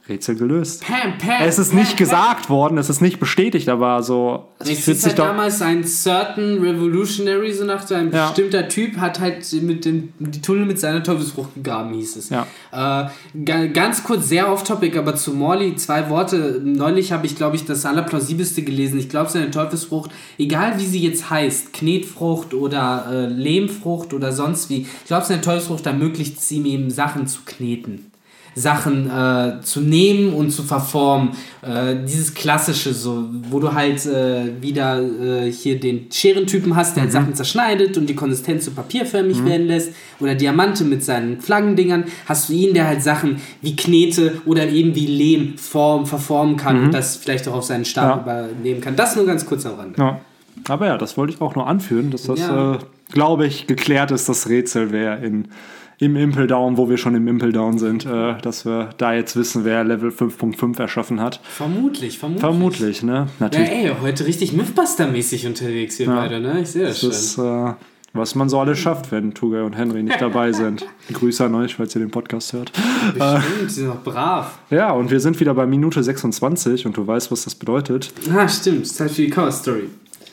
Rätsel 0.08 0.36
gelöst. 0.36 0.84
Pam, 0.86 1.18
pam, 1.18 1.46
Es 1.46 1.58
ist 1.58 1.70
pam, 1.70 1.80
nicht 1.80 1.96
gesagt 1.96 2.48
worden, 2.48 2.78
es 2.78 2.88
ist 2.88 3.00
nicht 3.00 3.18
bestätigt, 3.18 3.68
aber 3.68 4.02
so. 4.02 4.44
Es 4.60 4.70
Es 4.70 4.86
ist 4.88 5.04
halt 5.06 5.18
doch. 5.18 5.26
damals 5.26 5.60
ein 5.62 5.82
certain 5.84 6.58
Revolutionary, 6.60 7.52
so 7.52 7.64
nach 7.64 7.84
so 7.86 7.94
ein 7.96 8.12
Ja. 8.12 8.28
bestimmter 8.28 8.68
Typ, 8.68 8.98
hat 8.98 9.18
halt 9.20 9.52
mit 9.62 9.84
dem, 9.84 10.10
die 10.20 10.40
Tunnel 10.40 10.64
mit 10.64 10.78
seiner 10.78 11.02
Teufelsfrucht 11.02 11.54
gegraben, 11.56 11.92
hieß 11.94 12.16
es. 12.16 12.30
Ja. 12.30 12.46
Äh, 12.72 13.08
ga- 13.44 13.66
ganz 13.66 14.04
kurz, 14.04 14.28
sehr 14.28 14.52
off-topic, 14.52 14.96
aber 14.96 15.16
zu 15.16 15.32
Morley 15.34 15.74
zwei 15.76 16.08
Worte. 16.08 16.60
Neulich 16.64 17.10
habe 17.12 17.26
ich, 17.26 17.34
glaube 17.36 17.56
ich, 17.56 17.64
das 17.64 17.84
allerplausibelste 17.84 18.62
gelesen. 18.62 18.98
Ich 18.98 19.08
glaube, 19.08 19.30
seine 19.30 19.50
Teufelsfrucht, 19.50 20.10
egal 20.38 20.78
wie 20.78 20.86
sie 20.86 21.00
jetzt 21.00 21.30
heißt, 21.30 21.72
Knetfrucht 21.72 22.54
oder 22.54 23.06
äh, 23.10 23.26
Lehmfrucht 23.26 24.14
oder 24.14 24.30
sonst 24.32 24.70
wie, 24.70 24.82
ich 24.82 25.06
glaube, 25.06 25.26
seine 25.26 25.40
Teufelsfrucht 25.40 25.86
ermöglicht 25.86 26.38
es 26.38 26.50
ihm 26.52 26.64
eben 26.66 26.90
Sachen 26.90 27.26
zu 27.26 27.40
kneten. 27.44 28.12
Sachen 28.58 29.10
äh, 29.10 29.60
zu 29.62 29.82
nehmen 29.82 30.32
und 30.32 30.50
zu 30.50 30.62
verformen. 30.62 31.32
Äh, 31.60 31.96
dieses 32.08 32.32
klassische, 32.34 32.94
so, 32.94 33.24
wo 33.50 33.60
du 33.60 33.74
halt 33.74 34.04
äh, 34.06 34.60
wieder 34.62 34.98
äh, 35.00 35.52
hier 35.52 35.78
den 35.78 36.06
Scherentypen 36.10 36.74
hast, 36.74 36.96
der 36.96 37.02
halt 37.02 37.12
Sachen 37.12 37.34
zerschneidet 37.34 37.98
und 37.98 38.06
die 38.08 38.14
Konsistenz 38.14 38.64
so 38.64 38.70
papierförmig 38.70 39.44
werden 39.44 39.66
lässt. 39.66 39.92
Oder 40.20 40.34
Diamante 40.34 40.84
mit 40.84 41.04
seinen 41.04 41.40
Flaggendingern. 41.42 42.04
Hast 42.24 42.48
du 42.48 42.54
ihn, 42.54 42.72
der 42.72 42.86
halt 42.86 43.02
Sachen 43.02 43.42
wie 43.60 43.76
Knete 43.76 44.40
oder 44.46 44.66
eben 44.68 44.94
wie 44.94 45.06
Lehm 45.06 45.58
form, 45.58 46.06
verformen 46.06 46.56
kann 46.56 46.84
und 46.86 46.92
das 46.94 47.16
vielleicht 47.16 47.46
auch 47.48 47.54
auf 47.56 47.64
seinen 47.64 47.84
Stab 47.84 48.26
Ja. 48.26 48.48
übernehmen 48.50 48.80
kann. 48.80 48.96
Das 48.96 49.14
nur 49.16 49.26
ganz 49.26 49.44
kurz 49.44 49.66
am 49.66 49.74
Rande. 49.74 49.94
Ja. 50.00 50.20
Aber 50.68 50.86
ja, 50.86 50.96
das 50.96 51.18
wollte 51.18 51.34
ich 51.34 51.42
auch 51.42 51.54
nur 51.54 51.66
anführen, 51.66 52.10
dass 52.10 52.22
das, 52.22 52.40
Ja. 52.40 52.76
äh, 52.76 52.78
glaube 53.12 53.46
ich, 53.46 53.66
geklärt 53.66 54.10
ist, 54.10 54.30
das 54.30 54.48
Rätsel, 54.48 54.90
wer 54.90 55.22
in, 55.22 55.48
im 55.98 56.16
Impel 56.16 56.46
Down, 56.46 56.76
wo 56.76 56.88
wir 56.88 56.98
schon 56.98 57.14
im 57.14 57.26
Impel 57.28 57.52
Down 57.52 57.78
sind, 57.78 58.04
äh, 58.04 58.36
dass 58.42 58.64
wir 58.66 58.90
da 58.98 59.14
jetzt 59.14 59.36
wissen, 59.36 59.64
wer 59.64 59.82
Level 59.84 60.10
5.5 60.10 60.78
erschaffen 60.78 61.20
hat. 61.20 61.40
Vermutlich, 61.42 62.18
vermutlich. 62.18 62.40
Vermutlich, 62.40 63.02
ne? 63.02 63.12
Ja, 63.12 63.26
Natürlich. 63.38 63.70
ey, 63.70 63.92
heute 64.02 64.26
richtig 64.26 64.52
Mythbuster-mäßig 64.52 65.46
unterwegs 65.46 65.96
hier 65.96 66.06
beide, 66.06 66.40
ne? 66.40 66.60
Ich 66.60 66.70
sehe 66.70 66.82
das, 66.84 67.00
das 67.00 67.00
schon. 67.00 67.10
ist, 67.10 67.38
äh, 67.38 67.74
was 68.12 68.34
man 68.34 68.48
so 68.48 68.58
alles 68.58 68.78
schafft, 68.78 69.12
wenn 69.12 69.34
Tugay 69.34 69.62
und 69.62 69.74
Henry 69.74 70.02
nicht 70.02 70.20
dabei 70.20 70.52
sind. 70.52 70.86
Grüße 71.12 71.44
an 71.44 71.54
euch, 71.54 71.76
falls 71.76 71.94
ihr 71.94 72.00
den 72.00 72.10
Podcast 72.10 72.52
hört. 72.52 72.72
Bestimmt, 73.12 73.44
die 73.62 73.68
sind 73.68 73.88
doch 73.88 74.02
brav. 74.02 74.58
Ja, 74.70 74.92
und 74.92 75.10
wir 75.10 75.20
sind 75.20 75.38
wieder 75.38 75.54
bei 75.54 75.66
Minute 75.66 76.02
26 76.02 76.86
und 76.86 76.96
du 76.96 77.06
weißt, 77.06 77.30
was 77.30 77.44
das 77.44 77.54
bedeutet. 77.54 78.12
Ah, 78.34 78.48
stimmt. 78.48 78.86
Zeit 78.86 79.10
für 79.10 79.22
die 79.22 79.30
Cover 79.30 79.52
Story. 79.52 79.88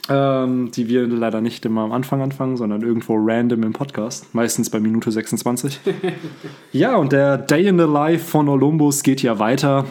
Ähm, 0.10 0.70
die 0.72 0.90
wir 0.90 1.08
leider 1.08 1.40
nicht 1.40 1.66
immer 1.66 1.82
am 1.82 1.94
Anfang 1.94 2.22
anfangen, 2.22 2.58
sondern 2.58 2.82
irgendwo 2.82 3.16
random 3.18 3.64
im 3.64 3.72
Podcast. 3.72 4.36
Meistens 4.36 4.70
bei 4.70 4.82
Minute 4.82 5.12
26. 5.12 5.80
ja, 6.74 6.98
und 6.98 7.14
der 7.14 7.38
Day 7.38 7.68
in 7.68 7.78
the 7.80 7.86
Life 7.86 8.26
von 8.26 8.50
Olympus 8.50 9.02
geht 9.04 9.22
ja 9.24 9.40
weiter. 9.40 9.86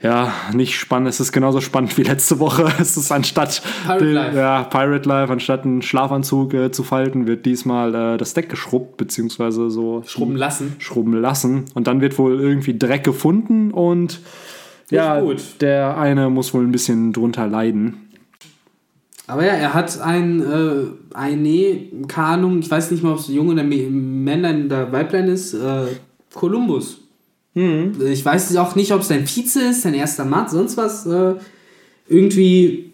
Ja, 0.00 0.32
nicht 0.52 0.76
spannend. 0.78 1.08
Es 1.08 1.18
ist 1.18 1.32
genauso 1.32 1.60
spannend 1.60 1.96
wie 1.98 2.02
letzte 2.02 2.38
Woche. 2.38 2.64
Es 2.80 2.96
ist 2.96 3.10
anstatt 3.10 3.62
Pirate 3.84 4.04
den- 4.04 4.14
Life. 4.14 4.36
Ja, 4.36 4.62
Pirate 4.64 5.08
Life, 5.08 5.32
anstatt 5.32 5.64
einen 5.64 5.82
Schlafanzug 5.82 6.54
äh, 6.54 6.70
zu 6.70 6.84
falten, 6.84 7.26
wird 7.26 7.44
diesmal 7.44 7.94
äh, 7.94 8.16
das 8.18 8.34
Deck 8.34 8.48
geschrubbt, 8.48 8.96
beziehungsweise 8.98 9.68
so 9.70 10.02
Schrubben 10.06 10.36
lassen. 10.36 10.76
schrubben 10.78 11.14
lassen. 11.20 11.64
Und 11.74 11.88
dann 11.88 12.00
wird 12.00 12.18
wohl 12.18 12.40
irgendwie 12.40 12.78
Dreck 12.78 13.02
gefunden 13.02 13.72
und 13.72 14.20
ja, 14.90 15.20
gut. 15.20 15.40
der 15.60 15.96
eine 15.98 16.30
muss 16.30 16.52
wohl 16.54 16.62
ein 16.64 16.72
bisschen 16.72 17.12
drunter 17.12 17.46
leiden. 17.48 18.08
Aber 19.26 19.44
ja, 19.46 19.52
er 19.52 19.72
hat 19.74 20.00
ein, 20.00 20.40
äh, 20.42 21.14
eine, 21.14 21.78
keine 22.08 22.26
Ahnung, 22.26 22.58
ich 22.58 22.70
weiß 22.70 22.90
nicht 22.90 23.02
mal, 23.02 23.12
ob 23.12 23.18
es 23.20 23.28
Junge 23.28 23.52
oder 23.52 23.62
Mä- 23.62 23.88
Männlein 23.88 24.66
oder 24.66 24.90
Weiblein 24.92 25.28
ist, 25.28 25.54
äh, 25.54 25.86
Columbus. 26.34 26.98
Ich 27.54 28.24
weiß 28.24 28.56
auch 28.56 28.74
nicht, 28.76 28.92
ob 28.92 29.02
es 29.02 29.08
sein 29.08 29.26
Vize 29.26 29.60
ist, 29.60 29.82
sein 29.82 29.92
erster 29.92 30.24
Mann, 30.24 30.48
sonst 30.48 30.78
was. 30.78 31.04
Äh, 31.04 31.34
irgendwie 32.08 32.92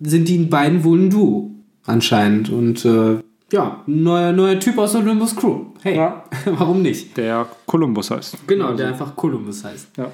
sind 0.00 0.28
die 0.28 0.38
beiden 0.38 0.84
wohl 0.84 0.98
ein 0.98 1.10
Duo, 1.10 1.50
anscheinend. 1.86 2.50
Und 2.50 2.84
äh, 2.84 3.18
ja, 3.52 3.82
neuer, 3.86 4.32
neuer 4.32 4.58
Typ 4.60 4.76
aus 4.78 4.92
der 4.92 5.00
Olympus 5.00 5.34
Crew. 5.34 5.60
Hey, 5.82 5.96
Ja. 5.96 6.22
warum 6.44 6.82
nicht? 6.82 7.16
Der 7.16 7.46
Columbus 7.66 8.10
heißt. 8.10 8.46
Genau, 8.46 8.74
der 8.74 8.88
einfach 8.88 9.16
Columbus 9.16 9.64
heißt. 9.64 9.88
Ja. 9.96 10.10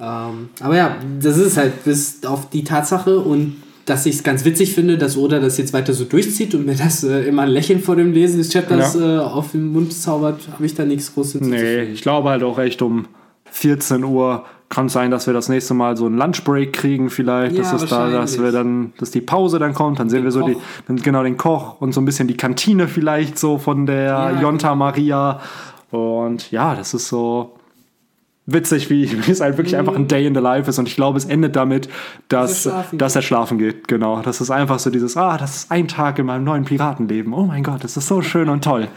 Ähm, 0.00 0.48
aber 0.60 0.76
ja, 0.76 0.96
das 1.20 1.36
ist 1.36 1.56
halt 1.56 1.84
bis 1.84 2.24
auf 2.24 2.48
die 2.50 2.64
Tatsache 2.64 3.18
und 3.20 3.56
dass 3.86 4.06
ich 4.06 4.16
es 4.16 4.22
ganz 4.22 4.44
witzig 4.44 4.74
finde, 4.74 4.96
dass 4.98 5.16
Oda 5.16 5.40
das 5.40 5.58
jetzt 5.58 5.72
weiter 5.72 5.92
so 5.92 6.04
durchzieht 6.04 6.54
und 6.54 6.66
mir 6.66 6.74
das 6.74 7.04
äh, 7.04 7.22
immer 7.28 7.42
ein 7.42 7.50
Lächeln 7.50 7.80
vor 7.80 7.96
dem 7.96 8.12
Lesen 8.12 8.38
des 8.38 8.50
Chapters 8.52 8.96
äh, 8.96 9.18
auf 9.18 9.52
den 9.52 9.72
Mund 9.72 9.92
zaubert, 9.92 10.48
habe 10.52 10.64
ich 10.66 10.74
da 10.74 10.84
nichts 10.84 11.12
Großes 11.14 11.40
Nee, 11.42 11.82
ich 11.82 12.02
glaube 12.02 12.30
halt 12.30 12.42
auch 12.42 12.58
echt 12.58 12.82
um 12.82 13.06
14 13.50 14.02
Uhr 14.04 14.44
kann 14.70 14.88
sein, 14.88 15.10
dass 15.10 15.26
wir 15.26 15.34
das 15.34 15.48
nächste 15.48 15.74
Mal 15.74 15.96
so 15.96 16.06
einen 16.06 16.16
Lunchbreak 16.18 16.72
kriegen 16.72 17.10
vielleicht, 17.10 17.54
Ja, 17.54 17.62
dass 17.62 17.82
es 17.82 17.90
da, 17.90 18.10
dass 18.10 18.40
wir 18.42 18.50
dann, 18.50 18.92
dass 18.98 19.10
die 19.10 19.20
Pause 19.20 19.58
dann 19.58 19.74
kommt, 19.74 20.00
dann 20.00 20.08
sehen 20.08 20.24
wir 20.24 20.32
so 20.32 20.44
die, 20.46 20.54
Koch. 20.54 20.62
dann 20.88 20.96
genau 20.96 21.22
den 21.22 21.36
Koch 21.36 21.80
und 21.80 21.92
so 21.92 22.00
ein 22.00 22.04
bisschen 22.04 22.26
die 22.26 22.36
Kantine 22.36 22.88
vielleicht 22.88 23.38
so 23.38 23.58
von 23.58 23.86
der 23.86 24.04
Ja. 24.04 24.40
Jonta 24.40 24.74
Maria. 24.74 25.40
Und 25.90 26.50
ja, 26.50 26.74
das 26.74 26.94
ist 26.94 27.06
so 27.08 27.52
witzig, 28.46 28.90
wie, 28.90 29.10
wie 29.26 29.30
es 29.30 29.40
halt 29.40 29.56
wirklich 29.56 29.76
einfach 29.76 29.94
ein 29.94 30.08
Day 30.08 30.26
in 30.26 30.34
the 30.34 30.40
Life 30.40 30.68
ist 30.68 30.78
und 30.78 30.88
ich 30.88 30.96
glaube, 30.96 31.18
es 31.18 31.24
endet 31.24 31.56
damit, 31.56 31.88
dass, 32.28 32.64
Dass 32.64 32.66
er 32.66 32.72
schlafen 32.72 32.98
dass 32.98 33.16
er 33.16 33.22
schlafen 33.22 33.58
geht, 33.58 33.88
genau. 33.88 34.20
Das 34.22 34.40
ist 34.40 34.50
einfach 34.50 34.78
so 34.78 34.90
dieses, 34.90 35.16
ah, 35.16 35.36
das 35.38 35.56
ist 35.56 35.70
ein 35.70 35.88
Tag 35.88 36.18
in 36.18 36.26
meinem 36.26 36.44
neuen 36.44 36.64
Piratenleben. 36.64 37.32
Oh 37.32 37.44
mein 37.44 37.62
Gott, 37.62 37.84
das 37.84 37.96
ist 37.96 38.08
so 38.08 38.22
schön 38.22 38.48
und 38.48 38.64
toll. 38.64 38.88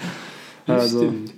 Also, 0.67 0.99
Stimmt. 0.99 1.33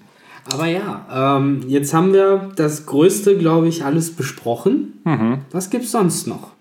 Aber 0.52 0.66
ja, 0.66 1.38
ähm, 1.38 1.64
jetzt 1.68 1.94
haben 1.94 2.14
wir 2.14 2.50
das 2.56 2.86
Größte, 2.86 3.38
glaube 3.38 3.68
ich, 3.68 3.86
alles 3.86 4.16
besprochen. 4.16 5.00
Mhm. 5.04 5.40
Was 5.52 5.70
gibt's 5.70 5.92
sonst 5.92 6.28
noch? 6.28 6.54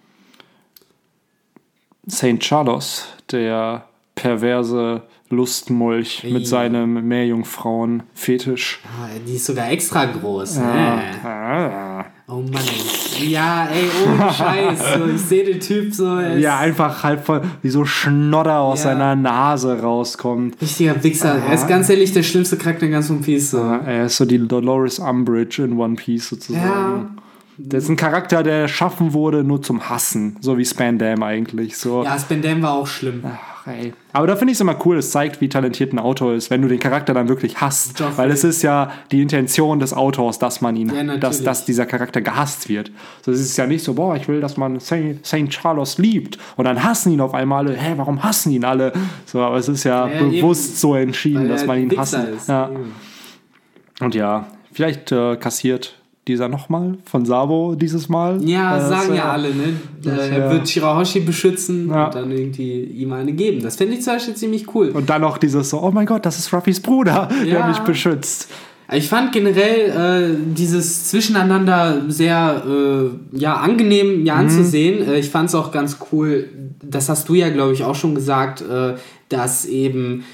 St. 2.10 2.38
Charles, 2.40 3.06
der 3.30 3.84
perverse 4.14 5.02
Lustmolch 5.30 6.24
Ey. 6.24 6.32
mit 6.32 6.46
seinem 6.46 7.06
Meerjungfrauen-Fetisch. 7.06 8.80
Ah, 8.84 9.08
die 9.26 9.34
ist 9.36 9.44
sogar 9.46 9.70
extra 9.70 10.06
groß. 10.06 10.58
Ne? 10.58 11.02
Ah. 11.24 12.04
Oh 12.30 12.36
Mann. 12.42 12.62
Ja, 13.26 13.66
ey, 13.72 13.84
ohne 14.06 14.32
Scheiß. 14.32 14.78
So, 14.98 15.06
ich 15.06 15.20
sehe 15.20 15.44
den 15.44 15.60
Typ 15.60 15.94
so. 15.94 16.18
Ja, 16.20 16.58
einfach 16.58 17.02
halb 17.02 17.24
voll, 17.24 17.42
wie 17.62 17.70
so 17.70 17.84
Schnodder 17.84 18.58
aus 18.60 18.84
Ja. 18.84 18.90
seiner 18.90 19.16
Nase 19.16 19.80
rauskommt. 19.80 20.60
Richtiger 20.60 21.02
Wichser. 21.02 21.36
Er 21.46 21.54
ist 21.54 21.66
ganz 21.68 21.88
ehrlich 21.88 22.12
der 22.12 22.22
schlimmste 22.22 22.56
Charakter 22.58 22.86
in 22.86 22.92
ganz 22.92 23.08
One 23.10 23.20
Piece. 23.20 23.50
So. 23.52 23.58
Er 23.62 24.06
ist 24.06 24.16
so 24.18 24.24
die 24.26 24.38
Dolores 24.46 24.98
Umbridge 24.98 25.62
in 25.64 25.78
One 25.78 25.94
Piece 25.96 26.28
sozusagen. 26.28 26.62
Ja. 26.66 27.10
Das 27.60 27.84
ist 27.84 27.88
ein 27.90 27.96
Charakter, 27.96 28.42
der 28.44 28.60
erschaffen 28.60 29.12
wurde 29.14 29.42
nur 29.42 29.60
zum 29.62 29.88
Hassen, 29.88 30.36
so 30.40 30.58
wie 30.58 30.64
Spandam 30.64 31.22
eigentlich. 31.24 31.76
So. 31.76 32.04
Ja, 32.04 32.16
Spendam 32.18 32.62
war 32.62 32.74
auch 32.74 32.86
schlimm. 32.86 33.22
Ey. 33.68 33.92
Aber 34.14 34.26
da 34.26 34.36
finde 34.36 34.52
ich 34.52 34.56
es 34.56 34.60
immer 34.60 34.76
cool, 34.86 34.96
es 34.96 35.10
zeigt, 35.10 35.40
wie 35.40 35.48
talentiert 35.48 35.92
ein 35.92 35.98
Autor 35.98 36.32
ist, 36.34 36.50
wenn 36.50 36.62
du 36.62 36.68
den 36.68 36.78
Charakter 36.78 37.12
dann 37.12 37.28
wirklich 37.28 37.60
hasst. 37.60 38.00
Joffrey. 38.00 38.16
Weil 38.16 38.30
es 38.30 38.42
ist 38.44 38.62
ja 38.62 38.90
die 39.12 39.20
Intention 39.20 39.78
des 39.78 39.92
Autors, 39.92 40.38
dass 40.38 40.60
man 40.60 40.74
ihn, 40.76 40.90
Ja, 40.94 41.16
dass, 41.18 41.42
dass 41.42 41.64
dieser 41.66 41.84
Charakter 41.84 42.20
gehasst 42.22 42.68
wird. 42.68 42.90
So, 43.24 43.30
es 43.30 43.40
ist 43.40 43.56
ja 43.56 43.66
nicht 43.66 43.84
so, 43.84 43.94
boah, 43.94 44.16
ich 44.16 44.26
will, 44.28 44.40
dass 44.40 44.56
man 44.56 44.80
St. 44.80 45.48
Charles 45.50 45.98
liebt. 45.98 46.38
Und 46.56 46.64
dann 46.64 46.82
hassen 46.82 47.12
ihn 47.12 47.20
auf 47.20 47.34
einmal 47.34 47.66
alle, 47.66 47.76
hä, 47.76 47.92
warum 47.96 48.22
hassen 48.22 48.52
ihn 48.52 48.64
alle? 48.64 48.92
So, 49.26 49.40
aber 49.42 49.56
es 49.56 49.68
ist 49.68 49.84
ja, 49.84 50.08
Ja, 50.08 50.22
bewusst 50.22 50.68
eben. 50.70 50.76
so 50.76 50.94
entschieden, 50.94 51.48
dass 51.48 51.66
man 51.66 51.78
ihn 51.78 51.90
ist. 51.90 52.16
Ja. 52.48 52.70
Und 54.00 54.14
ja, 54.14 54.46
vielleicht 54.72 55.12
äh, 55.12 55.36
kassiert 55.36 55.97
dieser 56.28 56.48
nochmal 56.48 56.98
von 57.04 57.24
Sabo 57.26 57.74
dieses 57.74 58.08
Mal. 58.08 58.40
Ja, 58.44 58.76
Äh, 58.78 58.88
sagen 58.88 59.14
ja 59.14 59.32
alle, 59.32 59.48
ne? 59.48 59.72
das, 60.02 60.28
er 60.28 60.38
ja. 60.38 60.50
wird 60.52 60.68
Shirahoshi 60.68 61.20
beschützen 61.20 61.88
Ja. 61.88 62.06
und 62.06 62.14
dann 62.14 62.30
irgendwie 62.30 62.82
ihm 62.84 63.12
eine 63.12 63.32
geben. 63.32 63.62
Das 63.62 63.76
fände 63.76 63.94
ich 63.94 64.02
zum 64.02 64.12
Beispiel 64.14 64.34
ziemlich 64.34 64.74
cool. 64.74 64.90
Und 64.90 65.08
dann 65.10 65.22
noch 65.22 65.38
dieses 65.38 65.70
so, 65.70 65.82
oh 65.82 65.90
mein 65.90 66.06
Gott, 66.06 66.24
das 66.26 66.38
ist 66.38 66.52
Ruffys 66.52 66.80
Bruder, 66.80 67.28
der 67.44 67.66
mich 67.66 67.78
beschützt. 67.80 68.48
Ich 68.90 69.08
fand 69.08 69.32
generell 69.32 70.32
äh, 70.32 70.36
dieses 70.54 71.08
Zwischeneinander 71.08 72.02
sehr 72.08 72.62
äh, 72.66 73.36
ja, 73.38 73.54
angenehm 73.56 74.20
Mhm. 74.20 74.26
ja, 74.26 74.34
anzusehen. 74.36 75.06
Äh, 75.06 75.18
ich 75.18 75.28
fand 75.28 75.48
es 75.50 75.54
auch 75.54 75.72
ganz 75.72 75.98
cool, 76.12 76.48
das 76.82 77.08
hast 77.10 77.28
du 77.28 77.34
ja, 77.34 77.50
glaube 77.50 77.74
ich, 77.74 77.84
auch 77.84 77.94
schon 77.94 78.14
gesagt, 78.14 78.62
äh, 78.62 78.94
dass 79.28 79.66
eben 79.66 80.24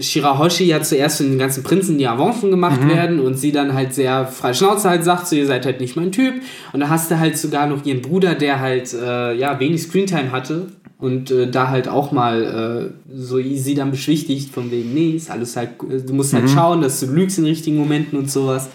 Shirahoshi 0.00 0.64
ja 0.64 0.80
zuerst 0.82 1.18
von 1.18 1.30
den 1.30 1.38
ganzen 1.38 1.62
Prinzen 1.62 1.98
die 1.98 2.06
Avancen 2.06 2.50
gemacht 2.50 2.82
Mhm. 2.82 2.88
werden 2.88 3.20
und 3.20 3.34
sie 3.38 3.52
dann 3.52 3.74
halt 3.74 3.94
sehr 3.94 4.26
frei 4.26 4.52
Schnauze 4.54 4.88
halt 4.88 5.04
sagt, 5.04 5.26
so 5.28 5.36
ihr 5.36 5.46
seid 5.46 5.64
halt 5.66 5.80
nicht 5.80 5.96
mein 5.96 6.12
Typ. 6.12 6.34
Und 6.72 6.80
da 6.80 6.88
hast 6.88 7.10
du 7.10 7.18
halt 7.18 7.38
sogar 7.38 7.66
noch 7.66 7.84
ihren 7.84 8.02
Bruder, 8.02 8.34
der 8.34 8.60
halt 8.60 8.92
äh, 8.94 9.34
ja 9.34 9.58
wenig 9.60 9.82
Screentime 9.82 10.32
hatte 10.32 10.66
und 10.98 11.30
äh, 11.30 11.48
da 11.50 11.68
halt 11.68 11.88
auch 11.88 12.12
mal 12.12 12.92
äh, 13.12 13.14
so 13.16 13.38
sie 13.40 13.74
dann 13.74 13.90
beschwichtigt 13.90 14.52
von 14.52 14.70
wegen, 14.70 14.94
nee, 14.94 15.10
ist 15.10 15.30
alles 15.30 15.56
halt, 15.56 15.70
du 15.80 16.12
musst 16.14 16.32
Mhm. 16.32 16.38
halt 16.38 16.50
schauen, 16.50 16.82
dass 16.82 17.00
du 17.00 17.06
lügst 17.06 17.38
in 17.38 17.44
richtigen 17.44 17.76
Momenten 17.76 18.18
und 18.18 18.30
sowas. 18.30 18.68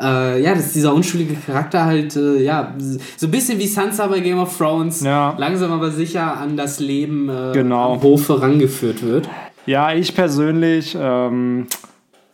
Äh, 0.00 0.40
ja, 0.42 0.54
dass 0.54 0.74
dieser 0.74 0.94
unschuldige 0.94 1.34
Charakter 1.34 1.84
halt, 1.84 2.14
äh, 2.14 2.40
ja, 2.40 2.72
so 3.16 3.26
ein 3.26 3.30
bisschen 3.32 3.58
wie 3.58 3.66
Sansa 3.66 4.06
bei 4.06 4.20
Game 4.20 4.38
of 4.38 4.56
Thrones, 4.56 5.00
Ja. 5.02 5.34
langsam 5.38 5.72
aber 5.72 5.90
sicher 5.90 6.36
an 6.36 6.56
das 6.56 6.78
Leben 6.78 7.28
äh, 7.28 7.50
Genau. 7.52 7.94
am 7.94 8.02
Hofe 8.02 8.40
rangeführt 8.40 9.02
wird. 9.02 9.28
Ja, 9.68 9.92
ich 9.92 10.14
persönlich 10.14 10.96
ähm, 10.98 11.66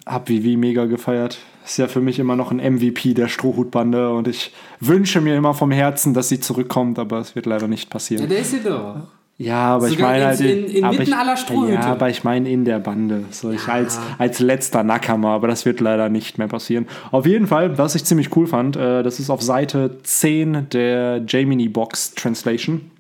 hab 0.06 0.28
Vivi 0.28 0.56
mega 0.56 0.84
gefeiert. 0.86 1.38
Ist 1.64 1.78
ja 1.78 1.88
für 1.88 2.00
mich 2.00 2.18
immer 2.18 2.36
noch 2.36 2.50
ein 2.52 2.58
MVP 2.58 3.14
der 3.14 3.26
Strohhutbande 3.28 4.10
und 4.10 4.28
ich 4.28 4.52
wünsche 4.80 5.20
mir 5.20 5.34
immer 5.34 5.54
vom 5.54 5.70
Herzen, 5.70 6.14
dass 6.14 6.28
sie 6.28 6.38
zurückkommt, 6.38 6.98
aber 6.98 7.18
es 7.18 7.34
wird 7.34 7.46
leider 7.46 7.66
nicht 7.68 7.84
Ja, 7.84 7.90
passieren. 7.90 8.28
der 8.28 8.38
ist 8.38 8.52
ja 8.52 8.58
doch. 8.70 8.96
Ja, 9.36 9.74
aber 9.74 9.86
ich 9.88 9.94
Sogar 9.94 10.10
meine 10.12 10.26
halt. 10.26 10.40
in- 10.42 10.64
in- 10.66 10.76
inmitten 10.84 11.02
ich, 11.02 11.16
aller 11.16 11.36
Strohhüte. 11.36 11.72
Ja, 11.74 11.80
aber 11.86 12.08
ich 12.08 12.22
meine 12.22 12.48
in 12.48 12.64
der 12.64 12.78
Bande. 12.78 13.24
So 13.32 13.50
ich 13.50 13.66
als, 13.66 13.98
als 14.18 14.38
letzter 14.38 14.84
Nackermer, 14.84 15.30
aber 15.30 15.48
das 15.48 15.64
wird 15.64 15.80
leider 15.80 16.08
nicht 16.08 16.38
mehr 16.38 16.46
passieren. 16.46 16.86
Auf 17.10 17.26
jeden 17.26 17.48
Fall, 17.48 17.76
was 17.76 17.96
ich 17.96 18.04
ziemlich 18.04 18.36
cool 18.36 18.46
fand, 18.46 18.76
äh, 18.76 19.02
das 19.02 19.18
ist 19.18 19.30
auf 19.30 19.42
Seite 19.42 19.98
10 20.04 20.68
der 20.70 21.22
Jamini 21.26 21.68
Box 21.68 22.14
Translation. 22.14 22.92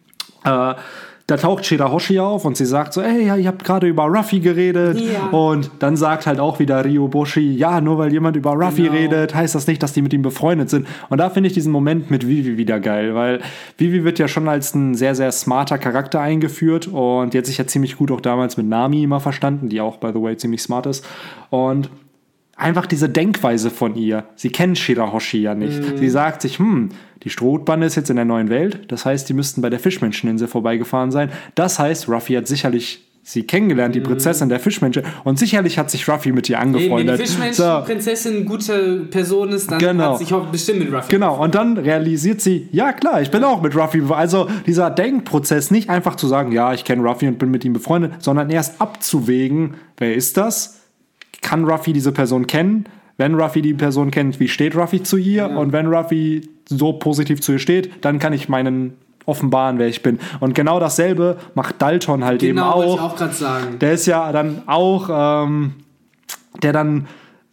Äh, 0.44 0.74
da 1.26 1.38
taucht 1.38 1.64
Shirahoshi 1.64 2.18
auf 2.18 2.44
und 2.44 2.54
sie 2.56 2.66
sagt 2.66 2.92
so, 2.92 3.00
ey, 3.00 3.26
ja, 3.26 3.36
ihr 3.36 3.48
habt 3.48 3.64
gerade 3.64 3.86
über 3.86 4.04
Ruffy 4.04 4.40
geredet. 4.40 5.00
Ja. 5.00 5.28
Und 5.28 5.70
dann 5.78 5.96
sagt 5.96 6.26
halt 6.26 6.38
auch 6.38 6.58
wieder 6.58 6.84
Ryoboshi, 6.84 7.54
ja, 7.54 7.80
nur 7.80 7.96
weil 7.96 8.12
jemand 8.12 8.36
über 8.36 8.50
Ruffy 8.52 8.82
Genau. 8.82 8.92
redet, 8.94 9.34
heißt 9.34 9.54
das 9.54 9.66
nicht, 9.66 9.82
dass 9.82 9.94
die 9.94 10.02
mit 10.02 10.12
ihm 10.12 10.20
befreundet 10.20 10.68
sind. 10.68 10.86
Und 11.08 11.18
da 11.18 11.30
finde 11.30 11.46
ich 11.46 11.54
diesen 11.54 11.72
Moment 11.72 12.10
mit 12.10 12.28
Vivi 12.28 12.58
wieder 12.58 12.78
geil, 12.78 13.14
weil 13.14 13.40
Vivi 13.78 14.04
wird 14.04 14.18
ja 14.18 14.28
schon 14.28 14.48
als 14.48 14.74
ein 14.74 14.94
sehr, 14.94 15.14
sehr 15.14 15.32
smarter 15.32 15.78
Charakter 15.78 16.20
eingeführt 16.20 16.88
und 16.88 17.32
die 17.32 17.38
hat 17.38 17.46
sich 17.46 17.56
ja 17.56 17.66
ziemlich 17.66 17.96
gut 17.96 18.10
auch 18.10 18.20
damals 18.20 18.58
mit 18.58 18.66
Nami 18.66 19.02
immer 19.02 19.20
verstanden, 19.20 19.70
die 19.70 19.80
auch, 19.80 19.96
by 19.96 20.10
the 20.12 20.20
way, 20.20 20.36
ziemlich 20.36 20.60
smart 20.60 20.84
ist. 20.84 21.06
Und 21.48 21.88
einfach 22.56 22.86
diese 22.86 23.08
Denkweise 23.08 23.70
von 23.70 23.96
ihr. 23.96 24.24
Sie 24.36 24.50
kennt 24.50 24.78
Shirahoshi 24.78 25.38
ja 25.38 25.54
nicht. 25.54 25.80
Mhm. 25.82 25.98
Sie 25.98 26.08
sagt 26.10 26.42
sich, 26.42 26.58
hm, 26.58 26.90
die 27.22 27.30
Strohhutbande 27.30 27.86
ist 27.86 27.94
jetzt 27.96 28.10
in 28.10 28.16
der 28.16 28.24
neuen 28.24 28.48
Welt. 28.50 28.80
Das 28.92 29.04
heißt, 29.04 29.28
die 29.28 29.34
müssten 29.34 29.62
bei 29.62 29.70
der 29.70 29.80
Fischmenscheninsel 29.80 30.46
vorbeigefahren 30.48 31.10
sein. 31.10 31.30
Das 31.54 31.78
heißt, 31.78 32.08
Ruffy 32.08 32.34
hat 32.34 32.46
sicherlich 32.46 33.00
sie 33.26 33.44
kennengelernt, 33.44 33.94
die 33.94 34.00
Prinzessin 34.02 34.50
der 34.50 34.60
Fischmenschen. 34.60 35.02
Und 35.24 35.38
sicherlich 35.38 35.78
hat 35.78 35.90
sich 35.90 36.06
Ruffy 36.06 36.30
mit 36.32 36.50
ihr 36.50 36.58
Mhm. 36.58 36.74
Eben, 36.74 36.74
wenn 36.74 36.82
die 36.82 36.88
angefreundet. 36.90 37.16
So, 37.16 37.24
Fischmenschen-Prinzessin 37.24 38.36
eine 38.36 38.44
gute 38.44 38.96
Person 39.10 39.48
ist, 39.48 39.70
dann 39.70 39.78
Genau. 39.78 40.12
hat 40.12 40.18
sich 40.18 40.34
auch 40.34 40.46
bestimmt 40.48 40.80
mit 40.80 40.92
Ruffy. 40.92 41.08
Genau, 41.10 41.42
und 41.42 41.54
dann 41.54 41.78
realisiert 41.78 42.42
sie, 42.42 42.68
ja 42.70 42.92
klar, 42.92 43.22
ich 43.22 43.30
bin 43.30 43.42
auch 43.42 43.62
mit 43.62 43.74
Ruffy. 43.74 44.02
Also 44.10 44.50
dieser 44.66 44.90
Denkprozess, 44.90 45.70
nicht 45.70 45.88
einfach 45.88 46.16
zu 46.16 46.28
sagen, 46.28 46.52
ja, 46.52 46.74
ich 46.74 46.84
kenne 46.84 47.02
Ruffy 47.02 47.26
und 47.26 47.38
bin 47.38 47.50
mit 47.50 47.64
ihm 47.64 47.72
befreundet, 47.72 48.12
sondern 48.22 48.50
erst 48.50 48.78
abzuwägen, 48.82 49.74
wer 49.96 50.14
ist 50.14 50.36
das? 50.36 50.80
Kann 51.44 51.64
Ruffy 51.64 51.92
diese 51.92 52.10
Person 52.10 52.46
kennen? 52.48 52.86
Wenn 53.16 53.34
Ruffy 53.36 53.62
die 53.62 53.74
Person 53.74 54.10
kennt, 54.10 54.40
wie 54.40 54.48
steht 54.48 54.74
Ruffy 54.74 55.02
zu 55.04 55.16
ihr? 55.16 55.48
Und 55.50 55.72
wenn 55.72 55.86
Ruffy 55.86 56.48
so 56.68 56.94
positiv 56.94 57.40
zu 57.40 57.52
ihr 57.52 57.58
steht, 57.60 58.04
dann 58.04 58.18
kann 58.18 58.32
ich 58.32 58.48
meinen 58.48 58.94
offenbaren, 59.26 59.78
wer 59.78 59.86
ich 59.86 60.02
bin. 60.02 60.18
Und 60.40 60.54
genau 60.54 60.80
dasselbe 60.80 61.36
macht 61.54 61.80
Dalton 61.80 62.24
halt 62.24 62.42
eben 62.42 62.56
Genau, 62.56 62.76
wollte 62.78 62.92
ich 62.94 62.98
auch. 62.98 63.12
auch 63.12 63.16
gerade 63.16 63.32
sagen. 63.34 63.78
Der 63.78 63.92
ist 63.92 64.06
ja 64.06 64.32
dann 64.32 64.62
auch, 64.66 65.08
ähm, 65.44 65.74
der 66.62 66.72
dann, 66.72 67.06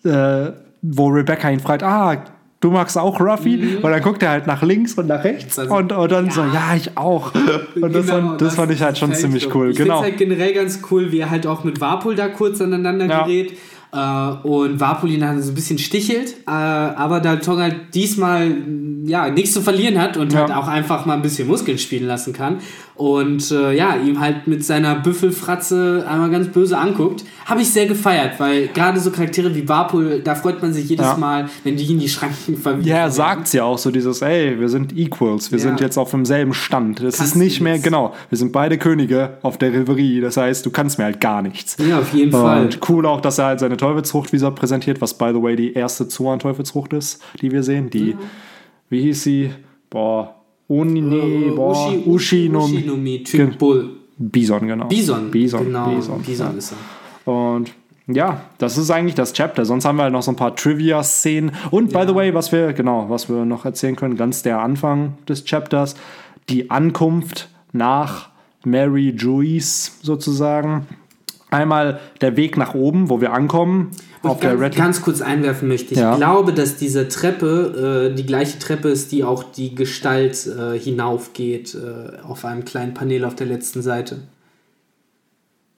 äh, 0.03 0.51
wo 0.81 1.07
Rebecca 1.09 1.49
ihn 1.49 1.59
fragt, 1.59 1.83
ah, 1.83 2.23
du 2.59 2.71
magst 2.71 2.97
auch 2.97 3.19
Ruffy? 3.21 3.77
Und 3.81 3.89
dann 3.91 4.01
guckt 4.01 4.21
er 4.23 4.29
halt 4.31 4.47
nach 4.47 4.63
links 4.63 4.95
und 4.95 5.07
nach 5.07 5.23
rechts 5.23 5.57
Also, 5.59 5.73
und, 5.75 5.91
und 5.93 6.11
dann 6.11 6.29
so, 6.31 6.41
ja, 6.41 6.75
ich 6.75 6.97
auch. 6.97 7.33
Und 7.81 7.93
das, 7.95 8.05
Genau, 8.07 8.29
fand, 8.29 8.41
das, 8.41 8.55
fand 8.55 8.71
ich 8.71 8.81
halt 8.81 8.97
schon 8.97 9.13
ziemlich 9.13 9.45
ich 9.47 9.55
cool. 9.55 9.71
Ich 9.71 9.77
Genau. 9.77 10.01
finde 10.01 10.07
es 10.07 10.11
halt 10.11 10.17
generell 10.29 10.53
ganz 10.53 10.81
cool, 10.91 11.11
wie 11.11 11.19
er 11.19 11.29
halt 11.29 11.45
auch 11.47 11.63
mit 11.63 11.79
Warpol 11.81 12.15
da 12.15 12.27
kurz 12.27 12.59
aneinander 12.61 13.05
Ja. 13.05 13.23
gerät. 13.23 13.57
Äh, 13.93 13.97
und 14.47 14.79
Warpol 14.79 15.11
ihn 15.11 15.19
dann 15.19 15.41
so 15.41 15.51
ein 15.51 15.55
bisschen 15.55 15.77
stichelt, 15.77 16.35
äh, 16.47 16.51
aber 16.51 17.19
Dalton 17.19 17.59
halt 17.59 17.75
diesmal 17.93 18.49
ja 19.05 19.29
nichts 19.29 19.51
zu 19.53 19.61
verlieren 19.61 19.99
hat 19.99 20.15
und 20.15 20.31
Ja. 20.31 20.39
halt 20.41 20.51
auch 20.51 20.67
einfach 20.67 21.05
mal 21.05 21.15
ein 21.15 21.21
bisschen 21.21 21.47
Muskeln 21.47 21.77
spielen 21.77 22.07
lassen 22.07 22.31
kann. 22.31 22.59
Und 22.95 23.49
äh, 23.51 23.73
ja, 23.73 23.95
ihm 23.95 24.19
halt 24.19 24.45
mit 24.47 24.63
seiner 24.63 24.95
Büffelfratze 24.95 26.05
einmal 26.07 26.29
ganz 26.29 26.47
böse 26.49 26.77
anguckt. 26.77 27.23
Habe 27.45 27.61
ich 27.61 27.69
sehr 27.69 27.87
gefeiert, 27.87 28.39
weil 28.39 28.67
gerade 28.67 28.99
so 28.99 29.09
Charaktere 29.11 29.53
wie 29.55 29.67
Warpol, 29.67 30.21
da 30.23 30.35
freut 30.35 30.61
man 30.61 30.71
sich 30.73 30.87
jedes 30.89 31.05
Ja. 31.05 31.17
Mal, 31.17 31.49
wenn 31.63 31.77
die 31.77 31.91
in 31.91 31.99
die 31.99 32.09
Schranken 32.09 32.57
verwiesen 32.61 32.87
Ja, 32.87 32.95
er 32.97 33.01
werden. 33.03 33.11
sagt's 33.13 33.53
ja 33.53 33.63
auch 33.63 33.77
so 33.77 33.89
dieses, 33.91 34.21
ey, 34.21 34.59
wir 34.59 34.69
sind 34.69 34.95
Equals, 34.95 35.51
wir 35.51 35.57
Ja. 35.59 35.63
sind 35.63 35.79
jetzt 35.79 35.97
auf 35.97 36.11
demselben 36.11 36.53
Stand. 36.53 36.99
Das 37.01 37.17
Kannst 37.17 37.33
ist 37.33 37.35
nicht 37.39 37.61
mehr, 37.61 37.79
genau, 37.79 38.13
wir 38.29 38.37
sind 38.37 38.51
beide 38.51 38.77
Könige 38.77 39.37
auf 39.41 39.57
der 39.57 39.73
Reverie. 39.73 40.21
Das 40.21 40.37
heißt, 40.37 40.65
du 40.65 40.69
kannst 40.69 40.97
mir 40.99 41.05
halt 41.05 41.19
gar 41.21 41.41
nichts. 41.41 41.77
Ja, 41.85 41.99
auf 41.99 42.13
jeden 42.13 42.31
Fall. 42.31 42.65
Und 42.65 42.79
cool 42.89 43.05
auch, 43.05 43.21
dass 43.21 43.37
er 43.39 43.45
halt 43.45 43.59
seine 43.61 43.77
Teufelsfrucht 43.77 44.31
wieder 44.33 44.51
präsentiert, 44.51 45.01
was 45.01 45.17
by 45.17 45.31
the 45.33 45.41
way 45.41 45.55
die 45.55 45.73
erste 45.73 46.07
Zoan-Teufelsfrucht 46.07 46.93
ist, 46.93 47.21
die 47.41 47.51
wir 47.51 47.63
sehen. 47.63 47.89
Die, 47.89 48.15
wie 48.89 49.01
hieß 49.01 49.23
sie? 49.23 49.51
Boah, 49.89 50.35
Uni, 50.71 51.01
nee, 51.01 51.51
boah, 51.53 51.89
Ushi, 51.89 52.03
Ushi, 52.05 52.49
Ushi 52.49 52.95
Mi, 52.95 53.23
Typ 53.23 53.57
Bull. 53.57 53.89
Bison, 54.17 54.67
genau. 54.67 54.87
Bison. 54.87 55.29
Bison, 55.29 55.65
genau. 55.65 55.89
Bison. 55.89 56.21
Bison, 56.21 56.57
ist 56.57 56.73
er. 57.25 57.31
Und 57.31 57.73
ja, 58.07 58.41
das 58.57 58.77
ist 58.77 58.89
eigentlich 58.89 59.15
das 59.15 59.33
Chapter. 59.33 59.65
Sonst 59.65 59.85
haben 59.85 59.97
wir 59.97 60.03
halt 60.03 60.13
noch 60.13 60.21
so 60.21 60.31
ein 60.31 60.35
paar 60.35 60.55
Trivia-Szenen. 60.55 61.51
Und 61.71 61.91
by 61.91 62.03
the 62.07 62.15
way, 62.15 62.33
was 62.33 62.51
wir, 62.51 62.73
genau, 62.73 63.09
was 63.09 63.29
wir 63.29 63.43
noch 63.45 63.65
erzählen 63.65 63.95
können, 63.95 64.15
ganz 64.15 64.43
der 64.43 64.59
Anfang 64.59 65.17
des 65.27 65.43
Chapters, 65.43 65.95
die 66.49 66.71
Ankunft 66.71 67.49
nach 67.73 68.29
Mary 68.63 69.09
Joyce 69.09 69.99
sozusagen. 70.01 70.87
Einmal 71.51 71.99
der 72.21 72.37
Weg 72.37 72.57
nach 72.57 72.73
oben, 72.73 73.09
wo 73.09 73.21
wir 73.21 73.33
ankommen, 73.33 73.91
Wo 74.23 74.29
auf 74.29 74.35
ich 74.37 74.41
der 74.41 74.51
ganz, 74.51 74.61
Red 74.63 74.75
ganz 74.77 75.01
kurz 75.01 75.21
einwerfen 75.21 75.67
möchte. 75.67 75.93
Ich 75.93 75.99
Ja. 75.99 76.15
glaube, 76.15 76.53
dass 76.53 76.77
diese 76.77 77.07
Treppe 77.09 78.09
äh, 78.11 78.15
die 78.15 78.25
gleiche 78.25 78.57
Treppe 78.57 78.87
ist, 78.89 79.11
die 79.11 79.23
auch 79.23 79.43
die 79.43 79.75
Gestalt 79.75 80.47
äh, 80.47 80.79
hinaufgeht 80.79 81.75
äh, 81.75 82.21
auf 82.25 82.45
einem 82.45 82.63
kleinen 82.65 82.93
Panel 82.93 83.25
auf 83.25 83.35
der 83.35 83.47
letzten 83.47 83.81
Seite. 83.81 84.19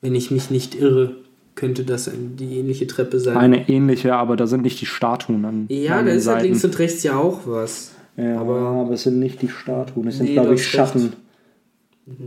Wenn 0.02 0.16
ich 0.16 0.32
mich 0.32 0.52
nicht 0.52 0.76
irre, 0.76 1.16
könnte 1.56 1.84
das 1.84 2.10
die 2.14 2.58
ähnliche 2.60 2.86
Treppe 2.88 3.20
sein. 3.20 3.38
Eine 3.38 3.68
ähnliche, 3.70 4.16
aber 4.16 4.36
da 4.36 4.48
sind 4.48 4.62
nicht 4.64 4.80
die 4.82 4.86
Statuen 4.86 5.44
an. 5.46 5.66
ja, 5.70 6.02
da 6.04 6.12
ist 6.12 6.28
halt 6.28 6.44
links 6.44 6.64
und 6.66 6.78
rechts 6.80 7.04
ja 7.04 7.16
auch 7.18 7.42
was. 7.46 7.92
Ja, 8.16 8.40
aber, 8.40 8.60
aber 8.60 8.92
es 8.94 9.04
sind 9.04 9.18
nicht 9.20 9.42
die 9.42 9.50
Statuen, 9.50 10.08
es 10.08 10.18
sind, 10.18 10.28
Nee, 10.28 10.34
glaube 10.34 10.54
ich, 10.54 10.68
Schatten. 10.68 11.02
recht. 11.02 11.18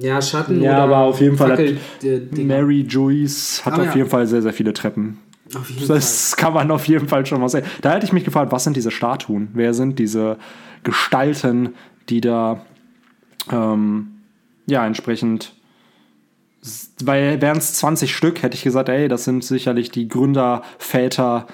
Ja, 0.00 0.22
Schatten 0.22 0.62
Ja, 0.62 0.72
oder 0.72 0.82
aber 0.84 0.98
auf 0.98 1.20
jeden 1.20 1.36
Fall 1.36 1.52
hat 1.52 1.58
Fackel, 1.58 1.78
äh. 2.02 2.42
Mary 2.42 2.80
Joyce 2.80 3.62
hat 3.64 3.74
Aber 3.74 3.82
auf 3.82 3.88
ja. 3.90 3.96
jeden 3.96 4.08
Fall 4.08 4.26
sehr, 4.26 4.42
sehr 4.42 4.52
viele 4.52 4.72
Treppen. 4.72 5.18
Jeden 5.48 5.86
Fall. 5.86 5.96
Das 5.96 6.36
kann 6.36 6.54
man 6.54 6.70
auf 6.70 6.86
jeden 6.88 7.08
Fall 7.08 7.24
schon 7.26 7.40
mal 7.40 7.48
sehen. 7.48 7.64
Da 7.82 7.92
hätte 7.92 8.06
ich 8.06 8.12
mich 8.12 8.24
gefragt, 8.24 8.50
was 8.52 8.64
sind 8.64 8.76
diese 8.76 8.90
Statuen? 8.90 9.48
Wer 9.52 9.74
sind 9.74 9.98
diese 9.98 10.38
Gestalten, 10.82 11.74
die 12.08 12.20
da 12.20 12.64
ähm, 13.52 14.08
ja 14.66 14.86
entsprechend 14.86 15.52
weil 17.04 17.40
wären 17.40 17.58
es 17.58 17.74
20 17.74 18.14
Stück, 18.14 18.42
hätte 18.42 18.56
ich 18.56 18.64
gesagt, 18.64 18.88
ey, 18.88 19.08
das 19.08 19.24
sind 19.24 19.44
sicherlich 19.44 19.90
die 19.90 20.08
Gründerväter 20.08 21.46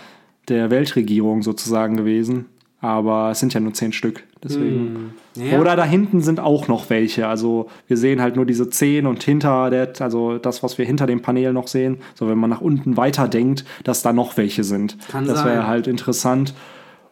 der 0.49 0.71
Weltregierung 0.71 1.43
sozusagen 1.43 1.97
gewesen. 1.97 2.47
Aber 2.81 3.31
es 3.31 3.41
sind 3.41 3.55
ja 3.55 3.61
nur 3.61 3.75
10 3.75 3.93
Stück. 3.93 4.25
Deswegen. 4.45 5.15
Ja. 5.37 5.61
Oder 5.61 5.77
da 5.77 5.85
hinten 5.85 6.21
sind 6.21 6.41
auch 6.41 6.67
noch 6.69 6.91
welche. 6.91 7.29
Also 7.29 7.69
wir 7.87 7.97
sehen 7.97 8.21
halt 8.21 8.37
nur 8.37 8.45
diese 8.45 8.69
10 8.69 9.07
und 9.07 9.23
hinter 9.23 9.71
der, 9.71 9.93
also 10.01 10.39
das, 10.39 10.63
was 10.63 10.79
wir 10.79 10.85
hinter 10.85 11.07
dem 11.07 11.23
Panel 11.23 11.53
noch 11.53 11.69
sehen. 11.69 11.99
So, 12.15 12.29
wenn 12.29 12.39
man 12.39 12.51
nach 12.51 12.61
unten 12.61 12.97
weiter 12.97 13.29
denkt, 13.29 13.65
dass 13.85 14.03
da 14.03 14.13
noch 14.13 14.37
welche 14.37 14.65
sind. 14.65 14.97
Kann 15.09 15.27
das 15.27 15.45
wäre 15.45 15.67
halt 15.67 15.87
interessant. 15.87 16.55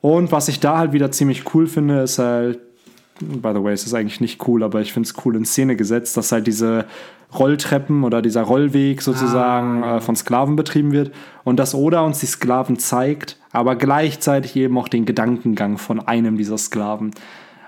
Und 0.01 0.33
was 0.33 0.49
ich 0.49 0.61
da 0.61 0.79
halt 0.79 0.93
wieder 0.93 1.12
ziemlich 1.12 1.55
cool 1.55 1.66
finde, 1.66 2.01
ist 2.01 2.19
halt, 2.19 2.59
by 3.20 3.52
the 3.54 3.62
way, 3.62 3.72
es 3.72 3.85
ist 3.85 3.94
eigentlich 3.94 4.20
nicht 4.20 4.46
cool, 4.48 4.62
aber 4.62 4.80
ich 4.80 4.92
finde 4.92 5.09
es 5.09 5.14
cool 5.24 5.37
in 5.37 5.44
Szene 5.44 5.76
gesetzt, 5.76 6.16
dass 6.16 6.33
halt 6.33 6.47
diese 6.47 6.86
Rolltreppen 7.38 8.03
oder 8.03 8.22
dieser 8.22 8.42
Rollweg 8.42 9.03
sozusagen 9.03 9.84
Ah, 9.84 9.97
äh, 9.99 10.01
von 10.01 10.16
Sklaven 10.16 10.57
betrieben 10.57 10.92
wird 10.92 11.12
und 11.45 11.59
dass 11.59 11.74
Oda 11.74 12.01
uns 12.01 12.18
die 12.20 12.26
Sklaven 12.26 12.78
zeigt 12.78 13.36
aber 13.53 13.76
gleichzeitig 13.76 14.57
eben 14.57 14.78
auch 14.78 14.88
den 14.88 15.05
Gedankengang 15.05 15.78
von 15.78 16.01
einem 16.01 16.36
dieser 16.36 16.59
Sklaven. 16.59 17.12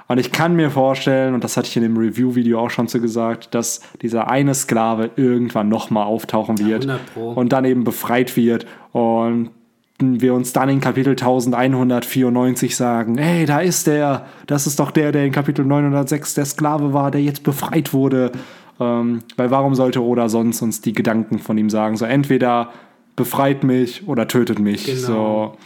Und 0.09 0.18
ich 0.18 0.31
kann 0.31 0.55
mir 0.57 0.70
vorstellen, 0.70 1.35
und 1.35 1.43
das 1.43 1.57
hatte 1.57 1.68
ich 1.68 1.77
in 1.77 1.83
dem 1.83 1.97
Review-Video 1.97 2.61
auch 2.61 2.70
schon 2.70 2.87
so 2.87 3.01
gesagt, 3.01 3.55
dass 3.55 3.81
dieser 4.03 4.29
eine 4.29 4.55
Sklave 4.55 5.11
irgendwann 5.16 5.68
nochmal 5.68 6.05
auftauchen 6.05 6.59
wird 6.59 6.87
100 6.89 7.14
Pro. 7.14 7.31
und 7.33 7.53
dann 7.53 7.64
eben 7.64 7.85
befreit 7.85 8.37
wird 8.37 8.66
und 8.93 9.51
wir 9.99 10.34
uns 10.34 10.53
dann 10.53 10.68
in 10.68 10.80
Kapitel 10.80 11.11
1194 11.11 12.74
sagen, 12.76 13.18
hey, 13.18 13.47
da 13.47 13.61
ist 13.61 13.86
der, 13.86 14.26
das 14.47 14.66
ist 14.66 14.80
doch 14.80 14.90
der, 14.90 15.12
der 15.12 15.24
in 15.24 15.32
Kapitel 15.32 15.64
906 15.64 16.34
der 16.34 16.45
Sklave 16.45 16.93
war, 16.93 17.11
der 17.11 17.22
jetzt 17.22 17.43
befreit 17.43 17.93
wurde. 17.93 18.32
Ähm, 18.80 19.20
weil 19.36 19.51
warum 19.51 19.74
sollte 19.74 20.03
Oda 20.03 20.28
sonst 20.28 20.62
uns 20.62 20.80
die 20.80 20.93
Gedanken 20.93 21.38
von 21.38 21.57
ihm 21.59 21.70
sagen? 21.70 21.97
So 21.97 22.05
entweder 22.05 22.70
befreit 23.16 23.62
mich 23.64 24.09
oder 24.09 24.26
tötet 24.26 24.59
mich. 24.59 24.86
Genau. 24.86 24.99
So, 25.01 25.59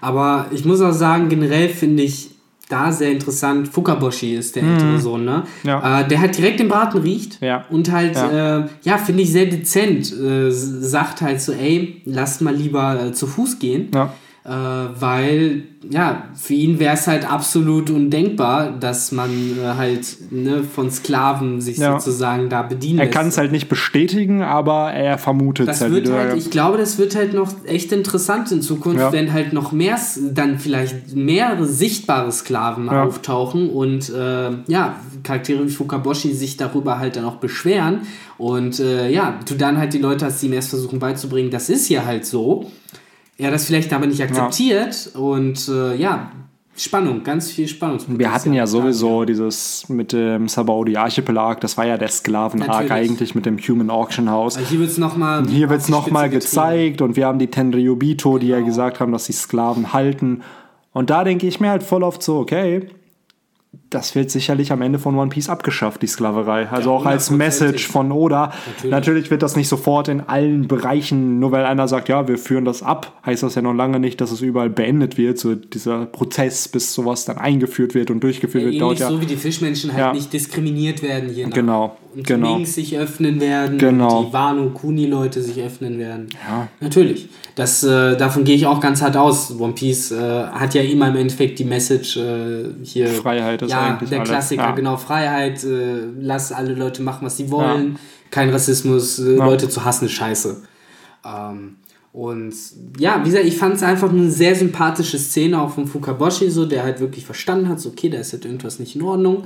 Aber 0.00 0.46
ich 0.50 0.64
muss 0.64 0.80
auch 0.80 0.92
sagen, 0.92 1.28
generell 1.28 1.68
finde 1.68 2.02
ich 2.02 2.30
da 2.68 2.92
sehr 2.92 3.10
interessant. 3.12 3.68
Fukaboshi 3.68 4.34
ist 4.34 4.56
der 4.56 4.62
ältere 4.62 4.98
Sohn, 5.00 5.24
ne? 5.24 5.44
Mhm. 5.62 5.68
Ja. 5.68 6.00
Äh, 6.00 6.08
der 6.08 6.20
halt 6.20 6.36
direkt 6.36 6.60
den 6.60 6.68
Braten 6.68 6.98
riecht. 7.00 7.40
Ja. 7.40 7.64
Und 7.70 7.90
halt, 7.90 8.14
Ja. 8.14 8.58
äh, 8.60 8.66
ja 8.82 8.98
finde 8.98 9.22
ich 9.22 9.32
sehr 9.32 9.46
dezent. 9.46 10.12
Äh, 10.12 10.50
sagt 10.50 11.20
halt 11.22 11.40
so, 11.40 11.52
ey, 11.52 12.02
lasst 12.04 12.42
mal 12.42 12.54
lieber 12.54 13.06
äh, 13.06 13.12
zu 13.12 13.26
Fuß 13.26 13.58
gehen. 13.58 13.88
ja. 13.94 14.12
Äh, 14.48 14.50
weil, 15.00 15.64
ja, 15.90 16.22
für 16.34 16.54
ihn 16.54 16.78
wäre 16.78 16.94
es 16.94 17.06
halt 17.06 17.30
absolut 17.30 17.90
undenkbar, 17.90 18.70
dass 18.70 19.12
man 19.12 19.28
äh, 19.30 19.74
halt 19.76 20.16
ne, 20.30 20.62
von 20.64 20.90
Sklaven 20.90 21.60
sich 21.60 21.76
Ja. 21.76 22.00
sozusagen 22.00 22.48
da 22.48 22.62
bedienen 22.62 22.98
Er 22.98 23.10
kann 23.10 23.28
es 23.28 23.36
halt 23.36 23.52
nicht 23.52 23.68
bestätigen, 23.68 24.42
aber 24.42 24.90
er 24.92 25.18
vermutet 25.18 25.68
es 25.68 25.82
halt 25.82 25.92
wird 25.92 26.10
halt, 26.10 26.34
ich 26.38 26.50
glaube, 26.50 26.78
das 26.78 26.96
wird 26.96 27.14
halt 27.14 27.34
noch 27.34 27.52
echt 27.66 27.92
interessant 27.92 28.50
in 28.50 28.62
Zukunft, 28.62 29.00
Ja. 29.00 29.12
wenn 29.12 29.34
halt 29.34 29.52
noch 29.52 29.70
mehr, 29.72 29.98
dann 30.32 30.58
vielleicht 30.58 31.14
mehrere 31.14 31.66
sichtbare 31.66 32.32
Sklaven 32.32 32.86
Ja. 32.86 33.04
auftauchen 33.04 33.68
und 33.68 34.08
äh, 34.08 34.48
ja, 34.66 34.96
Charaktere 35.24 35.62
wie 35.66 35.68
Fukaboshi 35.70 36.32
sich 36.32 36.56
darüber 36.56 36.98
halt 36.98 37.16
dann 37.16 37.26
auch 37.26 37.36
beschweren 37.36 38.00
und 38.38 38.80
äh, 38.80 39.10
ja, 39.10 39.38
du 39.46 39.56
dann 39.56 39.76
halt 39.76 39.92
die 39.92 39.98
Leute 39.98 40.24
hast, 40.24 40.40
die 40.40 40.46
ihm 40.46 40.54
erst 40.54 40.70
versuchen 40.70 41.00
beizubringen, 41.00 41.50
das 41.50 41.68
ist 41.68 41.86
hier 41.86 42.06
halt 42.06 42.24
so. 42.24 42.70
Er 43.38 43.52
das 43.52 43.66
vielleicht 43.66 43.92
aber 43.92 44.06
nicht 44.06 44.20
akzeptiert 44.20 45.12
und 45.14 45.68
äh, 45.68 45.94
ja, 45.94 46.32
Spannung, 46.76 47.22
ganz 47.22 47.50
viel 47.50 47.68
Spannung. 47.68 47.98
Wir 48.08 48.32
hatten 48.32 48.52
ja 48.52 48.66
sowieso 48.66 49.24
dieses 49.24 49.88
mit 49.88 50.12
dem 50.12 50.48
Sabaudi 50.48 50.96
Archipelag, 50.96 51.60
das 51.60 51.76
war 51.76 51.86
ja 51.86 51.96
der 51.96 52.08
Sklaven-Arc 52.08 52.90
eigentlich 52.90 53.34
mit 53.34 53.46
dem 53.46 53.58
Human 53.58 53.90
Auction 53.90 54.30
House. 54.30 54.56
Also 54.56 54.68
hier 54.68 54.80
wird 54.80 54.90
es 54.90 54.98
nochmal. 54.98 55.46
Hier 55.46 55.68
wird 55.70 55.80
es 55.80 55.88
nochmal 55.88 56.30
gezeigt 56.30 57.00
und 57.00 57.16
wir 57.16 57.26
haben 57.26 57.38
die 57.38 57.48
Tenryubito, 57.48 58.38
die 58.38 58.48
ja 58.48 58.60
gesagt 58.60 59.00
haben, 59.00 59.12
dass 59.12 59.26
sie 59.26 59.32
Sklaven 59.32 59.92
halten. 59.92 60.42
Und 60.92 61.10
da 61.10 61.22
denke 61.22 61.46
ich 61.46 61.60
mir 61.60 61.70
halt 61.70 61.82
voll 61.82 62.02
oft 62.02 62.22
so, 62.22 62.38
okay, 62.38 62.88
das 63.90 64.14
wird 64.14 64.30
sicherlich 64.30 64.70
am 64.70 64.82
Ende 64.82 64.98
von 64.98 65.16
One 65.16 65.30
Piece 65.30 65.48
abgeschafft, 65.48 66.02
die 66.02 66.06
Sklaverei. 66.06 66.68
Also 66.68 66.90
Ja, 66.90 66.96
auch 66.96 67.06
als. 67.06 67.30
Message 67.30 67.86
von 67.86 68.12
Oda. 68.12 68.52
Natürlich. 68.66 68.90
Natürlich. 68.90 69.30
wird 69.30 69.42
das 69.42 69.56
nicht 69.56 69.68
sofort 69.68 70.08
in 70.08 70.20
allen 70.20 70.68
Bereichen, 70.68 71.38
nur 71.38 71.52
weil 71.52 71.64
einer 71.64 71.88
sagt, 71.88 72.08
ja, 72.08 72.28
wir 72.28 72.36
führen 72.38 72.64
das 72.64 72.82
ab, 72.82 73.12
heißt 73.24 73.42
das 73.42 73.54
ja 73.54 73.62
noch 73.62 73.72
lange 73.72 73.98
nicht, 74.00 74.20
dass 74.20 74.30
es 74.30 74.40
überall 74.40 74.70
beendet 74.70 75.16
wird. 75.16 75.38
So 75.38 75.54
dieser 75.54 76.06
Prozess, 76.06 76.68
bis 76.68 76.92
sowas 76.92 77.24
dann 77.24 77.38
eingeführt 77.38 77.94
wird 77.94 78.10
und 78.10 78.20
durchgeführt 78.22 78.64
wird, 78.64 78.80
dauert 78.80 78.98
ja. 78.98 79.08
so 79.08 79.20
wie 79.20 79.26
die 79.26 79.36
Fischmenschen 79.36 79.92
halt 79.92 80.00
Ja. 80.00 80.12
nicht 80.12 80.32
diskriminiert 80.32 81.02
werden 81.02 81.30
hier. 81.30 81.48
Genau, 81.48 81.96
Und 82.18 82.26
genau. 82.26 82.48
die 82.48 82.54
Minks 82.56 82.74
sich 82.74 82.98
öffnen 82.98 83.40
werden, 83.40 83.78
Genau. 83.78 84.24
die 84.24 84.32
Wano 84.32 84.70
Kuni 84.70 85.06
Leute 85.06 85.40
sich 85.40 85.62
öffnen 85.62 85.98
werden. 86.00 86.26
Ja. 86.48 86.66
Natürlich. 86.80 87.28
Das, 87.54 87.84
äh, 87.84 88.16
davon 88.16 88.42
gehe 88.42 88.56
ich 88.56 88.66
auch 88.66 88.80
ganz 88.80 89.00
hart 89.02 89.16
aus. 89.16 89.52
One 89.56 89.72
Piece 89.72 90.10
äh, 90.10 90.18
hat 90.48 90.74
ja 90.74 90.82
immer 90.82 91.08
im 91.08 91.16
Endeffekt 91.16 91.60
die 91.60 91.64
Message 91.64 92.16
äh, 92.16 92.64
hier. 92.82 93.06
Freiheit 93.06 93.62
ist 93.62 93.70
ja, 93.70 93.86
eigentlich 93.86 94.10
der 94.10 94.18
alles. 94.18 94.30
Klassiker, 94.30 94.62
Ja. 94.62 94.70
genau. 94.72 94.96
Freiheit, 94.96 95.62
äh, 95.62 96.00
lass 96.20 96.50
alle 96.50 96.74
Leute 96.74 97.02
machen, 97.02 97.24
was 97.24 97.36
sie 97.36 97.50
wollen. 97.52 97.98
Kein 98.32 98.50
Rassismus, 98.50 99.20
äh, 99.20 99.36
Ja. 99.36 99.46
Leute 99.46 99.68
zu 99.68 99.84
hassen 99.84 100.06
ist 100.06 100.12
scheiße. 100.12 100.60
Ähm, 101.24 101.76
und 102.12 102.52
ja, 102.98 103.20
wie 103.22 103.30
gesagt, 103.30 103.44
ich 103.46 103.56
fand 103.56 103.76
es 103.76 103.82
einfach 103.84 104.10
eine 104.10 104.28
sehr 104.30 104.56
sympathische 104.56 105.18
Szene 105.18 105.60
auch 105.62 105.70
von 105.70 105.86
Fukaboshi, 105.86 106.50
so, 106.50 106.66
der 106.66 106.82
halt 106.82 106.98
wirklich 106.98 107.24
verstanden 107.24 107.68
hat, 107.68 107.78
so, 107.80 107.90
okay, 107.90 108.08
da 108.08 108.18
ist 108.18 108.32
halt 108.32 108.44
irgendwas 108.44 108.80
nicht 108.80 108.96
in 108.96 109.02
Ordnung. 109.02 109.44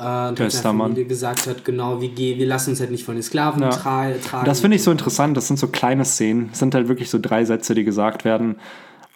Äh, 0.00 0.04
halt 0.04 0.36
Bester 0.38 0.74
der 0.96 1.04
gesagt 1.04 1.46
hat, 1.46 1.64
genau, 1.64 2.00
wir, 2.00 2.16
wir 2.16 2.46
lassen 2.46 2.70
uns 2.70 2.80
halt 2.80 2.90
nicht 2.90 3.04
von 3.04 3.14
den 3.14 3.22
Sklaven 3.22 3.62
Ja. 3.62 3.68
tra 3.70 4.06
tragen. 4.24 4.46
Das 4.46 4.60
finde 4.60 4.76
ich 4.76 4.82
so 4.82 4.90
interessant. 4.90 5.36
Das 5.36 5.46
sind 5.46 5.58
so 5.58 5.68
kleine 5.68 6.04
Szenen. 6.04 6.48
Das 6.50 6.58
sind 6.58 6.74
halt 6.74 6.88
wirklich 6.88 7.10
so 7.10 7.18
drei 7.20 7.44
Sätze, 7.44 7.74
die 7.74 7.84
gesagt 7.84 8.24
werden. 8.24 8.56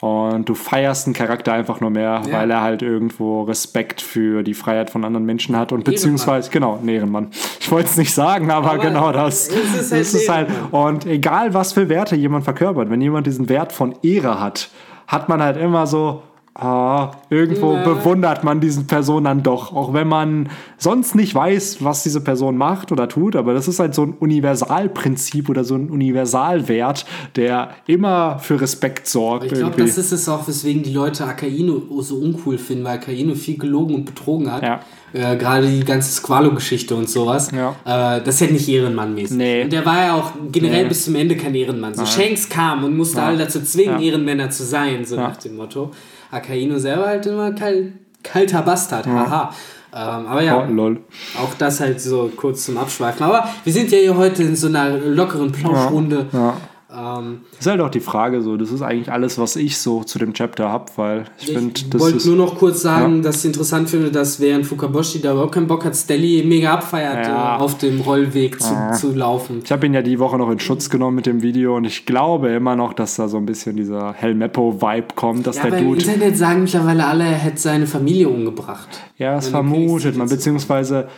Und 0.01 0.49
du 0.51 0.55
feierst 0.55 1.07
einen 1.07 1.14
Charakter 1.14 1.55
einfach 1.55 1.80
nur 1.80 1.89
mehr, 1.89 2.20
Ja. 2.26 2.32
weil 2.32 2.51
er 2.51 2.61
halt 2.61 2.82
irgendwo 2.82 3.43
Respekt 3.45 4.03
für 4.03 4.43
die 4.43 4.53
Freiheit 4.53 4.91
von 4.91 5.03
anderen 5.05 5.24
Menschen 5.24 5.57
hat. 5.57 5.72
Und 5.72 5.85
beziehungsweise, 5.85 6.51
genau, 6.51 6.78
ein 6.82 6.89
Ehrenmann. 6.89 7.28
Ich 7.61 7.70
wollte 7.70 7.89
es 7.89 7.97
nicht 7.97 8.12
sagen, 8.12 8.51
aber, 8.51 8.72
Aber 8.72 8.82
genau 8.82 9.12
das. 9.12 9.49
es 9.49 9.55
ist 9.57 9.91
halt 9.93 10.01
Das 10.03 10.14
ist 10.14 10.28
halt, 10.28 10.49
und 10.72 11.07
egal, 11.07 11.55
was 11.55 11.72
für 11.72 11.89
Werte 11.89 12.16
jemand 12.16 12.45
verkörpert, 12.45 12.91
wenn 12.91 13.01
jemand 13.01 13.26
diesen 13.26 13.49
Wert 13.49 13.72
von 13.72 13.95
Ehre 14.03 14.41
hat, 14.41 14.68
hat 15.07 15.28
man 15.30 15.43
halt 15.43 15.57
immer 15.57 15.87
so, 15.87 16.22
ah, 16.55 17.12
irgendwo 17.30 17.74
Ja. 17.74 17.82
bewundert 17.82 18.44
man 18.44 18.61
diese 18.61 18.84
Person 18.84 19.24
dann 19.24 19.42
doch. 19.42 19.74
Auch 19.74 19.92
wenn 19.92 20.09
man 20.09 20.48
sonst 20.78 21.14
nicht 21.14 21.34
weiß, 21.34 21.78
was 21.84 22.02
diese 22.02 22.20
Person 22.20 22.57
macht 22.57 22.92
oder 22.92 23.09
tut. 23.09 23.36
Aber 23.36 23.55
das 23.55 23.68
ist 23.68 23.80
halt 23.80 23.94
so 23.94 24.02
ein 24.05 24.12
Universalprinzip 24.12 25.48
oder 25.48 25.64
so 25.64 25.74
ein 25.74 25.90
Universalwert, 25.90 27.07
der 27.36 27.70
immer 27.86 28.38
für 28.38 28.61
Respekt 28.61 29.07
sorgt. 29.07 29.46
Ich 29.46 29.52
glaube, 29.59 29.76
das 29.82 29.98
ist 29.98 30.12
es 30.12 30.28
auch, 30.28 30.46
weswegen 30.48 30.82
die 30.82 30.92
Leute 30.92 31.24
Akainu 31.26 31.82
so 32.02 32.16
uncool 32.16 32.59
finden, 32.59 32.84
weil 32.84 32.98
Akainu 32.98 33.34
viel 33.34 33.59
gelogen 33.59 33.94
und 33.94 34.05
betrogen 34.05 34.50
hat. 34.52 34.62
Ja. 34.62 34.80
Äh, 35.12 35.36
Gerade 35.36 35.68
die 35.68 35.84
ganze 35.84 36.11
Squalo-Geschichte 36.12 36.94
und 36.96 37.09
sowas. 37.09 37.50
Ja. 37.52 37.70
Äh, 38.16 38.22
das 38.24 38.36
ist 38.36 38.40
ja 38.40 38.46
nicht 38.48 38.68
Ehrenmann-mäßig. 38.68 39.36
Nee. 39.36 39.62
Und 39.64 39.72
der 39.72 39.86
war 39.86 39.96
ja 40.02 40.14
auch 40.14 40.32
generell 40.50 40.82
Nee. 40.82 40.88
bis 40.88 41.05
zum 41.05 41.14
Ende 41.14 41.36
kein 41.36 41.55
Ehrenmann. 41.55 41.94
So 41.94 42.05
Shanks 42.05 42.48
kam 42.48 42.82
und 42.84 42.96
musste 42.96 43.22
alle 43.22 43.38
dazu 43.38 43.61
zwingen, 43.62 44.00
Ja. 44.00 44.07
Ehrenmänner 44.07 44.50
zu 44.50 44.64
sein, 44.64 45.05
so 45.05 45.14
Ja. 45.16 45.28
nach 45.28 45.36
dem 45.36 45.57
Motto. 45.57 45.92
Akainu 46.35 46.78
selber 46.78 47.07
halt 47.07 47.26
immer 47.26 47.53
kal 47.53 47.93
kalter 48.22 48.62
Bastard, 48.62 49.07
haha. 49.07 49.51
Ähm, 49.93 50.26
aber 50.26 50.43
ja, 50.43 50.64
Oh, 50.66 50.72
lol. 50.72 51.01
auch 51.41 51.55
das 51.59 51.78
halt 51.80 52.01
so 52.01 52.30
kurz 52.37 52.64
zum 52.64 52.78
Abschweifen. 52.78 53.24
Aber 53.24 53.49
wir 53.62 53.72
sind 53.72 53.93
ja 53.93 53.99
hier 53.99 54.16
heute 54.16 54.43
in 54.43 54.57
so 54.57 54.66
einer 54.66 54.89
lockeren 54.99 55.53
Plauschrunde. 55.53 56.26
Ja. 56.32 56.57
Ähm, 56.97 57.40
Ist 57.59 57.66
halt 57.66 57.80
auch 57.80 57.90
die 57.90 58.01
Frage 58.01 58.40
so, 58.42 58.57
das 58.57 58.70
ist 58.70 58.82
eigentlich 58.82 59.11
alles, 59.11 59.38
was 59.38 59.57
ich 59.57 59.78
so 59.78 60.05
zu 60.05 60.18
dem 60.18 60.32
Chapter 60.32 60.68
habe, 60.68 60.86
weil 60.97 61.24
ich, 61.38 61.49
Ich 61.49 61.57
finde, 61.57 61.74
das 61.90 62.01
wollte 62.01 62.28
nur 62.28 62.36
noch 62.36 62.57
kurz 62.57 62.82
sagen, 62.82 63.22
dass 63.22 63.38
ich 63.40 63.47
interessant 63.47 63.90
finde, 63.90 64.11
dass 64.11 64.38
während 64.40 64.66
Fukaboshi 64.66 65.20
da 65.20 65.32
überhaupt 65.32 65.53
keinen 65.55 65.66
Bock 65.66 65.84
hat, 65.84 65.97
Stelly 65.97 66.45
mega 66.47 66.74
abfeiert, 66.74 67.26
Ja. 67.26 67.57
äh, 67.57 67.61
auf 67.61 67.78
dem 67.78 68.01
Rollweg 68.01 68.61
zu, 68.62 68.74
zu 68.99 69.12
laufen. 69.12 69.61
Ich 69.64 69.72
habe 69.72 69.86
ihn 69.86 69.95
ja 69.95 70.03
die 70.03 70.18
Woche 70.18 70.38
noch 70.38 70.51
in 70.51 70.61
Schutz 70.61 70.88
genommen 70.90 71.16
mit 71.16 71.26
dem 71.26 71.42
Video 71.42 71.76
und 71.76 71.84
ich 71.84 72.07
glaube 72.07 72.51
immer 72.51 72.76
noch, 72.76 72.92
dass 72.92 73.16
da 73.16 73.28
so 73.28 73.36
ein 73.38 73.47
bisschen 73.47 73.76
dieser 73.76 74.12
Helmeppo-Vibe 74.12 75.09
kommt, 75.14 75.47
dass 75.47 75.57
Ja, 75.57 75.62
der 75.64 75.72
aber 75.72 75.80
im 75.80 75.88
Dude. 75.88 76.01
Internet 76.05 76.36
sagen 76.36 76.62
mittlerweile 76.62 77.07
alle, 77.07 77.24
er 77.24 77.30
hätte 77.34 77.59
seine 77.59 77.86
Familie 77.86 78.28
umgebracht. 78.28 78.88
Ja, 79.18 79.34
das 79.36 79.49
vermutet 79.49 80.16
man, 80.16 80.28
beziehungsweise 80.28 81.09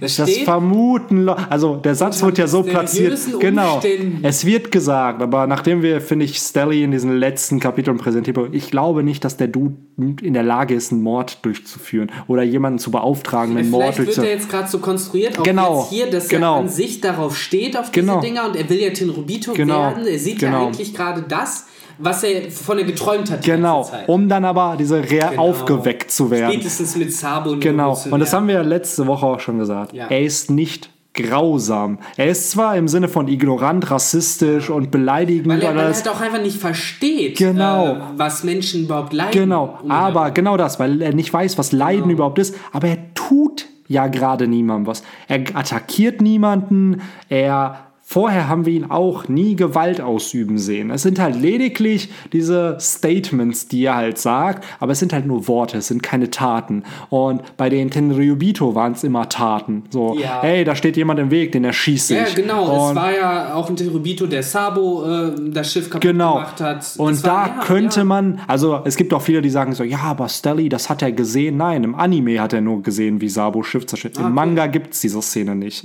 Das 0.00 0.16
das 0.16 0.30
steht, 0.30 0.44
vermuten. 0.44 1.28
Also 1.28 1.76
der 1.76 1.94
Satz 1.94 2.22
wird 2.22 2.38
ja 2.38 2.46
so 2.46 2.62
platziert. 2.62 3.18
Genau. 3.40 3.74
Umständen. 3.74 4.18
Es 4.22 4.44
wird 4.44 4.70
gesagt, 4.70 5.22
aber 5.22 5.46
nachdem 5.46 5.82
wir, 5.82 6.00
finde 6.00 6.24
ich, 6.24 6.38
Stelly 6.38 6.82
in 6.84 6.90
diesen 6.90 7.16
letzten 7.16 7.58
Kapiteln 7.60 7.96
präsentiert 7.98 8.36
haben, 8.36 8.52
ich 8.52 8.70
glaube 8.70 9.02
nicht, 9.02 9.24
dass 9.24 9.36
der 9.36 9.48
Dude 9.48 9.76
in 10.22 10.34
der 10.34 10.42
Lage 10.42 10.74
ist, 10.74 10.92
einen 10.92 11.02
Mord 11.02 11.44
durchzuführen 11.44 12.10
oder 12.26 12.42
jemanden 12.42 12.78
zu 12.78 12.90
beauftragen, 12.90 13.56
einen 13.56 13.70
Mord 13.70 13.94
vielleicht 13.94 13.98
wird 13.98 14.08
er 14.08 14.14
durchzuführen. 14.14 14.38
jetzt 14.38 14.50
gerade 14.50 14.68
so 14.68 14.78
konstruiert, 14.78 15.38
auch 15.38 15.42
Genau, 15.42 15.80
jetzt 15.80 15.90
hier, 15.90 16.10
dass 16.10 16.28
genau. 16.28 16.54
er 16.56 16.60
an 16.60 16.68
sich 16.68 17.00
darauf 17.00 17.36
steht, 17.36 17.76
auf 17.76 17.90
Genau. 17.92 18.20
diese 18.20 18.32
Dinger 18.32 18.46
und 18.48 18.56
er 18.56 18.68
will 18.68 18.78
ja 18.80 18.90
Tenrobito 18.90 19.52
Genau, 19.54 19.80
werden. 19.80 20.06
Er 20.06 20.18
sieht 20.18 20.40
ja 20.42 20.48
genau. 20.50 20.66
eigentlich 20.66 20.94
gerade 20.94 21.22
das, 21.26 21.66
was 21.98 22.22
er 22.22 22.50
von 22.50 22.78
er 22.78 22.84
geträumt 22.84 23.30
hat 23.30 23.42
Genau, 23.42 23.88
um 24.06 24.28
dann 24.28 24.44
aber 24.44 24.76
diese 24.78 25.02
Rea 25.10 25.30
Genau. 25.30 25.42
aufgeweckt 25.42 26.10
zu 26.10 26.30
werden. 26.30 26.52
Spätestens 26.52 26.96
mit 26.96 27.12
Sabo 27.12 27.50
und 27.50 27.60
Genau, 27.60 27.98
und 28.10 28.20
das 28.20 28.32
haben 28.32 28.46
wir 28.48 28.54
ja 28.54 28.62
letzte 28.62 29.06
Woche 29.06 29.26
auch 29.26 29.40
schon 29.40 29.58
gesagt. 29.58 29.92
Ja. 29.92 30.06
Er 30.08 30.22
ist 30.22 30.50
nicht 30.50 30.90
grausam. 31.14 31.98
Er 32.16 32.26
ist 32.28 32.50
zwar 32.52 32.76
im 32.76 32.86
Sinne 32.86 33.08
von 33.08 33.26
ignorant, 33.28 33.90
rassistisch 33.90 34.70
und 34.70 34.90
beleidigend, 34.92 35.48
Weil 35.48 35.62
er, 35.62 35.70
weil 35.74 35.86
er 35.86 35.94
halt 35.94 36.08
auch 36.08 36.20
einfach 36.20 36.40
nicht 36.40 36.58
versteht, 36.58 37.38
Genau. 37.38 37.86
äh, 37.88 37.96
was 38.16 38.44
Menschen 38.44 38.84
überhaupt 38.84 39.12
leiden. 39.12 39.32
Genau, 39.32 39.78
aber 39.88 40.30
genau 40.30 40.56
das, 40.56 40.78
weil 40.78 41.02
er 41.02 41.12
nicht 41.14 41.32
weiß, 41.32 41.58
was 41.58 41.72
Leiden 41.72 42.02
Genau. 42.04 42.14
überhaupt 42.14 42.38
ist, 42.38 42.54
aber 42.72 42.88
er 42.88 42.98
tut 43.14 43.66
ja 43.88 44.06
gerade 44.06 44.46
niemandem 44.46 44.86
was. 44.86 45.02
Er 45.26 45.40
attackiert 45.54 46.20
niemanden, 46.20 47.00
er 47.28 47.87
Vorher 48.10 48.48
haben 48.48 48.64
wir 48.64 48.72
ihn 48.72 48.86
auch 48.90 49.28
nie 49.28 49.54
Gewalt 49.54 50.00
ausüben 50.00 50.56
sehen. 50.56 50.90
Es 50.90 51.02
sind 51.02 51.18
halt 51.18 51.36
lediglich 51.36 52.08
diese 52.32 52.78
Statements, 52.80 53.68
die 53.68 53.84
er 53.84 53.96
halt 53.96 54.16
sagt, 54.16 54.64
aber 54.80 54.92
es 54.92 54.98
sind 54.98 55.12
halt 55.12 55.26
nur 55.26 55.46
Worte, 55.46 55.76
es 55.76 55.88
sind 55.88 56.02
keine 56.02 56.30
Taten. 56.30 56.84
Und 57.10 57.42
bei 57.58 57.68
den 57.68 57.90
Tenryubito 57.90 58.74
waren 58.74 58.92
es 58.92 59.04
immer 59.04 59.28
Taten. 59.28 59.82
So, 59.90 60.16
Ja. 60.18 60.40
hey, 60.40 60.64
da 60.64 60.74
steht 60.74 60.96
jemand 60.96 61.20
im 61.20 61.30
Weg, 61.30 61.52
den 61.52 61.64
erschießt 61.64 62.08
Ja, 62.10 62.24
sich. 62.24 62.34
genau. 62.36 62.64
Und 62.86 62.90
es 62.92 62.96
war 62.96 63.12
ja 63.14 63.52
auch 63.54 63.68
ein 63.68 63.76
Terubito, 63.76 64.26
der 64.26 64.42
Sabo 64.42 65.04
äh, 65.04 65.32
das 65.50 65.70
Schiff 65.70 65.90
kaputt 65.90 66.00
Genau. 66.00 66.36
gemacht 66.36 66.62
hat. 66.62 66.86
Und 66.96 67.10
Das 67.12 67.20
da 67.22 67.30
war- 67.34 67.46
ja, 67.48 67.62
könnte 67.62 68.00
ja. 68.00 68.04
man, 68.04 68.40
also 68.46 68.80
es 68.86 68.96
gibt 68.96 69.12
auch 69.12 69.20
viele, 69.20 69.42
die 69.42 69.50
sagen 69.50 69.74
so, 69.74 69.84
ja, 69.84 69.98
aber 69.98 70.30
Stelly, 70.30 70.70
das 70.70 70.88
hat 70.88 71.02
er 71.02 71.12
gesehen. 71.12 71.58
Nein, 71.58 71.84
im 71.84 71.94
Anime 71.94 72.40
hat 72.40 72.54
er 72.54 72.62
nur 72.62 72.82
gesehen, 72.82 73.20
wie 73.20 73.28
Sabo 73.28 73.62
Schiff 73.62 73.84
zerstört. 73.86 74.14
Ah, 74.18 74.28
Im 74.28 74.32
Manga 74.32 74.66
gibt 74.66 74.94
es 74.94 75.00
diese 75.02 75.20
Szene 75.20 75.54
nicht. 75.54 75.84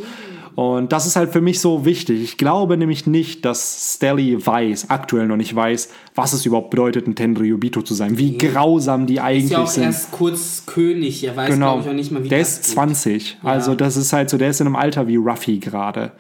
Und 0.55 0.91
das 0.91 1.07
ist 1.07 1.15
halt 1.15 1.31
für 1.31 1.41
mich 1.41 1.59
so 1.59 1.83
wichtig. 1.85 2.21
Ich 2.21 2.37
glaube 2.37 2.77
nämlich 2.77 3.07
nicht, 3.07 3.43
dass 3.43 3.95
Stelly 3.95 4.45
weiß, 4.45 4.89
aktuell 4.91 5.25
noch 5.27 5.37
nicht 5.37 5.55
weiß, 5.55 5.89
was 6.13 6.33
es 6.33 6.45
überhaupt 6.45 6.69
bedeutet, 6.69 7.07
ein 7.07 7.15
Tenryubito 7.15 7.81
zu 7.81 7.93
sein. 7.95 8.17
Wie 8.19 8.37
grausam 8.37 9.07
die 9.07 9.15
Ist 9.15 9.21
eigentlich 9.21 9.51
ja 9.51 9.63
auch 9.63 9.67
sind. 9.67 9.83
erst 9.83 10.11
kurz 10.11 10.63
König. 10.67 11.23
Er 11.23 11.35
weiß, 11.35 11.49
Genau. 11.49 11.71
glaube 11.73 11.83
ich, 11.83 11.89
auch 11.89 11.93
nicht 11.95 12.11
mal, 12.11 12.23
wie 12.23 12.29
der 12.29 12.39
das 12.39 12.49
ist 12.59 12.65
geht. 12.65 12.73
20. 12.73 13.37
Also 13.41 13.73
das 13.73 13.97
ist 13.97 14.13
halt 14.13 14.29
so, 14.29 14.37
der 14.37 14.49
ist 14.51 14.61
in 14.61 14.67
einem 14.67 14.75
Alter 14.75 15.07
wie 15.07 15.15
Ruffy 15.15 15.57
gerade. 15.57 16.11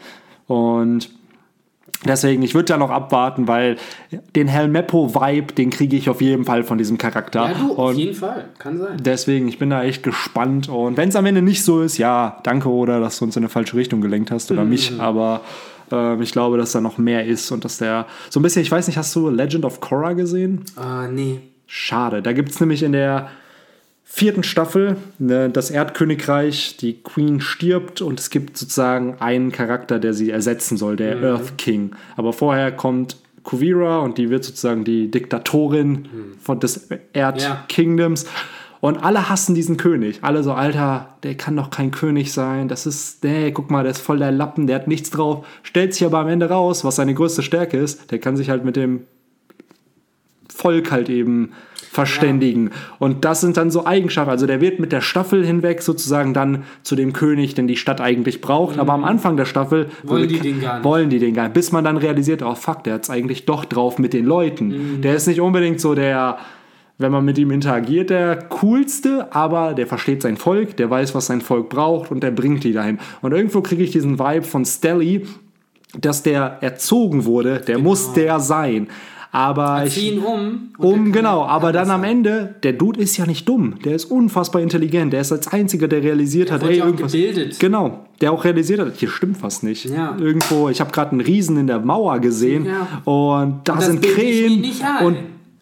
Und 0.47 1.09
deswegen, 2.05 2.43
ich 2.43 2.53
würde 2.53 2.65
da 2.65 2.77
noch 2.77 2.89
abwarten, 2.89 3.47
weil 3.47 3.77
den 4.35 4.47
Helmeppo-Vibe, 4.47 5.53
den 5.53 5.69
kriege 5.69 5.95
ich 5.95 6.09
auf 6.09 6.21
jeden 6.21 6.45
Fall 6.45 6.63
von 6.63 6.77
diesem 6.77 6.97
Charakter. 6.97 7.49
Ja, 7.49 7.53
du, 7.53 7.71
auf 7.73 7.91
Und 7.91 7.97
jeden 7.97 8.15
Fall. 8.15 8.45
Kann 8.59 8.77
sein. 8.77 8.97
deswegen, 8.99 9.47
ich 9.47 9.59
bin 9.59 9.69
da 9.69 9.83
echt 9.83 10.03
gespannt. 10.03 10.69
Und 10.69 10.97
wenn 10.97 11.09
es 11.09 11.15
am 11.15 11.25
Ende 11.25 11.41
nicht 11.41 11.63
so 11.63 11.81
ist, 11.81 11.97
ja, 11.97 12.39
danke, 12.43 12.69
oder 12.69 12.99
dass 12.99 13.19
du 13.19 13.25
uns 13.25 13.35
in 13.35 13.43
eine 13.43 13.49
falsche 13.49 13.75
Richtung 13.75 14.01
gelenkt 14.01 14.31
hast 14.31 14.51
oder 14.51 14.63
mich. 14.63 14.99
Aber 14.99 15.41
ähm, 15.91 16.21
ich 16.21 16.31
glaube, 16.31 16.57
dass 16.57 16.71
da 16.71 16.81
noch 16.81 16.97
mehr 16.97 17.25
ist 17.25 17.51
und 17.51 17.65
dass 17.65 17.77
der 17.77 18.05
so 18.29 18.39
ein 18.39 18.43
bisschen, 18.43 18.61
ich 18.61 18.71
weiß 18.71 18.87
nicht, 18.87 18.97
hast 18.97 19.15
du 19.15 19.29
Legend 19.29 19.65
of 19.65 19.79
Korra 19.79 20.13
gesehen? 20.13 20.63
Äh, 20.77 21.07
nee. 21.11 21.39
Schade. 21.67 22.21
Da 22.21 22.33
gibt 22.33 22.49
es 22.49 22.59
nämlich 22.59 22.83
in 22.83 22.91
der 22.91 23.29
vierten 24.15 24.43
Staffel 24.43 24.97
ne, 25.17 25.49
das 25.49 25.71
Erdkönigreich, 25.71 26.77
die 26.77 27.01
Queen 27.01 27.41
stirbt 27.41 27.99
und 27.99 28.19
es 28.19 28.29
gibt 28.29 28.55
sozusagen 28.57 29.15
einen 29.19 29.51
Charakter, 29.51 29.97
der 29.97 30.13
sie 30.13 30.29
ersetzen 30.29 30.77
soll, 30.77 30.97
der 30.97 31.19
Earth 31.23 31.57
King. 31.57 31.95
Aber 32.15 32.31
vorher 32.31 32.71
kommt 32.71 33.17
Kuvira 33.41 34.01
und 34.01 34.19
die 34.19 34.29
wird 34.29 34.43
sozusagen 34.43 34.83
die 34.83 35.09
Diktatorin 35.09 36.07
von 36.39 36.59
des 36.59 36.89
Erdkingdoms. 37.13 38.27
Und 38.81 39.03
alle 39.03 39.29
hassen 39.29 39.55
diesen 39.55 39.77
König. 39.77 40.19
Alle 40.21 40.43
so, 40.43 40.53
Alter, 40.53 41.15
der 41.23 41.35
kann 41.35 41.55
doch 41.55 41.71
kein 41.71 41.89
König 41.89 42.33
sein. 42.33 42.67
Das 42.67 42.85
ist, 42.85 43.23
nee, 43.23 43.51
guck 43.51 43.71
mal, 43.71 43.81
der 43.81 43.93
ist 43.93 44.01
voll 44.01 44.19
der 44.19 44.31
Lappen, 44.31 44.67
der 44.67 44.75
hat 44.75 44.87
nichts 44.87 45.09
drauf. 45.09 45.43
Stellt 45.63 45.95
sich 45.95 46.05
aber 46.05 46.19
am 46.19 46.27
Ende 46.27 46.49
raus, 46.49 46.85
was 46.85 46.97
seine 46.97 47.15
größte 47.15 47.41
Stärke 47.41 47.79
ist. 47.79 48.11
Der 48.11 48.19
kann 48.19 48.37
sich 48.37 48.51
halt 48.51 48.63
mit 48.63 48.75
dem 48.75 49.05
Volk 50.53 50.91
halt 50.91 51.09
eben 51.09 51.53
verständigen. 51.93 52.71
Und 52.99 53.23
das 53.23 53.41
sind 53.41 53.57
dann 53.57 53.71
so 53.71 53.85
Eigenschaften. 53.85 54.31
Also 54.31 54.47
der 54.47 54.59
wird 54.59 54.79
mit 54.79 54.91
der 54.91 55.01
Staffel 55.01 55.45
hinweg 55.45 55.81
sozusagen 55.81 56.33
dann 56.33 56.63
zu 56.81 56.95
dem 56.95 57.13
König, 57.13 57.53
den 57.53 57.67
die 57.67 57.77
Stadt 57.77 58.01
eigentlich 58.01 58.41
braucht. 58.41 58.79
Aber 58.79 58.93
am 58.93 59.03
Anfang 59.03 59.37
der 59.37 59.45
Staffel 59.45 59.83
Mhm. 60.03 60.09
Wollen 60.09 60.27
die 60.27 60.39
den 60.39 60.61
gar 60.61 60.75
nicht. 60.75 60.85
wollen 60.85 61.09
die 61.09 61.19
den 61.19 61.33
gar 61.33 61.43
nicht. 61.43 61.53
Bis 61.53 61.71
man 61.71 61.83
dann 61.83 61.97
realisiert, 61.97 62.41
oh 62.41 62.55
fuck, 62.55 62.83
der 62.83 62.95
hat 62.95 63.03
es 63.03 63.09
eigentlich 63.09 63.45
doch 63.45 63.65
drauf 63.65 63.99
mit 63.99 64.13
den 64.13 64.25
Leuten. 64.25 64.67
Mhm. 64.97 65.01
Der 65.01 65.15
ist 65.15 65.27
nicht 65.27 65.39
unbedingt 65.41 65.79
so 65.79 65.93
der, 65.95 66.37
wenn 66.97 67.11
man 67.11 67.25
mit 67.25 67.37
ihm 67.37 67.51
interagiert, 67.51 68.09
der 68.09 68.37
coolste, 68.49 69.33
aber 69.33 69.73
der 69.73 69.87
versteht 69.87 70.21
sein 70.21 70.37
Volk, 70.37 70.77
der 70.77 70.89
weiß, 70.89 71.15
was 71.15 71.27
sein 71.27 71.41
Volk 71.41 71.69
braucht 71.69 72.11
und 72.11 72.23
der 72.23 72.31
bringt 72.31 72.63
die 72.63 72.73
dahin. 72.73 72.99
Und 73.21 73.33
irgendwo 73.33 73.61
kriege 73.61 73.83
ich 73.83 73.91
diesen 73.91 74.19
Vibe 74.19 74.43
von 74.43 74.65
Stelly, 74.65 75.25
dass 75.99 76.23
der 76.23 76.57
erzogen 76.61 77.25
wurde, 77.25 77.59
der 77.59 77.77
muss 77.77 78.13
der 78.13 78.39
sein. 78.39 78.87
Aber 79.35 79.83
ich, 79.83 80.11
ihn 80.13 80.19
um. 80.19 80.69
um, 80.77 81.11
genau, 81.11 81.41
er 81.41 81.49
aber 81.49 81.71
dann 81.71 81.89
am. 81.89 82.03
Ende, 82.03 82.53
der 82.61 82.73
Dude 82.73 82.99
ist 83.01 83.17
ja 83.17 83.25
nicht 83.25 83.49
dumm. 83.49 83.79
Der 83.83 83.95
ist 83.95 84.05
unfassbar 84.05 84.61
intelligent. 84.61 85.11
Der 85.11 85.21
ist 85.21 85.31
als 85.31 85.47
einziger, 85.47 85.87
der 85.87 86.03
realisiert 86.03 86.51
hat, 86.51 86.61
wurde 86.61 86.73
ey, 86.73 86.77
ja 86.79 86.85
irgendwas. 86.85 87.11
gebildet. 87.11 87.59
Genau, 87.59 88.05
der 88.21 88.31
auch 88.31 88.45
realisiert 88.45 88.79
hat, 88.79 88.93
hier 88.97 89.09
stimmt 89.09 89.41
was 89.41 89.63
nicht. 89.63 89.85
Ja. 89.85 90.15
Irgendwo, 90.19 90.69
ich 90.69 90.79
habe 90.79 90.91
gerade 90.91 91.13
einen 91.13 91.21
Riesen 91.21 91.57
in 91.57 91.65
der 91.65 91.79
Mauer 91.79 92.19
gesehen 92.19 92.67
Ja. 92.67 93.01
und 93.11 93.61
da 93.63 93.81
sind 93.81 94.03
Krähen 94.03 94.65
und 95.03 95.17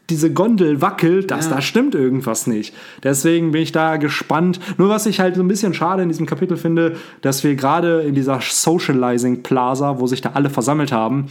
diese 0.10 0.34
Gondel 0.34 0.82
wackelt, 0.82 1.32
das, 1.32 1.46
Ja. 1.46 1.56
da 1.56 1.62
stimmt 1.62 1.96
irgendwas 1.96 2.48
nicht. 2.48 2.76
Deswegen 3.04 3.52
bin 3.52 3.62
ich 3.62 3.72
da 3.72 3.96
gespannt. 3.96 4.60
Nur 4.78 4.90
was 4.90 5.06
ich 5.06 5.22
halt 5.22 5.36
so 5.36 5.42
ein 5.44 5.48
bisschen 5.48 5.74
schade 5.74 6.04
in 6.04 6.10
diesem 6.10 6.26
Kapitel 6.26 6.58
finde, 6.58 6.98
dass 7.22 7.46
wir 7.46 7.56
gerade 7.56 8.02
in 8.02 8.16
dieser 8.16 8.40
Socializing 8.42 9.44
Plaza, 9.44 10.00
wo 10.02 10.08
sich 10.08 10.20
da 10.20 10.32
alle 10.34 10.50
versammelt 10.50 10.92
haben, 10.92 11.28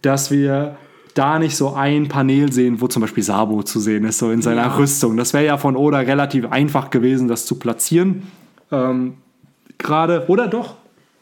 dass 0.00 0.30
wir 0.30 0.76
da 1.14 1.38
nicht 1.38 1.56
so 1.56 1.74
ein 1.74 2.08
Panel 2.08 2.52
sehen, 2.52 2.80
wo 2.80 2.88
zum 2.88 3.02
Beispiel 3.02 3.22
Sabo 3.22 3.62
zu 3.62 3.80
sehen 3.80 4.04
ist, 4.04 4.18
so 4.18 4.30
in 4.30 4.42
seiner 4.42 4.62
Ja. 4.66 4.76
Rüstung. 4.76 5.16
Das 5.16 5.32
wäre 5.32 5.44
ja 5.44 5.56
von 5.58 5.76
Oda 5.76 5.98
relativ 5.98 6.50
einfach 6.50 6.90
gewesen, 6.90 7.28
das 7.28 7.46
zu 7.46 7.56
platzieren. 7.56 8.22
Ähm, 8.70 9.14
gerade, 9.78 10.24
oder 10.28 10.48
doch? 10.48 10.76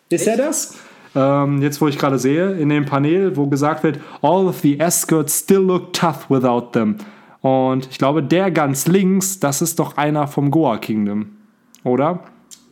Ist 0.08 0.26
er 0.26 0.36
das? 0.36 0.74
Ähm, 1.14 1.60
jetzt, 1.62 1.80
wo 1.80 1.88
ich 1.88 1.98
gerade 1.98 2.18
sehe, 2.18 2.52
in 2.52 2.68
dem 2.68 2.86
Panel, 2.86 3.36
wo 3.36 3.46
gesagt 3.48 3.82
wird, 3.82 3.98
all 4.22 4.46
of 4.46 4.60
the 4.60 4.78
escorts 4.78 5.40
still 5.40 5.60
look 5.62 5.92
tough 5.92 6.28
without 6.30 6.68
them. 6.72 6.96
Und 7.40 7.88
ich 7.90 7.98
glaube, 7.98 8.22
der 8.22 8.50
ganz 8.50 8.86
links, 8.86 9.40
das 9.40 9.62
ist 9.62 9.78
doch 9.78 9.96
einer 9.96 10.28
vom 10.28 10.50
Goa 10.50 10.78
Kingdom. 10.78 11.26
Oder? 11.84 12.20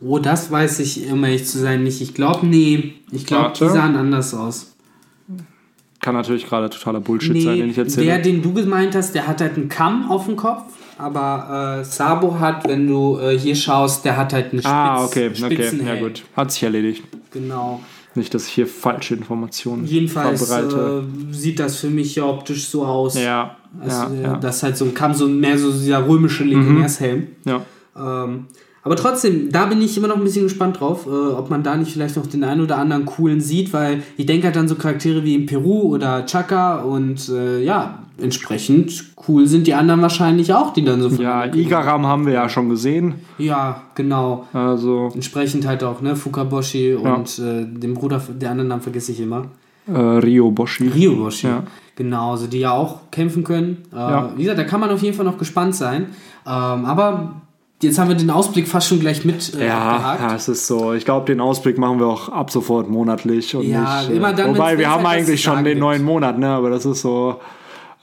Oh, 0.01 0.19
das 0.19 0.51
weiß 0.51 0.79
ich, 0.79 1.11
um 1.11 1.23
ehrlich 1.23 1.45
zu 1.45 1.57
sein, 1.57 1.83
nicht. 1.83 2.01
Ich 2.01 2.13
glaube, 2.13 2.45
nee. 2.45 2.93
Ich 3.11 3.25
glaube, 3.25 3.51
die 3.59 3.67
sahen 3.67 3.95
anders 3.97 4.33
aus. 4.33 4.75
Kann 6.01 6.15
natürlich 6.15 6.47
gerade 6.47 6.69
totaler 6.69 7.01
Bullshit 7.01 7.41
sein, 7.41 7.57
den 7.57 7.69
ich 7.71 7.77
erzähle. 7.77 8.05
der, 8.05 8.19
den 8.19 8.41
du 8.41 8.53
gemeint 8.53 8.95
hast, 8.95 9.13
der 9.13 9.27
hat 9.27 9.41
halt 9.41 9.55
einen 9.57 9.67
Kamm 9.69 10.09
auf 10.09 10.25
dem 10.25 10.35
Kopf. 10.35 10.63
Aber 10.97 11.79
äh, 11.79 11.85
Sabo 11.85 12.39
hat, 12.39 12.67
wenn 12.67 12.87
du 12.87 13.17
äh, 13.19 13.37
hier 13.37 13.55
schaust, 13.55 14.03
der 14.03 14.17
hat 14.17 14.33
halt 14.33 14.51
eine 14.51 14.61
Spitz, 14.61 14.71
ah, 14.71 15.03
okay, 15.05 15.29
okay. 15.29 15.71
Ja, 15.85 15.95
gut. 15.95 16.23
Hat 16.35 16.51
sich 16.51 16.63
erledigt. 16.63 17.03
Genau. 17.31 17.81
Nicht, 18.15 18.33
dass 18.33 18.47
ich 18.47 18.53
hier 18.53 18.67
falsche 18.67 19.13
Informationen 19.15 19.85
Jedenfalls 19.85 20.45
verbreite. 20.45 21.03
äh, 21.29 21.33
sieht 21.33 21.59
das 21.59 21.77
für 21.77 21.89
mich 21.89 22.15
ja 22.15 22.25
optisch 22.25 22.67
so 22.67 22.85
aus. 22.85 23.15
ja, 23.15 23.55
Also, 23.79 23.95
ja, 23.95 24.09
äh, 24.09 24.23
ja. 24.23 24.35
Mhm. 24.35 24.41
Das 24.41 24.57
ist 24.57 24.63
halt 24.63 24.77
so 24.77 24.85
ein 24.85 24.93
Kamm, 24.93 25.13
so 25.13 25.27
mehr 25.27 25.57
so 25.57 25.71
dieser 25.71 26.05
römische 26.07 26.43
Legionärshelm. 26.43 27.27
ja. 27.45 27.61
Ähm, 27.95 28.47
aber 28.89 28.95
trotzdem, 28.95 29.51
da 29.51 29.67
bin 29.67 29.81
ich 29.83 29.95
immer 29.97 30.07
noch 30.07 30.17
ein 30.17 30.23
bisschen 30.23 30.43
gespannt 30.45 30.79
drauf, 30.79 31.05
äh, 31.05 31.09
ob 31.09 31.51
man 31.51 31.61
da 31.61 31.77
nicht 31.77 31.93
vielleicht 31.93 32.15
noch 32.17 32.25
den 32.25 32.43
einen 32.43 32.61
oder 32.61 32.77
anderen 32.79 33.05
coolen 33.05 33.39
sieht, 33.39 33.71
weil 33.71 34.01
ich 34.17 34.25
denke 34.25 34.47
halt 34.47 34.55
dann 34.55 34.67
so 34.67 34.73
Charaktere 34.73 35.23
wie 35.23 35.35
in 35.35 35.45
Peru 35.45 35.93
oder 35.93 36.25
Chaka 36.25 36.79
und 36.81 37.29
äh, 37.29 37.61
ja, 37.63 37.99
entsprechend 38.19 39.05
cool 39.27 39.45
sind 39.45 39.67
die 39.67 39.75
anderen 39.75 40.01
wahrscheinlich 40.01 40.53
auch, 40.55 40.73
die 40.73 40.83
dann 40.83 41.01
so 41.01 41.09
Ja, 41.21 41.45
Igaram 41.45 42.07
haben 42.07 42.25
wir 42.25 42.33
ja 42.33 42.49
schon 42.49 42.67
gesehen. 42.69 43.13
Ja, 43.37 43.83
genau. 43.93 44.47
Also 44.53 45.11
Entsprechend 45.13 45.67
halt 45.67 45.83
auch, 45.83 46.01
ne, 46.01 46.15
Fukaboshi 46.15 46.95
und 46.95 47.37
äh, 47.37 47.65
den 47.65 47.93
Bruder, 47.93 48.19
der 48.41 48.49
anderen 48.51 48.69
Namen 48.69 48.81
vergesse 48.81 49.11
ich 49.11 49.19
immer. 49.19 49.45
äh, 49.87 49.91
Rio 49.99 50.49
Boshi. 50.51 50.87
Ryoboshi. 50.87 51.47
Ja. 51.47 51.63
Genau, 51.95 52.31
also 52.31 52.47
die 52.47 52.59
ja 52.59 52.71
auch 52.71 53.11
kämpfen 53.11 53.43
können. 53.43 53.83
Äh, 53.93 53.97
Ja. 53.97 54.31
Wie 54.35 54.41
gesagt, 54.43 54.59
da 54.59 54.63
kann 54.63 54.79
man 54.79 54.89
auf 54.89 55.03
jeden 55.03 55.15
Fall 55.15 55.25
noch 55.25 55.37
gespannt 55.37 55.75
sein. 55.75 56.07
Ähm, 56.47 56.85
aber 56.85 57.41
jetzt 57.81 57.97
haben 57.99 58.09
wir 58.09 58.15
den 58.15 58.29
Ausblick 58.29 58.67
fast 58.67 58.87
schon 58.87 58.99
gleich 58.99 59.25
mit 59.25 59.53
äh, 59.55 59.67
Ja, 59.67 59.79
abgehakt. 59.91 60.21
ja, 60.21 60.35
es 60.35 60.47
ist 60.47 60.67
so. 60.67 60.93
Ich 60.93 61.05
glaube, 61.05 61.25
den 61.25 61.39
Ausblick 61.39 61.77
machen 61.77 61.99
wir 61.99 62.07
auch 62.07 62.29
ab 62.29 62.51
sofort 62.51 62.89
monatlich. 62.89 63.55
Und 63.55 63.63
Ja, 63.67 64.01
nicht, 64.01 64.11
äh, 64.11 64.15
immer 64.17 64.33
dann, 64.33 64.49
Wobei, 64.55 64.77
wir 64.77 64.89
haben 64.89 65.05
eigentlich 65.05 65.41
schon 65.41 65.63
den 65.63 65.79
neuen 65.79 66.03
Monat, 66.03 66.37
ne? 66.39 66.47
aber 66.49 66.69
das 66.69 66.85
ist 66.85 67.01
so, 67.01 67.39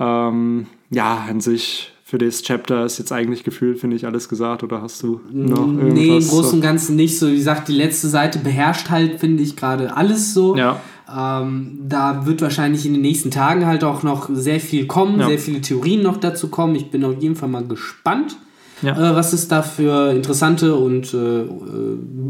ähm, 0.01 0.66
ja, 0.91 1.27
an 1.29 1.41
sich 1.41 1.93
für 2.05 2.18
das 2.18 2.43
Chapter 2.43 2.85
ist 2.85 2.99
jetzt 2.99 3.11
eigentlich 3.11 3.43
gefühlt, 3.43 3.81
finde 3.81 3.97
ich, 3.97 4.07
alles 4.07 4.29
gesagt. 4.29 4.62
Oder 4.62 4.81
hast 4.81 5.03
du 5.03 5.20
noch 5.33 5.66
irgendwas? 5.66 5.93
Nee, 5.93 6.16
im 6.18 6.29
Großen 6.29 6.53
und 6.55 6.61
Ganzen 6.61 6.95
nicht 6.95 7.18
so. 7.18 7.27
Wie 7.29 7.35
gesagt, 7.37 7.66
die 7.66 7.72
letzte 7.72 8.07
Seite 8.09 8.39
beherrscht 8.39 8.91
halt, 8.91 9.18
finde 9.18 9.43
ich, 9.43 9.57
gerade 9.57 9.97
alles 9.97 10.33
so. 10.33 10.57
Ja. 10.57 10.79
Ähm, 11.12 11.81
da 11.89 12.24
wird 12.27 12.43
wahrscheinlich 12.43 12.87
in 12.87 12.93
den 12.93 13.03
nächsten 13.03 13.33
Tagen 13.33 13.66
halt 13.66 13.83
auch 13.83 14.05
noch 14.05 14.29
sehr 14.33 14.61
viel 14.61 14.87
kommen, 14.87 15.18
Ja. 15.18 15.27
sehr 15.27 15.39
viele 15.41 15.61
Theorien 15.61 16.03
noch 16.03 16.16
dazu 16.18 16.49
kommen. 16.49 16.77
Ich 16.77 16.91
bin 16.93 17.05
auf 17.05 17.20
jeden 17.20 17.35
Fall 17.35 17.49
mal 17.49 17.64
gespannt, 17.64 18.37
Ja. 18.83 18.93
äh, 19.12 19.14
was 19.16 19.33
es 19.33 19.49
da 19.49 19.62
für 19.62 20.11
interessante 20.12 20.74
und 20.74 21.14
äh, 21.14 21.41
äh, 21.43 21.47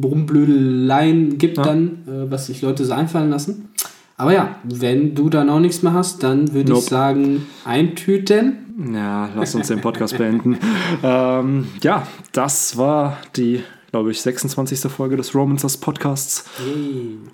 Rumblödeleien 0.04 1.38
gibt 1.38 1.58
Ja. 1.58 1.64
dann, 1.64 1.86
äh, 2.06 2.30
was 2.30 2.46
sich 2.46 2.62
Leute 2.62 2.84
so 2.84 2.92
einfallen 2.92 3.30
lassen. 3.30 3.68
Aber 4.16 4.32
ja, 4.32 4.56
wenn 4.64 5.14
du 5.14 5.28
dann 5.28 5.50
auch 5.50 5.60
nichts 5.60 5.82
mehr 5.82 5.92
hast, 5.92 6.22
dann 6.22 6.52
würde 6.54 6.70
Nope. 6.70 6.82
ich 6.82 6.88
sagen, 6.88 7.46
eintüten. 7.64 8.92
Ja, 8.94 9.28
lass 9.36 9.54
uns 9.54 9.68
den 9.68 9.80
Podcast 9.80 10.16
beenden. 10.18 10.58
Ähm, 11.02 11.66
ja, 11.82 12.06
das 12.32 12.76
war 12.78 13.18
die, 13.36 13.62
glaube 13.90 14.10
ich, 14.10 14.20
26. 14.22 14.80
Folge 14.90 15.16
des 15.16 15.34
Romancers 15.34 15.76
Podcasts. 15.76 16.44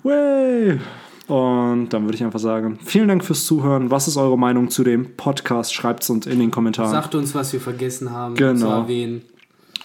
Way. 0.03 0.79
Und 1.27 1.89
dann 1.89 2.03
würde 2.03 2.15
ich 2.15 2.23
einfach 2.23 2.39
sagen, 2.39 2.77
vielen 2.83 3.07
Dank 3.07 3.23
fürs 3.23 3.45
Zuhören. 3.45 3.89
Was 3.91 4.07
ist 4.07 4.17
eure 4.17 4.37
Meinung 4.37 4.69
zu 4.69 4.83
dem 4.83 5.15
Podcast? 5.15 5.73
Schreibt 5.73 6.03
es 6.03 6.09
uns 6.09 6.25
in 6.27 6.39
den 6.39 6.51
Kommentaren. 6.51 6.91
Sagt 6.91 7.15
uns, 7.15 7.33
was 7.33 7.53
wir 7.53 7.61
vergessen 7.61 8.11
haben 8.11 8.35
Genau. 8.35 8.59
zu 8.59 8.67
erwähnen. 8.67 9.21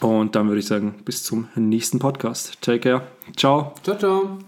Und 0.01 0.35
dann 0.37 0.49
würde 0.49 0.61
ich 0.61 0.67
sagen, 0.67 0.95
bis 1.05 1.25
zum 1.25 1.49
nächsten 1.57 1.99
Podcast. 1.99 2.61
Take 2.61 2.81
care. 2.81 3.03
Ciao. 3.37 3.73
Ciao, 3.83 3.97
ciao. 3.99 4.39